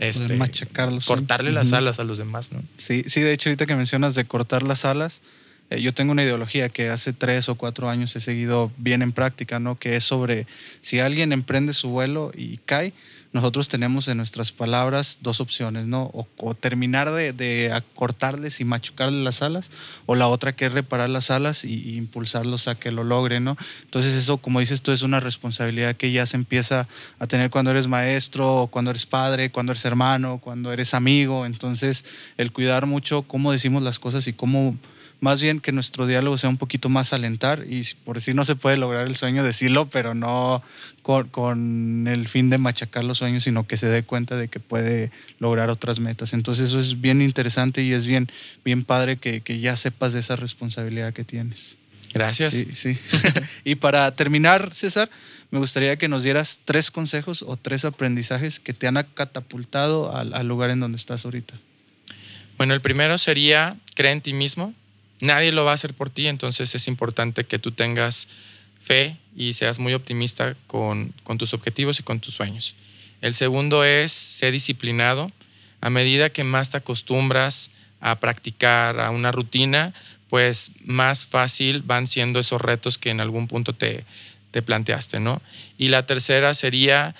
este, 0.00 0.38
cortarle 1.06 1.52
las 1.52 1.72
alas 1.72 1.98
a 1.98 2.04
los 2.04 2.18
demás, 2.18 2.52
¿no? 2.52 2.62
Sí, 2.78 3.04
sí, 3.06 3.20
de 3.20 3.32
hecho 3.32 3.50
ahorita 3.50 3.66
que 3.66 3.76
mencionas 3.76 4.14
de 4.14 4.24
cortar 4.24 4.62
las 4.62 4.84
alas, 4.84 5.20
eh, 5.68 5.80
yo 5.80 5.94
tengo 5.94 6.12
una 6.12 6.24
ideología 6.24 6.68
que 6.70 6.88
hace 6.88 7.12
tres 7.12 7.48
o 7.48 7.54
cuatro 7.54 7.88
años 7.88 8.16
he 8.16 8.20
seguido 8.20 8.72
bien 8.78 9.02
en 9.02 9.12
práctica, 9.12 9.60
¿no? 9.60 9.78
Que 9.78 9.96
es 9.96 10.04
sobre 10.04 10.46
si 10.80 11.00
alguien 11.00 11.32
emprende 11.32 11.74
su 11.74 11.90
vuelo 11.90 12.32
y 12.34 12.56
cae, 12.58 12.92
nosotros 13.32 13.68
tenemos 13.68 14.08
en 14.08 14.16
nuestras 14.16 14.50
palabras 14.50 15.18
dos 15.22 15.40
opciones, 15.40 15.86
¿no? 15.86 16.10
O, 16.12 16.54
terminar 16.54 17.12
de, 17.12 17.32
de, 17.32 17.72
acortarles 17.72 18.60
y 18.60 18.64
machucarles 18.64 19.22
las 19.22 19.42
alas, 19.42 19.70
o 20.06 20.16
la 20.16 20.26
otra 20.26 20.56
que 20.56 20.66
es 20.66 20.72
reparar 20.72 21.08
las 21.10 21.30
alas 21.30 21.64
y, 21.64 21.96
impulsarlos 21.96 22.66
a 22.66 22.74
que 22.74 22.90
lo 22.90 23.04
logren, 23.04 23.44
¿no? 23.44 23.56
Entonces 23.82 24.14
eso, 24.14 24.38
como 24.38 24.58
dices 24.58 24.82
tú, 24.82 24.90
es 24.90 25.02
una 25.02 25.20
responsabilidad 25.20 25.96
que 25.96 26.10
ya 26.10 26.26
se 26.26 26.36
empieza 26.36 26.88
a 27.20 27.26
tener 27.28 27.50
cuando 27.50 27.70
eres 27.70 27.86
maestro, 27.86 28.68
cuando 28.70 28.90
eres 28.90 29.06
padre, 29.06 29.52
cuando 29.52 29.72
eres 29.72 29.84
hermano, 29.84 30.38
cuando 30.38 30.72
eres 30.72 30.92
amigo. 30.94 31.46
Entonces, 31.46 32.04
el 32.36 32.52
cuidar 32.52 32.86
mucho 32.86 33.22
cómo 33.22 33.52
decimos 33.52 33.82
las 33.82 34.00
cosas 34.00 34.26
y 34.26 34.32
cómo 34.32 34.76
más 35.20 35.42
bien 35.42 35.60
que 35.60 35.72
nuestro 35.72 36.06
diálogo 36.06 36.38
sea 36.38 36.48
un 36.48 36.56
poquito 36.56 36.88
más 36.88 37.12
alentar 37.12 37.64
y 37.68 37.86
por 38.04 38.20
si 38.20 38.32
no 38.32 38.44
se 38.44 38.56
puede 38.56 38.78
lograr 38.78 39.06
el 39.06 39.16
sueño, 39.16 39.44
decirlo, 39.44 39.90
pero 39.90 40.14
no 40.14 40.62
con, 41.02 42.06
el 42.08 42.28
fin 42.28 42.50
de 42.50 42.58
machacar 42.58 43.04
los 43.04 43.18
sueños, 43.18 43.44
sino 43.44 43.66
que 43.66 43.76
se 43.76 43.88
dé 43.88 44.02
cuenta 44.02 44.36
de 44.36 44.48
que 44.48 44.60
puede 44.60 45.10
lograr 45.38 45.68
otras 45.68 46.00
metas. 46.00 46.32
Entonces 46.32 46.68
eso 46.68 46.80
es 46.80 47.00
bien 47.00 47.20
interesante 47.20 47.82
y 47.82 47.92
es 47.92 48.06
bien, 48.06 48.30
bien 48.64 48.84
padre 48.84 49.18
que, 49.18 49.60
ya 49.60 49.76
sepas 49.76 50.12
de 50.12 50.20
esa 50.20 50.36
responsabilidad 50.36 51.12
que 51.12 51.24
tienes. 51.24 51.76
Gracias. 52.12 52.54
Sí, 52.54 52.66
sí. 52.74 52.98
y 53.64 53.76
para 53.76 54.10
terminar, 54.16 54.74
César, 54.74 55.10
me 55.50 55.58
gustaría 55.58 55.96
que 55.96 56.08
nos 56.08 56.22
dieras 56.22 56.60
tres 56.64 56.90
consejos 56.90 57.42
o 57.46 57.56
tres 57.56 57.84
aprendizajes 57.84 58.58
que 58.58 58.72
te 58.72 58.86
han 58.86 59.06
catapultado 59.14 60.16
al, 60.16 60.32
al 60.34 60.48
lugar 60.48 60.70
en 60.70 60.80
donde 60.80 60.96
estás 60.96 61.24
ahorita. 61.24 61.54
Bueno, 62.56 62.74
el 62.74 62.80
primero 62.80 63.16
sería 63.18 63.76
cree 63.94 64.12
en 64.12 64.20
ti 64.20 64.32
mismo 64.32 64.74
nadie 65.20 65.52
lo 65.52 65.64
va 65.64 65.72
a 65.72 65.74
hacer 65.74 65.94
por 65.94 66.10
ti, 66.10 66.26
entonces 66.26 66.74
es 66.74 66.88
importante 66.88 67.44
que 67.44 67.58
tú 67.58 67.72
tengas 67.72 68.28
fe 68.80 69.16
y 69.36 69.52
seas 69.52 69.78
muy 69.78 69.94
optimista 69.94 70.56
con, 70.66 71.12
tus 71.38 71.54
objetivos 71.54 72.00
y 72.00 72.02
con 72.02 72.20
tus 72.20 72.34
sueños. 72.34 72.74
El 73.20 73.34
segundo 73.34 73.84
es 73.84 74.12
ser 74.12 74.52
disciplinado. 74.52 75.30
A 75.80 75.90
medida 75.90 76.30
que 76.30 76.44
más 76.44 76.70
te 76.70 76.78
acostumbras 76.78 77.70
a 78.00 78.18
practicar 78.18 79.00
a 79.00 79.10
una 79.10 79.32
rutina, 79.32 79.94
pues 80.28 80.72
más 80.84 81.26
fácil 81.26 81.82
van 81.82 82.06
siendo 82.06 82.40
esos 82.40 82.60
retos 82.60 82.98
que 82.98 83.10
en 83.10 83.20
algún 83.20 83.48
punto 83.48 83.74
te, 83.74 84.04
te 84.50 84.62
planteaste, 84.62 85.20
¿no? 85.20 85.42
Y 85.76 85.88
la 85.88 86.06
tercera 86.06 86.54
sería 86.54 87.14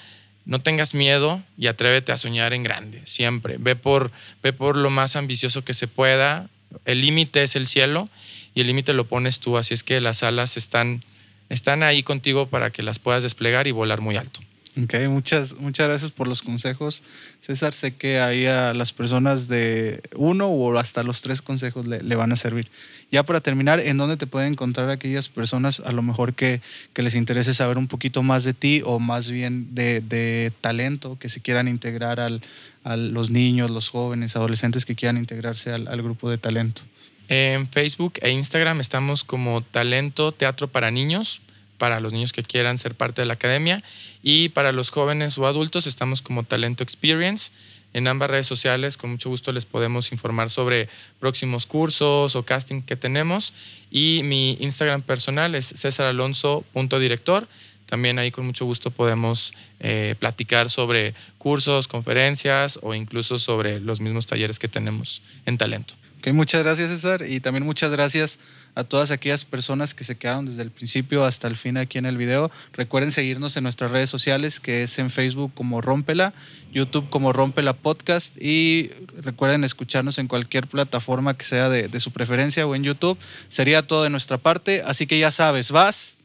no 0.47 0.61
tengas 0.61 0.95
miedo 0.95 1.43
y 1.57 1.67
atrévete 1.67 2.13
a 2.13 2.17
soñar 2.17 2.55
en 2.55 2.63
grande, 2.63 3.03
siempre. 3.05 3.57
Ve 3.59 3.77
por, 3.77 4.11
ve 4.43 4.53
por 4.53 4.77
lo 4.77 4.91
más 4.91 5.17
ambicioso 5.17 5.65
que 5.65 5.75
se 5.75 5.87
pueda, 5.87 6.49
el 6.85 7.01
límite 7.01 7.43
es 7.43 7.57
el 7.57 7.67
cielo 7.67 8.09
y 8.55 8.61
el 8.61 8.67
límite 8.67 8.93
lo 8.93 9.07
pones 9.07 9.41
tú, 9.41 9.57
así 9.57 9.75
es 9.75 9.83
que 9.83 10.01
las 10.01 10.23
alas 10.23 10.57
están, 10.57 11.05
están 11.49 11.83
ahí 11.83 12.03
contigo 12.03 12.47
para 12.47 12.71
que 12.71 12.83
las 12.83 12.99
puedas 12.99 13.23
desplegar 13.23 13.67
y 13.67 13.73
volar 13.73 14.01
muy 14.01 14.17
alto. 14.17 14.41
Ok, 14.77 14.95
muchas, 15.09 15.57
muchas 15.57 15.89
gracias 15.89 16.13
por 16.13 16.29
los 16.29 16.43
consejos. 16.43 17.03
César, 17.41 17.75
sé 17.75 17.97
que 17.97 18.21
ahí 18.21 18.47
a 18.47 18.73
las 18.73 18.93
personas 18.93 19.49
de 19.49 20.01
uno 20.15 20.47
o 20.47 20.79
hasta 20.79 21.03
los 21.03 21.23
tres 21.23 21.43
consejos 21.43 21.87
le, 21.87 22.15
van 22.15 22.31
a 22.31 22.37
servir. 22.37 22.69
Ya 23.11 23.25
para 23.25 23.41
terminar, 23.41 23.81
¿en 23.81 23.97
dónde 23.97 24.17
te 24.17 24.29
pueden 24.29 24.53
encontrar 24.53 24.89
aquellas 24.89 25.29
personas 25.29 25.81
a 25.81 25.91
lo 25.91 26.03
mejor 26.03 26.35
que, 26.35 26.61
les 26.95 27.17
interese 27.17 27.53
saber 27.53 27.79
un 27.79 27.89
poquito 27.89 28.23
más 28.23 28.45
de 28.45 28.55
ti 28.55 28.83
o 28.85 29.01
más 29.01 29.29
bien 29.29 29.75
de, 29.75 30.53
talento, 30.61 31.19
que 31.19 31.29
se 31.29 31.41
quieran 31.41 31.67
integrar 31.67 32.21
al, 32.21 32.41
a 32.85 32.97
los 32.97 33.31
niños, 33.31 33.73
los 33.73 33.89
jóvenes, 33.89 34.37
adolescentes 34.37 34.85
que 34.85 34.95
quieran 34.95 35.17
integrarse 35.17 35.73
al 35.73 36.03
grupo 36.03 36.31
de 36.31 36.39
talento? 36.39 36.83
En 37.31 37.69
Facebook 37.69 38.15
e 38.23 38.31
Instagram 38.31 38.81
estamos 38.81 39.23
como 39.23 39.63
Talento 39.63 40.33
Teatro 40.33 40.67
para 40.67 40.91
Niños 40.91 41.41
para 41.81 41.99
los 41.99 42.13
niños 42.13 42.35
que 42.35 42.43
quieran 42.43 42.77
ser 42.77 42.95
parte 42.95 43.23
de 43.23 43.27
la 43.27 43.33
academia 43.33 43.83
y 44.23 44.51
para 44.51 44.71
los 44.71 44.91
jóvenes 44.91 45.39
o 45.39 45.47
adultos 45.47 45.87
estamos 45.87 46.21
como 46.21 46.45
Talento 46.45 46.85
Experience. 46.85 47.51
En 47.95 48.07
ambas 48.07 48.29
redes 48.29 48.47
sociales, 48.47 48.99
con 48.99 49.11
mucho 49.11 49.31
gusto 49.31 49.51
les 49.51 49.65
podemos 49.65 50.13
informar 50.13 50.51
sobre 50.51 50.91
próximos 51.19 51.65
cursos 51.65 52.37
o 52.37 52.43
casting 52.45 52.83
que 52.83 52.97
tenemos. 52.97 53.55
Y 53.91 54.21
mi 54.25 54.59
Instagram 54.61 55.01
personal 55.01 55.55
es 55.55 55.73
cesaralonso.director. 55.75 57.49
También 57.87 58.19
ahí 58.19 58.31
con 58.31 58.45
mucho 58.45 58.67
gusto 58.67 58.91
podemos 58.91 59.55
eh, 59.81 60.15
platicar 60.19 60.69
sobre 60.69 61.15
cursos, 61.39 61.89
conferencias 61.89 62.79
o 62.83 62.95
incluso 62.95 63.39
sobre 63.39 63.81
los 63.81 64.03
mismos 64.03 64.27
talleres 64.27 64.59
que 64.59 64.69
tenemos 64.69 65.23
en 65.47 65.57
talento. 65.57 65.95
Muchas 66.27 66.63
gracias 66.63 66.91
César 66.91 67.25
y 67.27 67.41
también 67.41 67.65
muchas 67.65 67.91
gracias 67.91 68.39
a 68.75 68.85
todas 68.85 69.11
aquellas 69.11 69.45
personas 69.45 69.95
que 69.95 70.05
se 70.05 70.17
quedaron 70.17 70.47
desde 70.47 70.63
el 70.63 70.71
principio 70.71 71.25
hasta 71.25 71.49
el 71.49 71.57
fin 71.57 71.77
aquí 71.77 71.99
en 71.99 72.07
el 72.07 72.17
video. 72.17 72.51
Recuerden 72.73 73.13
seguirnos 73.13 73.57
en 73.57 73.65
nuestras 73.65 73.91
redes 73.91 74.11
sociales, 74.11 74.61
que 74.61 74.83
es 74.83 74.99
en 74.99 75.11
Facebook 75.11 75.53
como 75.55 75.81
Rómpela, 75.81 76.33
YouTube 76.73 77.11
como 77.11 77.33
Rómpela 77.33 77.73
Podcast 77.73 78.37
y 78.41 78.91
recuerden 79.17 79.65
escucharnos 79.65 80.19
en 80.19 80.29
cualquier 80.29 80.67
plataforma 80.67 81.37
que 81.37 81.45
sea 81.45 81.69
de, 81.69 81.89
de 81.89 82.01
su 82.01 82.13
preferencia 82.13 82.67
o 82.67 82.75
en 82.75 82.85
YouTube. 82.85 83.19
Sería 83.49 83.87
todo 83.87 84.05
de 84.05 84.11
nuestra 84.11 84.39
parte, 84.39 84.83
así 84.85 85.07
que 85.07 85.19
ya 85.19 85.33
sabes, 85.33 85.71
vas. 85.71 86.17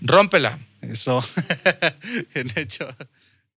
Rómpela. 0.00 0.58
Eso. 0.82 1.24
Bien 2.34 2.52
hecho. 2.56 2.88